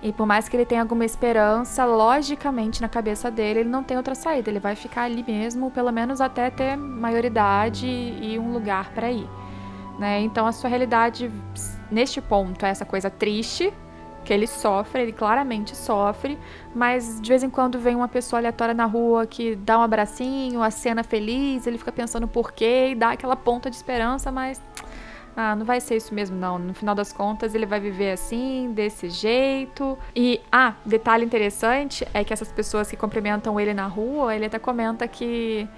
e 0.03 0.13
por 0.13 0.27
mais 0.27 0.49
que 0.49 0.57
ele 0.57 0.65
tenha 0.65 0.81
alguma 0.81 1.05
esperança, 1.05 1.85
logicamente 1.85 2.81
na 2.81 2.89
cabeça 2.89 3.31
dele, 3.31 3.61
ele 3.61 3.69
não 3.69 3.85
tem 3.85 3.97
outra 3.97 4.15
saída. 4.15 4.49
Ele 4.49 4.59
vai 4.59 4.75
ficar 4.75 5.03
ali 5.03 5.23
mesmo, 5.27 5.71
pelo 5.71 5.93
menos 5.93 6.21
até 6.21 6.49
ter 6.51 6.77
maioridade 6.77 7.87
e 7.87 8.39
um 8.39 8.53
lugar 8.53 8.93
para 8.93 9.11
ir. 9.11 9.29
Né? 9.99 10.21
Então 10.21 10.47
a 10.47 10.53
sua 10.53 10.71
realidade 10.71 11.31
neste 11.91 12.21
ponto 12.23 12.65
é 12.65 12.71
essa 12.71 12.87
coisa 12.87 13.11
triste 13.11 13.73
que 14.25 14.33
ele 14.33 14.47
sofre, 14.47 15.03
ele 15.03 15.13
claramente 15.13 15.77
sofre, 15.77 16.39
mas 16.75 17.21
de 17.21 17.29
vez 17.29 17.43
em 17.43 17.51
quando 17.51 17.79
vem 17.79 17.97
uma 17.97 18.09
pessoa 18.09 18.39
aleatória 18.39 18.75
na 18.75 18.85
rua 18.85 19.27
que 19.27 19.57
dá 19.57 19.79
um 19.79 19.83
abracinho, 19.83 20.63
a 20.63 20.71
cena 20.71 21.03
feliz, 21.03 21.67
ele 21.67 21.79
fica 21.79 21.91
pensando 21.91 22.29
por 22.29 22.53
quê 22.53 22.91
e 22.91 22.95
dá 22.95 23.13
aquela 23.13 23.35
ponta 23.35 23.71
de 23.71 23.77
esperança, 23.77 24.31
mas 24.31 24.61
ah, 25.37 25.55
não 25.55 25.65
vai 25.65 25.81
ser 25.81 25.97
isso 25.97 26.15
mesmo, 26.15 26.37
não. 26.37 26.59
No 26.59 26.75
final 26.75 26.95
das 26.95 27.13
contas, 27.13 27.55
ele 27.55 27.67
vai 27.67 27.81
viver 27.81 28.13
assim, 28.13 28.73
desse 28.73 29.09
jeito. 29.09 29.99
E, 30.15 30.41
ah, 30.51 30.75
detalhe 30.85 31.25
interessante 31.25 32.07
é 32.13 32.25
que 32.25 32.33
essas 32.33 32.51
pessoas 32.53 32.91
que 32.91 32.97
cumprimentam 32.97 33.59
ele 33.59 33.73
na 33.75 33.87
rua, 33.87 34.35
ele 34.35 34.47
até 34.47 34.59
comenta 34.59 35.07
que 35.07 35.69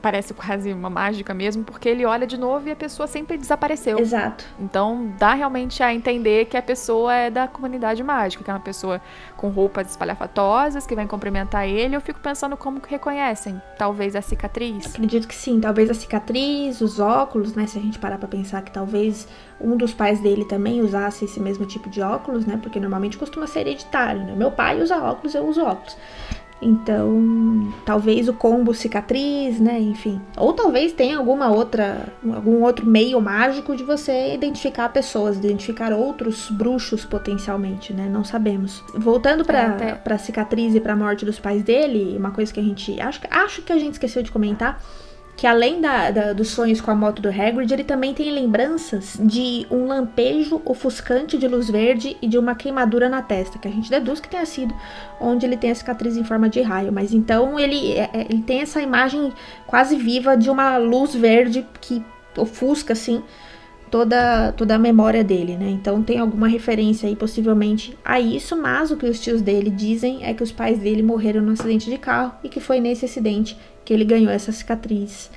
parece 0.00 0.32
quase 0.34 0.72
uma 0.72 0.90
mágica 0.90 1.34
mesmo, 1.34 1.64
porque 1.64 1.88
ele 1.88 2.04
olha 2.04 2.26
de 2.26 2.38
novo 2.38 2.68
e 2.68 2.72
a 2.72 2.76
pessoa 2.76 3.06
sempre 3.06 3.36
desapareceu. 3.36 3.98
Exato. 3.98 4.44
Então 4.58 5.12
dá 5.18 5.34
realmente 5.34 5.82
a 5.82 5.92
entender 5.92 6.46
que 6.46 6.56
a 6.56 6.62
pessoa 6.62 7.14
é 7.14 7.30
da 7.30 7.48
comunidade 7.48 8.02
mágica, 8.02 8.42
que 8.44 8.50
é 8.50 8.54
uma 8.54 8.60
pessoa 8.60 9.00
com 9.36 9.48
roupas 9.48 9.90
espalhafatosas 9.90 10.86
que 10.86 10.94
vem 10.94 11.06
cumprimentar 11.06 11.68
ele. 11.68 11.96
Eu 11.96 12.00
fico 12.00 12.20
pensando 12.20 12.56
como 12.56 12.80
que 12.80 12.90
reconhecem, 12.90 13.60
talvez 13.76 14.14
a 14.16 14.22
cicatriz. 14.22 14.86
Acredito 14.86 15.26
que 15.26 15.34
sim, 15.34 15.60
talvez 15.60 15.90
a 15.90 15.94
cicatriz, 15.94 16.80
os 16.80 16.98
óculos, 17.00 17.54
né? 17.54 17.66
Se 17.66 17.78
a 17.78 17.82
gente 17.82 17.98
parar 17.98 18.18
para 18.18 18.28
pensar 18.28 18.62
que 18.62 18.70
talvez 18.70 19.28
um 19.60 19.76
dos 19.76 19.92
pais 19.92 20.20
dele 20.20 20.44
também 20.44 20.80
usasse 20.80 21.24
esse 21.24 21.40
mesmo 21.40 21.66
tipo 21.66 21.88
de 21.88 22.00
óculos, 22.00 22.46
né? 22.46 22.58
Porque 22.62 22.78
normalmente 22.78 23.18
costuma 23.18 23.46
ser 23.46 23.60
hereditário, 23.60 24.22
né? 24.22 24.34
Meu 24.34 24.50
pai 24.50 24.80
usa 24.80 24.96
óculos, 24.96 25.34
eu 25.34 25.46
uso 25.46 25.62
óculos. 25.62 25.96
Então, 26.60 27.72
talvez 27.84 28.28
o 28.28 28.32
combo 28.32 28.74
cicatriz, 28.74 29.60
né? 29.60 29.78
Enfim. 29.78 30.20
Ou 30.36 30.52
talvez 30.52 30.92
tenha 30.92 31.18
alguma 31.18 31.50
outra, 31.50 32.08
algum 32.32 32.62
outro 32.62 32.84
meio 32.84 33.20
mágico 33.20 33.76
de 33.76 33.84
você 33.84 34.34
identificar 34.34 34.88
pessoas, 34.88 35.36
identificar 35.36 35.92
outros 35.92 36.50
bruxos 36.50 37.04
potencialmente, 37.04 37.92
né? 37.92 38.08
Não 38.10 38.24
sabemos. 38.24 38.82
Voltando 38.94 39.44
para 39.44 39.58
é, 39.80 39.94
para 39.94 40.18
cicatriz 40.18 40.74
e 40.74 40.80
para 40.80 40.94
a 40.94 40.96
morte 40.96 41.24
dos 41.24 41.38
pais 41.38 41.62
dele, 41.62 42.16
uma 42.16 42.32
coisa 42.32 42.52
que 42.52 42.60
a 42.60 42.62
gente 42.62 43.00
acho, 43.00 43.20
acho 43.30 43.62
que 43.62 43.72
a 43.72 43.78
gente 43.78 43.92
esqueceu 43.92 44.22
de 44.22 44.32
comentar 44.32 44.82
que 45.38 45.46
além 45.46 45.80
da, 45.80 46.10
da, 46.10 46.32
dos 46.32 46.48
sonhos 46.48 46.80
com 46.80 46.90
a 46.90 46.96
moto 46.96 47.22
do 47.22 47.28
Hagrid, 47.28 47.72
ele 47.72 47.84
também 47.84 48.12
tem 48.12 48.28
lembranças 48.28 49.16
de 49.22 49.68
um 49.70 49.86
lampejo 49.86 50.60
ofuscante 50.64 51.38
de 51.38 51.46
luz 51.46 51.70
verde 51.70 52.16
e 52.20 52.26
de 52.26 52.36
uma 52.36 52.56
queimadura 52.56 53.08
na 53.08 53.22
testa, 53.22 53.56
que 53.56 53.68
a 53.68 53.70
gente 53.70 53.88
deduz 53.88 54.18
que 54.18 54.28
tenha 54.28 54.44
sido 54.44 54.74
onde 55.20 55.46
ele 55.46 55.56
tem 55.56 55.70
a 55.70 55.74
cicatriz 55.76 56.16
em 56.16 56.24
forma 56.24 56.48
de 56.48 56.60
raio. 56.60 56.92
Mas 56.92 57.14
então 57.14 57.56
ele, 57.56 57.92
é, 57.92 58.10
é, 58.12 58.26
ele 58.28 58.42
tem 58.42 58.62
essa 58.62 58.82
imagem 58.82 59.32
quase 59.64 59.94
viva 59.94 60.36
de 60.36 60.50
uma 60.50 60.76
luz 60.76 61.14
verde 61.14 61.64
que 61.80 62.04
ofusca 62.36 62.92
assim 62.92 63.22
toda, 63.92 64.50
toda 64.56 64.74
a 64.74 64.78
memória 64.78 65.22
dele, 65.22 65.56
né? 65.56 65.70
Então 65.70 66.02
tem 66.02 66.18
alguma 66.18 66.48
referência 66.48 67.08
aí 67.08 67.14
possivelmente 67.14 67.96
a 68.04 68.18
isso, 68.18 68.56
mas 68.56 68.90
o 68.90 68.96
que 68.96 69.06
os 69.06 69.20
tios 69.20 69.40
dele 69.40 69.70
dizem 69.70 70.24
é 70.24 70.34
que 70.34 70.42
os 70.42 70.50
pais 70.50 70.80
dele 70.80 71.00
morreram 71.00 71.42
no 71.42 71.52
acidente 71.52 71.88
de 71.88 71.96
carro 71.96 72.32
e 72.42 72.48
que 72.48 72.58
foi 72.58 72.80
nesse 72.80 73.04
acidente 73.04 73.56
que 73.88 73.94
ele 73.94 74.04
ganhou 74.04 74.30
essa 74.30 74.52
cicatriz, 74.52 75.30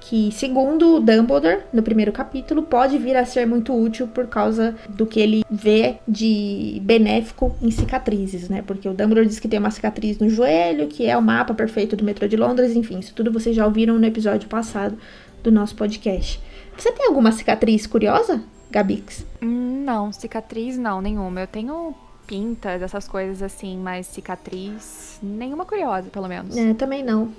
que, 0.00 0.32
segundo 0.32 0.98
Dumbledore, 0.98 1.60
no 1.72 1.84
primeiro 1.84 2.10
capítulo, 2.10 2.64
pode 2.64 2.98
vir 2.98 3.16
a 3.16 3.24
ser 3.24 3.46
muito 3.46 3.72
útil 3.72 4.08
por 4.08 4.26
causa 4.26 4.74
do 4.88 5.06
que 5.06 5.20
ele 5.20 5.44
vê 5.48 5.98
de 6.08 6.82
benéfico 6.82 7.54
em 7.62 7.70
cicatrizes, 7.70 8.48
né? 8.48 8.60
Porque 8.66 8.88
o 8.88 8.92
Dumbledore 8.92 9.28
diz 9.28 9.38
que 9.38 9.46
tem 9.46 9.60
uma 9.60 9.70
cicatriz 9.70 10.18
no 10.18 10.28
joelho, 10.28 10.88
que 10.88 11.06
é 11.06 11.16
o 11.16 11.22
mapa 11.22 11.54
perfeito 11.54 11.94
do 11.94 12.02
metrô 12.02 12.26
de 12.26 12.36
Londres, 12.36 12.74
enfim, 12.74 12.98
isso 12.98 13.14
tudo 13.14 13.30
vocês 13.30 13.54
já 13.54 13.64
ouviram 13.64 13.96
no 13.96 14.04
episódio 14.04 14.48
passado 14.48 14.98
do 15.40 15.52
nosso 15.52 15.76
podcast. 15.76 16.40
Você 16.76 16.90
tem 16.90 17.06
alguma 17.06 17.30
cicatriz 17.30 17.86
curiosa, 17.86 18.42
Gabix? 18.68 19.24
Não, 19.40 20.10
cicatriz 20.10 20.76
não, 20.76 21.00
nenhuma. 21.00 21.42
Eu 21.42 21.46
tenho 21.46 21.94
pintas, 22.26 22.82
essas 22.82 23.06
coisas 23.06 23.40
assim, 23.44 23.78
mas 23.78 24.08
cicatriz, 24.08 25.20
nenhuma 25.22 25.64
curiosa, 25.64 26.10
pelo 26.10 26.26
menos. 26.26 26.56
É, 26.56 26.74
também 26.74 27.04
não. 27.04 27.30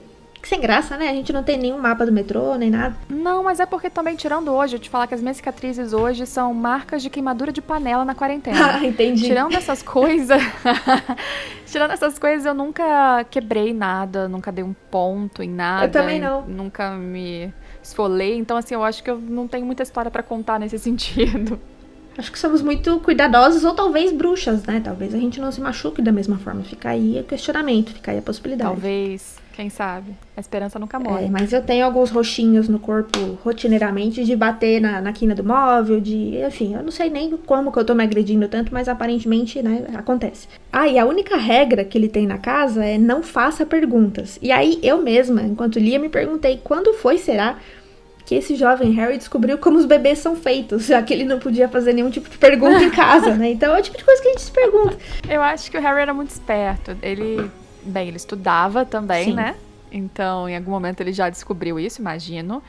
Que 0.43 0.49
sem 0.49 0.59
graça, 0.59 0.97
né? 0.97 1.09
A 1.09 1.13
gente 1.13 1.31
não 1.31 1.41
tem 1.41 1.57
nenhum 1.57 1.79
mapa 1.79 2.05
do 2.05 2.11
metrô, 2.11 2.55
nem 2.55 2.69
nada. 2.69 2.97
Não, 3.07 3.45
mas 3.45 3.61
é 3.61 3.65
porque 3.65 3.89
também, 3.89 4.13
tirando 4.17 4.51
hoje, 4.51 4.75
eu 4.75 4.79
te 4.79 4.89
falar 4.89 5.07
que 5.07 5.15
as 5.15 5.21
minhas 5.21 5.37
cicatrizes 5.37 5.93
hoje 5.93 6.25
são 6.25 6.53
marcas 6.53 7.01
de 7.01 7.09
queimadura 7.09 7.49
de 7.49 7.61
panela 7.61 8.03
na 8.03 8.13
quarentena. 8.13 8.73
Ah, 8.73 8.85
entendi. 8.85 9.23
Tirando 9.23 9.55
essas 9.55 9.81
coisas. 9.83 10.41
tirando 11.65 11.91
essas 11.91 12.19
coisas, 12.19 12.45
eu 12.45 12.53
nunca 12.53 13.23
quebrei 13.31 13.73
nada, 13.73 14.27
nunca 14.27 14.51
dei 14.51 14.65
um 14.65 14.73
ponto 14.91 15.41
em 15.41 15.49
nada. 15.49 15.85
Eu 15.85 15.91
também 15.91 16.19
não. 16.19 16.41
Nunca 16.41 16.91
me 16.91 17.53
esfolei. 17.81 18.37
Então, 18.37 18.57
assim, 18.57 18.73
eu 18.73 18.83
acho 18.83 19.01
que 19.01 19.09
eu 19.09 19.17
não 19.17 19.47
tenho 19.47 19.65
muita 19.65 19.83
história 19.83 20.11
para 20.11 20.23
contar 20.23 20.59
nesse 20.59 20.77
sentido. 20.77 21.57
Acho 22.17 22.31
que 22.31 22.37
somos 22.37 22.61
muito 22.61 22.99
cuidadosos 22.99 23.63
ou 23.63 23.73
talvez 23.73 24.11
bruxas, 24.11 24.65
né? 24.65 24.81
Talvez 24.83 25.15
a 25.15 25.17
gente 25.17 25.39
não 25.39 25.53
se 25.53 25.61
machuque 25.61 26.01
da 26.01 26.11
mesma 26.11 26.37
forma. 26.37 26.63
Fica 26.63 26.89
aí 26.89 27.17
o 27.17 27.23
questionamento, 27.23 27.93
fica 27.93 28.11
aí 28.11 28.17
a 28.17 28.21
possibilidade. 28.21 28.69
Talvez. 28.69 29.41
Quem 29.53 29.69
sabe? 29.69 30.15
A 30.35 30.39
esperança 30.39 30.79
nunca 30.79 30.99
morre. 30.99 31.25
É, 31.25 31.29
mas 31.29 31.53
eu 31.53 31.61
tenho 31.61 31.85
alguns 31.85 32.09
roxinhos 32.09 32.67
no 32.67 32.79
corpo 32.79 33.37
rotineiramente 33.43 34.25
de 34.25 34.35
bater 34.35 34.81
na, 34.81 34.99
na 34.99 35.13
quina 35.13 35.35
do 35.35 35.43
móvel, 35.43 36.01
de. 36.01 36.37
Enfim, 36.43 36.73
eu 36.73 36.81
não 36.81 36.91
sei 36.91 37.09
nem 37.11 37.37
como 37.37 37.71
que 37.71 37.77
eu 37.77 37.85
tô 37.85 37.93
me 37.93 38.03
agredindo 38.03 38.47
tanto, 38.47 38.73
mas 38.73 38.89
aparentemente, 38.89 39.61
né, 39.61 39.85
acontece. 39.93 40.47
Ah, 40.71 40.87
e 40.87 40.97
a 40.97 41.05
única 41.05 41.37
regra 41.37 41.85
que 41.85 41.95
ele 41.95 42.09
tem 42.09 42.25
na 42.25 42.39
casa 42.39 42.83
é 42.83 42.97
não 42.97 43.21
faça 43.21 43.63
perguntas. 43.63 44.39
E 44.41 44.51
aí 44.51 44.79
eu 44.81 45.01
mesma, 45.03 45.43
enquanto 45.43 45.77
lia, 45.77 45.99
me 45.99 46.09
perguntei 46.09 46.59
quando 46.63 46.93
foi, 46.93 47.19
será? 47.19 47.57
que 48.25 48.35
esse 48.35 48.55
jovem 48.55 48.91
Harry 48.93 49.17
descobriu 49.17 49.57
como 49.57 49.77
os 49.77 49.85
bebês 49.85 50.19
são 50.19 50.33
feitos, 50.33 50.85
já 50.85 51.01
que 51.01 51.13
ele 51.13 51.25
não 51.25 51.39
podia 51.39 51.67
fazer 51.67 51.91
nenhum 51.91 52.09
tipo 52.09 52.29
de 52.29 52.37
pergunta 52.37 52.81
em 52.81 52.89
casa, 52.91 53.35
né? 53.35 53.51
Então 53.51 53.75
é 53.75 53.79
o 53.79 53.83
tipo 53.83 53.97
de 53.97 54.03
coisa 54.05 54.21
que 54.21 54.29
a 54.29 54.31
gente 54.31 54.43
se 54.43 54.51
pergunta. 54.51 54.97
Eu 55.27 55.41
acho 55.41 55.69
que 55.69 55.77
o 55.77 55.81
Harry 55.81 56.01
era 56.01 56.13
muito 56.13 56.29
esperto. 56.29 56.95
Ele 57.01 57.51
Bem, 57.85 58.07
ele 58.07 58.17
estudava 58.17 58.85
também, 58.85 59.25
Sim. 59.25 59.33
né? 59.33 59.55
Então, 59.91 60.49
em 60.49 60.55
algum 60.55 60.71
momento 60.71 61.01
ele 61.01 61.13
já 61.13 61.29
descobriu 61.29 61.79
isso, 61.79 62.01
imagino. 62.01 62.63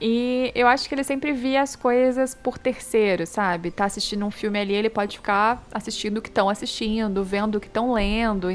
E 0.00 0.50
eu 0.56 0.66
acho 0.66 0.88
que 0.88 0.94
ele 0.94 1.04
sempre 1.04 1.32
via 1.32 1.62
as 1.62 1.76
coisas 1.76 2.34
por 2.34 2.58
terceiro, 2.58 3.26
sabe? 3.26 3.70
Tá 3.70 3.84
assistindo 3.84 4.26
um 4.26 4.30
filme 4.30 4.58
ali, 4.58 4.74
ele 4.74 4.90
pode 4.90 5.16
ficar 5.16 5.64
assistindo 5.72 6.18
o 6.18 6.22
que 6.22 6.28
estão 6.28 6.48
assistindo, 6.50 7.22
vendo 7.22 7.56
o 7.56 7.60
que 7.60 7.68
estão 7.68 7.92
lendo. 7.92 8.48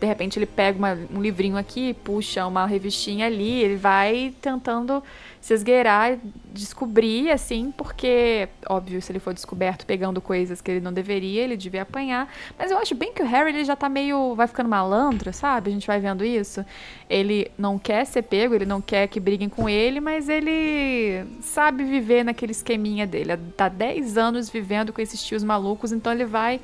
De 0.00 0.06
repente 0.06 0.38
ele 0.38 0.46
pega 0.46 0.78
uma, 0.78 0.96
um 1.12 1.20
livrinho 1.20 1.56
aqui, 1.56 1.94
puxa 1.94 2.46
uma 2.46 2.64
revistinha 2.64 3.26
ali, 3.26 3.60
ele 3.60 3.76
vai 3.76 4.32
tentando 4.40 5.02
se 5.40 5.52
esgueirar, 5.52 6.16
descobrir, 6.54 7.30
assim, 7.30 7.72
porque, 7.76 8.48
óbvio, 8.68 9.02
se 9.02 9.10
ele 9.10 9.18
for 9.18 9.34
descoberto 9.34 9.84
pegando 9.84 10.20
coisas 10.20 10.60
que 10.60 10.70
ele 10.70 10.80
não 10.80 10.92
deveria, 10.92 11.42
ele 11.42 11.56
devia 11.56 11.82
apanhar. 11.82 12.32
Mas 12.56 12.70
eu 12.70 12.78
acho 12.78 12.94
bem 12.94 13.12
que 13.12 13.22
o 13.22 13.26
Harry, 13.26 13.50
ele 13.50 13.64
já 13.64 13.74
tá 13.74 13.88
meio. 13.88 14.34
vai 14.34 14.46
ficando 14.46 14.68
malandro, 14.68 15.32
sabe? 15.32 15.70
A 15.70 15.72
gente 15.72 15.86
vai 15.86 15.98
vendo 15.98 16.24
isso. 16.24 16.64
Ele 17.10 17.50
não 17.58 17.78
quer 17.78 18.06
ser 18.06 18.22
pego, 18.22 18.54
ele 18.54 18.64
não 18.64 18.80
quer 18.80 19.08
que 19.08 19.18
briguem 19.18 19.48
com 19.48 19.68
ele, 19.68 20.00
mas 20.00 20.28
ele 20.28 21.26
sabe 21.40 21.82
viver 21.84 22.24
naquele 22.24 22.52
esqueminha 22.52 23.06
dele. 23.06 23.36
Tá 23.56 23.68
10 23.68 24.16
anos 24.16 24.48
vivendo 24.48 24.92
com 24.92 25.00
esses 25.00 25.22
tios 25.22 25.42
malucos, 25.42 25.92
então 25.92 26.12
ele 26.12 26.24
vai 26.24 26.60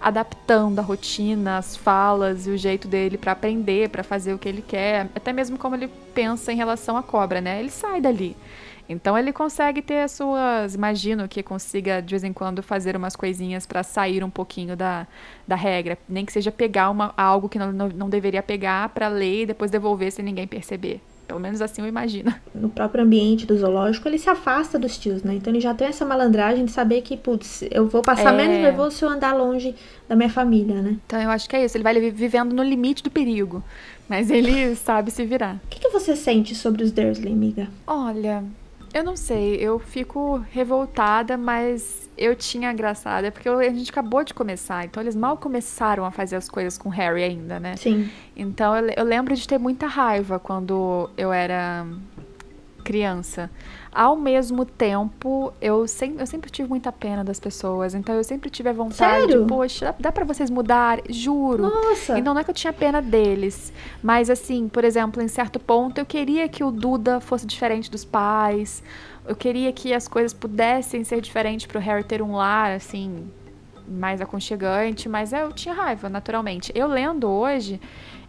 adaptando 0.00 0.78
a 0.78 0.82
rotina, 0.82 1.58
as 1.58 1.76
falas 1.76 2.46
e 2.46 2.50
o 2.50 2.56
jeito 2.56 2.88
dele 2.88 3.18
para 3.18 3.32
aprender, 3.32 3.90
para 3.90 4.02
fazer 4.02 4.32
o 4.32 4.38
que 4.38 4.48
ele 4.48 4.62
quer, 4.62 5.08
até 5.14 5.32
mesmo 5.32 5.58
como 5.58 5.76
ele 5.76 5.88
pensa 6.14 6.52
em 6.52 6.56
relação 6.56 6.96
à 6.96 7.02
cobra, 7.02 7.40
né? 7.40 7.60
Ele 7.60 7.70
sai 7.70 8.00
dali. 8.00 8.34
Então 8.90 9.16
ele 9.16 9.32
consegue 9.32 9.80
ter 9.80 10.00
as 10.00 10.10
suas, 10.10 10.74
imagino 10.74 11.28
que 11.28 11.44
consiga 11.44 12.02
de 12.02 12.10
vez 12.10 12.24
em 12.24 12.32
quando 12.32 12.60
fazer 12.60 12.96
umas 12.96 13.14
coisinhas 13.14 13.64
para 13.64 13.84
sair 13.84 14.24
um 14.24 14.28
pouquinho 14.28 14.76
da, 14.76 15.06
da 15.46 15.54
regra, 15.54 15.96
nem 16.08 16.26
que 16.26 16.32
seja 16.32 16.50
pegar 16.50 16.90
uma, 16.90 17.14
algo 17.16 17.48
que 17.48 17.56
não, 17.56 17.70
não, 17.70 17.88
não 17.88 18.08
deveria 18.10 18.42
pegar 18.42 18.88
para 18.88 19.06
ler 19.06 19.42
e 19.42 19.46
depois 19.46 19.70
devolver 19.70 20.10
sem 20.10 20.24
ninguém 20.24 20.44
perceber. 20.44 21.00
Pelo 21.24 21.38
menos 21.38 21.62
assim 21.62 21.80
eu 21.80 21.86
imagino. 21.86 22.34
No 22.52 22.68
próprio 22.68 23.04
ambiente 23.04 23.46
do 23.46 23.56
zoológico, 23.56 24.08
ele 24.08 24.18
se 24.18 24.28
afasta 24.28 24.76
dos 24.76 24.98
tios, 24.98 25.22
né? 25.22 25.34
Então 25.34 25.52
ele 25.52 25.60
já 25.60 25.72
tem 25.72 25.86
essa 25.86 26.04
malandragem 26.04 26.64
de 26.64 26.72
saber 26.72 27.00
que, 27.00 27.16
putz, 27.16 27.62
eu 27.70 27.86
vou 27.86 28.02
passar 28.02 28.34
é... 28.34 28.36
menos 28.36 28.58
nervoso 28.58 28.96
se 28.96 29.04
eu 29.04 29.08
andar 29.08 29.32
longe 29.34 29.74
da 30.08 30.16
minha 30.16 30.28
família, 30.28 30.82
né? 30.82 30.98
Então 31.06 31.22
eu 31.22 31.30
acho 31.30 31.48
que 31.48 31.54
é 31.54 31.64
isso. 31.64 31.76
Ele 31.76 31.84
vai 31.84 31.98
vivendo 32.10 32.52
no 32.52 32.62
limite 32.62 33.02
do 33.04 33.10
perigo. 33.10 33.62
Mas 34.08 34.28
ele 34.28 34.74
sabe 34.74 35.12
se 35.12 35.24
virar. 35.24 35.60
O 35.64 35.68
que, 35.68 35.78
que 35.78 35.88
você 35.88 36.16
sente 36.16 36.52
sobre 36.56 36.82
os 36.82 36.90
Dursley, 36.90 37.32
amiga? 37.32 37.68
Olha, 37.86 38.42
eu 38.92 39.04
não 39.04 39.16
sei. 39.16 39.56
Eu 39.56 39.78
fico 39.78 40.44
revoltada, 40.50 41.36
mas 41.36 42.08
eu 42.16 42.34
tinha 42.36 42.70
engraçado. 42.72 43.24
É 43.24 43.30
porque 43.30 43.48
a 43.48 43.70
gente 43.70 43.90
acabou 43.90 44.22
de 44.24 44.34
começar, 44.34 44.84
então 44.84 45.02
eles 45.02 45.16
mal 45.16 45.36
começaram 45.36 46.04
a 46.04 46.10
fazer 46.10 46.36
as 46.36 46.48
coisas 46.48 46.76
com 46.76 46.88
Harry 46.88 47.22
ainda, 47.22 47.58
né? 47.58 47.76
Sim. 47.76 48.10
Então 48.36 48.76
eu, 48.76 48.92
eu 48.96 49.04
lembro 49.04 49.34
de 49.34 49.46
ter 49.46 49.58
muita 49.58 49.86
raiva 49.86 50.38
quando 50.38 51.08
eu 51.16 51.32
era 51.32 51.86
criança. 52.90 53.48
Ao 53.92 54.16
mesmo 54.16 54.64
tempo, 54.64 55.52
eu, 55.60 55.86
sem, 55.86 56.16
eu 56.18 56.26
sempre 56.26 56.50
tive 56.50 56.68
muita 56.68 56.90
pena 56.90 57.22
das 57.22 57.38
pessoas. 57.38 57.94
Então 57.94 58.16
eu 58.16 58.24
sempre 58.24 58.50
tive 58.50 58.68
a 58.68 58.72
vontade 58.72 59.26
Sério? 59.26 59.42
de, 59.42 59.46
poxa, 59.46 59.94
dá 59.96 60.10
para 60.10 60.24
vocês 60.24 60.50
mudar, 60.50 61.00
juro. 61.08 61.62
Nossa. 61.62 62.18
Então 62.18 62.34
não 62.34 62.40
é 62.40 62.44
que 62.44 62.50
eu 62.50 62.54
tinha 62.54 62.72
pena 62.72 63.00
deles. 63.00 63.72
Mas 64.02 64.28
assim, 64.28 64.68
por 64.68 64.82
exemplo, 64.82 65.22
em 65.22 65.28
certo 65.28 65.60
ponto, 65.60 65.98
eu 65.98 66.04
queria 66.04 66.48
que 66.48 66.64
o 66.64 66.72
Duda 66.72 67.20
fosse 67.20 67.46
diferente 67.46 67.88
dos 67.88 68.04
pais. 68.04 68.82
Eu 69.24 69.36
queria 69.36 69.72
que 69.72 69.94
as 69.94 70.08
coisas 70.08 70.34
pudessem 70.34 71.04
ser 71.04 71.20
diferentes 71.20 71.66
pro 71.66 71.78
Harry 71.78 72.02
ter 72.02 72.20
um 72.20 72.34
lar, 72.34 72.72
assim, 72.72 73.30
mais 73.86 74.20
aconchegante, 74.20 75.08
mas 75.08 75.32
eu 75.32 75.52
tinha 75.52 75.74
raiva, 75.74 76.08
naturalmente. 76.08 76.72
Eu 76.74 76.88
lendo 76.88 77.28
hoje, 77.28 77.80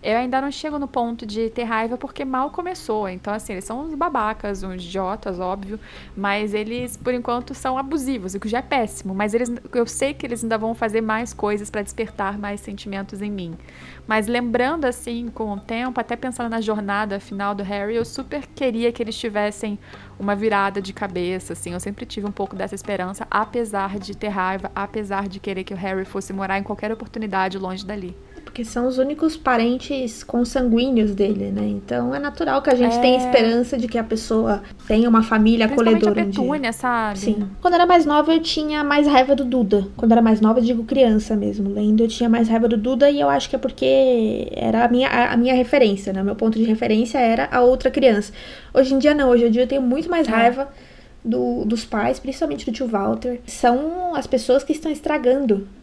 eu 0.03 0.17
ainda 0.17 0.41
não 0.41 0.51
chego 0.51 0.79
no 0.79 0.87
ponto 0.87 1.25
de 1.25 1.49
ter 1.51 1.63
raiva 1.63 1.95
porque 1.95 2.25
mal 2.25 2.49
começou. 2.49 3.07
Então, 3.07 3.31
assim, 3.33 3.53
eles 3.53 3.65
são 3.65 3.81
uns 3.81 3.93
babacas, 3.93 4.63
uns 4.63 4.83
idiotas, 4.83 5.39
óbvio. 5.39 5.79
Mas 6.17 6.55
eles, 6.55 6.97
por 6.97 7.13
enquanto, 7.13 7.53
são 7.53 7.77
abusivos, 7.77 8.33
o 8.33 8.39
que 8.39 8.49
já 8.49 8.59
é 8.59 8.61
péssimo. 8.63 9.13
Mas 9.13 9.33
eles, 9.35 9.51
eu 9.73 9.85
sei 9.85 10.13
que 10.13 10.25
eles 10.25 10.43
ainda 10.43 10.57
vão 10.57 10.73
fazer 10.73 11.01
mais 11.01 11.33
coisas 11.33 11.69
para 11.69 11.83
despertar 11.83 12.37
mais 12.39 12.61
sentimentos 12.61 13.21
em 13.21 13.29
mim. 13.29 13.55
Mas 14.07 14.25
lembrando, 14.25 14.85
assim, 14.85 15.27
com 15.27 15.53
o 15.53 15.59
tempo, 15.59 15.99
até 15.99 16.15
pensando 16.15 16.49
na 16.49 16.61
jornada 16.61 17.19
final 17.19 17.53
do 17.53 17.61
Harry, 17.61 17.95
eu 17.95 18.03
super 18.03 18.47
queria 18.47 18.91
que 18.91 19.03
eles 19.03 19.15
tivessem 19.15 19.77
uma 20.19 20.35
virada 20.35 20.81
de 20.81 20.93
cabeça, 20.93 21.53
assim. 21.53 21.73
Eu 21.73 21.79
sempre 21.79 22.07
tive 22.07 22.25
um 22.27 22.31
pouco 22.31 22.55
dessa 22.55 22.73
esperança, 22.73 23.27
apesar 23.29 23.99
de 23.99 24.17
ter 24.17 24.29
raiva, 24.29 24.71
apesar 24.73 25.27
de 25.27 25.39
querer 25.39 25.63
que 25.63 25.75
o 25.75 25.77
Harry 25.77 26.05
fosse 26.05 26.33
morar 26.33 26.57
em 26.57 26.63
qualquer 26.63 26.91
oportunidade 26.91 27.59
longe 27.59 27.85
dali 27.85 28.15
porque 28.51 28.65
são 28.65 28.85
os 28.85 28.97
únicos 28.97 29.37
parentes 29.37 30.23
consanguíneos 30.23 31.15
dele, 31.15 31.51
né? 31.51 31.65
Então 31.65 32.13
é 32.13 32.19
natural 32.19 32.61
que 32.61 32.69
a 32.69 32.75
gente 32.75 32.97
é... 32.97 32.99
tenha 32.99 33.17
esperança 33.17 33.77
de 33.77 33.87
que 33.87 33.97
a 33.97 34.03
pessoa 34.03 34.61
tenha 34.85 35.07
uma 35.07 35.23
família 35.23 35.67
acolhedora. 35.67 36.21
A 36.21 36.25
Petúnia, 36.25 36.69
um 36.69 36.73
sabe? 36.73 37.19
Sim. 37.19 37.47
Quando 37.61 37.75
era 37.75 37.85
mais 37.85 38.05
nova, 38.05 38.33
eu 38.33 38.41
tinha 38.41 38.83
mais 38.83 39.07
raiva 39.07 39.37
do 39.37 39.45
Duda. 39.45 39.87
Quando 39.95 40.11
era 40.11 40.21
mais 40.21 40.41
nova, 40.41 40.59
eu 40.59 40.63
digo 40.65 40.83
criança 40.83 41.33
mesmo. 41.33 41.69
Lendo, 41.69 42.03
eu 42.03 42.09
tinha 42.09 42.27
mais 42.27 42.49
raiva 42.49 42.67
do 42.67 42.75
Duda 42.75 43.09
e 43.09 43.21
eu 43.21 43.29
acho 43.29 43.49
que 43.49 43.55
é 43.55 43.59
porque 43.59 44.49
era 44.51 44.83
a 44.83 44.87
minha, 44.89 45.07
a 45.07 45.37
minha 45.37 45.53
referência, 45.53 46.11
né? 46.11 46.21
Meu 46.21 46.35
ponto 46.35 46.59
de 46.59 46.65
referência 46.65 47.19
era 47.19 47.47
a 47.49 47.61
outra 47.61 47.89
criança. 47.89 48.33
Hoje 48.73 48.93
em 48.93 48.99
dia, 48.99 49.13
não. 49.13 49.29
Hoje 49.29 49.45
em 49.45 49.51
dia, 49.51 49.63
eu 49.63 49.67
tenho 49.67 49.81
muito 49.81 50.09
mais 50.09 50.27
é. 50.27 50.31
raiva. 50.31 50.67
Do, 51.23 51.63
dos 51.65 51.85
pais, 51.85 52.19
principalmente 52.19 52.65
do 52.65 52.71
tio 52.71 52.87
Walter, 52.87 53.41
são 53.45 54.15
as 54.15 54.25
pessoas 54.25 54.63
que 54.63 54.71
estão 54.71 54.91
estragando 54.91 55.67
é, 55.67 55.80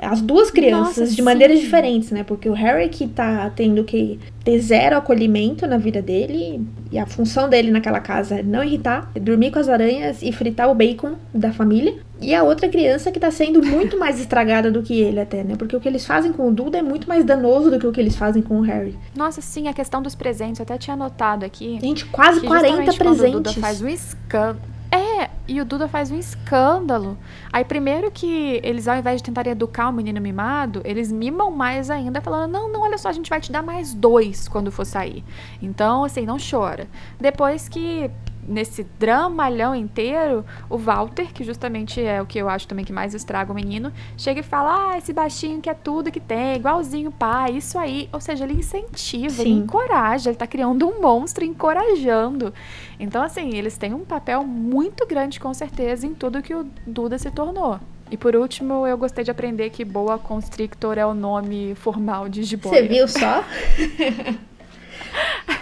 as 0.00 0.20
duas 0.20 0.50
crianças 0.50 0.98
Nossa, 0.98 1.06
de 1.06 1.16
sim. 1.16 1.22
maneiras 1.22 1.60
diferentes, 1.60 2.10
né? 2.10 2.24
Porque 2.24 2.48
o 2.48 2.52
Harry 2.52 2.88
que 2.88 3.06
tá 3.06 3.50
tendo 3.54 3.84
que 3.84 4.18
ter 4.44 4.58
zero 4.58 4.96
acolhimento 4.96 5.66
na 5.66 5.78
vida 5.78 6.02
dele 6.02 6.66
e 6.90 6.98
a 6.98 7.06
função 7.06 7.48
dele 7.48 7.70
naquela 7.70 8.00
casa 8.00 8.40
é 8.40 8.42
não 8.42 8.62
irritar, 8.62 9.10
é 9.14 9.20
dormir 9.20 9.50
com 9.52 9.58
as 9.58 9.68
aranhas 9.68 10.22
e 10.22 10.32
fritar 10.32 10.70
o 10.70 10.74
bacon 10.74 11.14
da 11.32 11.52
família. 11.52 11.94
E 12.20 12.34
a 12.34 12.42
outra 12.44 12.68
criança 12.68 13.10
que 13.10 13.18
tá 13.18 13.30
sendo 13.32 13.60
muito 13.64 13.98
mais 13.98 14.20
estragada 14.20 14.70
do 14.70 14.80
que 14.82 15.00
ele 15.00 15.18
até, 15.18 15.42
né? 15.42 15.56
Porque 15.56 15.74
o 15.74 15.80
que 15.80 15.88
eles 15.88 16.06
fazem 16.06 16.32
com 16.32 16.48
o 16.48 16.52
Duda 16.52 16.78
é 16.78 16.82
muito 16.82 17.08
mais 17.08 17.24
danoso 17.24 17.70
do 17.70 17.80
que 17.80 17.86
o 17.86 17.90
que 17.90 18.00
eles 18.00 18.14
fazem 18.14 18.42
com 18.42 18.60
o 18.60 18.62
Harry. 18.62 18.96
Nossa, 19.16 19.40
sim, 19.40 19.66
a 19.66 19.72
questão 19.72 20.00
dos 20.00 20.14
presentes, 20.14 20.60
eu 20.60 20.62
até 20.62 20.78
tinha 20.78 20.94
anotado 20.94 21.44
aqui. 21.44 21.78
Gente, 21.80 22.04
quase 22.06 22.40
40 22.40 22.92
presentes. 22.92 23.34
O 23.34 23.40
Duda 23.40 23.52
faz 23.54 23.82
um 23.82 23.88
escândalo 23.88 24.71
é, 24.92 25.30
e 25.48 25.58
o 25.58 25.64
Duda 25.64 25.88
faz 25.88 26.10
um 26.10 26.18
escândalo. 26.18 27.16
Aí, 27.50 27.64
primeiro 27.64 28.10
que 28.10 28.60
eles, 28.62 28.86
ao 28.86 28.96
invés 28.96 29.22
de 29.22 29.24
tentarem 29.24 29.52
educar 29.52 29.88
o 29.88 29.92
menino 29.92 30.20
mimado, 30.20 30.82
eles 30.84 31.10
mimam 31.10 31.50
mais 31.50 31.88
ainda, 31.88 32.20
falando: 32.20 32.52
não, 32.52 32.70
não, 32.70 32.82
olha 32.82 32.98
só, 32.98 33.08
a 33.08 33.12
gente 33.12 33.30
vai 33.30 33.40
te 33.40 33.50
dar 33.50 33.62
mais 33.62 33.94
dois 33.94 34.48
quando 34.48 34.70
for 34.70 34.84
sair. 34.84 35.24
Então, 35.62 36.04
assim, 36.04 36.26
não 36.26 36.36
chora. 36.38 36.86
Depois 37.18 37.70
que 37.70 38.10
nesse 38.46 38.84
dramalhão 38.98 39.74
inteiro, 39.74 40.44
o 40.68 40.76
Walter, 40.76 41.32
que 41.32 41.44
justamente 41.44 42.00
é 42.00 42.20
o 42.20 42.26
que 42.26 42.38
eu 42.38 42.48
acho 42.48 42.66
também 42.66 42.84
que 42.84 42.92
mais 42.92 43.14
estraga 43.14 43.52
o 43.52 43.54
menino, 43.54 43.92
chega 44.16 44.40
e 44.40 44.42
fala: 44.42 44.92
Ah, 44.92 44.98
esse 44.98 45.12
baixinho 45.12 45.60
que 45.60 45.70
é 45.70 45.74
tudo 45.74 46.10
que 46.10 46.20
tem, 46.20 46.56
igualzinho 46.56 47.10
o 47.10 47.12
pai, 47.12 47.56
isso 47.56 47.78
aí. 47.78 48.08
Ou 48.12 48.20
seja, 48.20 48.44
ele 48.44 48.54
incentiva, 48.54 49.34
Sim. 49.34 49.42
ele 49.42 49.50
encoraja, 49.50 50.30
ele 50.30 50.36
tá 50.36 50.46
criando 50.46 50.86
um 50.88 51.00
monstro 51.00 51.44
encorajando. 51.44 52.52
Então, 52.98 53.22
assim, 53.22 53.56
eles 53.56 53.76
têm 53.76 53.94
um 53.94 54.04
papel 54.04 54.44
muito 54.44 55.06
grande, 55.06 55.40
com 55.40 55.52
certeza, 55.54 56.06
em 56.06 56.14
tudo 56.14 56.42
que 56.42 56.54
o 56.54 56.66
Duda 56.86 57.18
se 57.18 57.30
tornou. 57.30 57.78
E 58.12 58.16
por 58.18 58.36
último, 58.36 58.86
eu 58.86 58.98
gostei 58.98 59.24
de 59.24 59.30
aprender 59.30 59.70
que 59.70 59.86
Boa 59.86 60.18
Constrictor 60.18 60.98
é 60.98 61.06
o 61.06 61.14
nome 61.14 61.74
formal 61.74 62.28
de 62.28 62.42
jiboia. 62.42 62.82
Você 62.82 62.86
viu 62.86 63.08
só? 63.08 63.42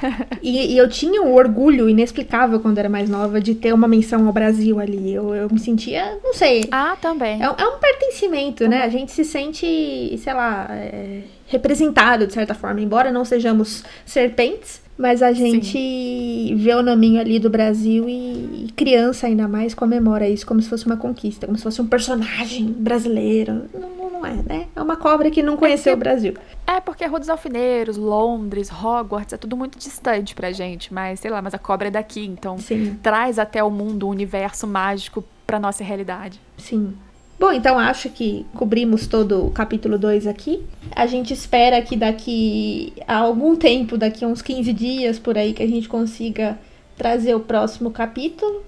e, 0.42 0.74
e, 0.74 0.78
eu 0.78 0.88
tinha 0.88 1.22
um 1.22 1.34
orgulho 1.34 1.88
inexplicável 1.88 2.60
quando 2.60 2.78
era 2.78 2.88
mais 2.88 3.08
nova 3.08 3.40
de 3.40 3.54
ter 3.54 3.72
uma 3.72 3.88
menção 3.88 4.26
ao 4.26 4.32
Brasil 4.32 4.78
ali. 4.78 5.12
Eu, 5.12 5.34
eu 5.34 5.48
me 5.50 5.58
sentia, 5.58 6.18
não 6.22 6.34
sei. 6.34 6.64
Ah, 6.70 6.96
também. 7.00 7.42
É, 7.42 7.46
é 7.46 7.66
um 7.66 7.78
pertencimento, 7.78 8.68
né? 8.68 8.82
A 8.82 8.88
gente 8.88 9.12
se 9.12 9.24
sente, 9.24 10.18
sei 10.18 10.34
lá, 10.34 10.66
é, 10.70 11.22
representado 11.46 12.26
de 12.26 12.32
certa 12.32 12.54
forma. 12.54 12.80
Embora 12.80 13.12
não 13.12 13.24
sejamos 13.24 13.84
serpentes, 14.04 14.80
mas 14.96 15.22
a 15.22 15.32
gente 15.32 15.72
Sim. 15.72 16.54
vê 16.56 16.74
o 16.74 16.82
nominho 16.82 17.20
ali 17.20 17.38
do 17.38 17.48
Brasil 17.48 18.08
e, 18.08 18.66
e, 18.66 18.72
criança 18.76 19.26
ainda 19.26 19.48
mais 19.48 19.74
comemora 19.74 20.28
isso 20.28 20.46
como 20.46 20.60
se 20.60 20.68
fosse 20.68 20.86
uma 20.86 20.96
conquista, 20.96 21.46
como 21.46 21.56
se 21.56 21.64
fosse 21.64 21.80
um 21.80 21.86
personagem 21.86 22.66
brasileiro. 22.66 23.62
Não, 23.72 23.99
não 24.20 24.26
é, 24.26 24.34
né? 24.42 24.66
É 24.76 24.82
uma 24.82 24.96
cobra 24.96 25.30
que 25.30 25.42
não 25.42 25.56
conheceu 25.56 25.92
é 25.92 25.96
que, 25.96 26.00
o 26.00 26.04
Brasil. 26.04 26.34
É 26.66 26.80
porque 26.80 27.04
Rua 27.06 27.18
dos 27.18 27.28
Alfineiros, 27.28 27.96
Londres, 27.96 28.70
Hogwarts, 28.70 29.32
é 29.32 29.36
tudo 29.36 29.56
muito 29.56 29.78
distante 29.78 30.34
pra 30.34 30.52
gente, 30.52 30.92
mas 30.92 31.20
sei 31.20 31.30
lá, 31.30 31.40
mas 31.40 31.54
a 31.54 31.58
cobra 31.58 31.88
é 31.88 31.90
daqui, 31.90 32.24
então 32.24 32.58
Sim. 32.58 32.98
traz 33.02 33.38
até 33.38 33.64
o 33.64 33.70
mundo, 33.70 34.06
o 34.06 34.10
universo 34.10 34.66
mágico 34.66 35.24
pra 35.46 35.58
nossa 35.58 35.82
realidade. 35.82 36.40
Sim. 36.58 36.94
Bom, 37.38 37.52
então 37.52 37.78
acho 37.78 38.10
que 38.10 38.44
cobrimos 38.54 39.06
todo 39.06 39.46
o 39.46 39.50
capítulo 39.50 39.98
2 39.98 40.26
aqui. 40.26 40.62
A 40.94 41.06
gente 41.06 41.32
espera 41.32 41.80
que 41.80 41.96
daqui 41.96 42.92
a 43.08 43.16
algum 43.16 43.56
tempo, 43.56 43.96
daqui 43.96 44.26
a 44.26 44.28
uns 44.28 44.42
15 44.42 44.70
dias 44.74 45.18
por 45.18 45.38
aí, 45.38 45.54
que 45.54 45.62
a 45.62 45.66
gente 45.66 45.88
consiga 45.88 46.58
trazer 46.98 47.34
o 47.34 47.40
próximo 47.40 47.90
capítulo, 47.90 48.62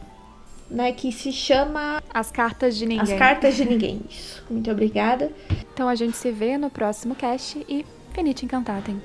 né? 0.72 0.92
Que 0.92 1.12
se 1.12 1.32
chama 1.32 2.02
As 2.12 2.30
Cartas 2.30 2.76
de 2.76 2.86
Ninguém. 2.86 3.02
As 3.02 3.18
Cartas 3.18 3.56
de 3.56 3.64
Ninguém. 3.68 4.00
Isso. 4.08 4.42
Muito 4.50 4.70
obrigada. 4.70 5.30
Então 5.72 5.88
a 5.88 5.94
gente 5.94 6.16
se 6.16 6.30
vê 6.30 6.56
no 6.58 6.70
próximo 6.70 7.14
cast 7.14 7.64
e 7.68 7.84
Finite 8.12 8.44
Encantatem. 8.44 9.00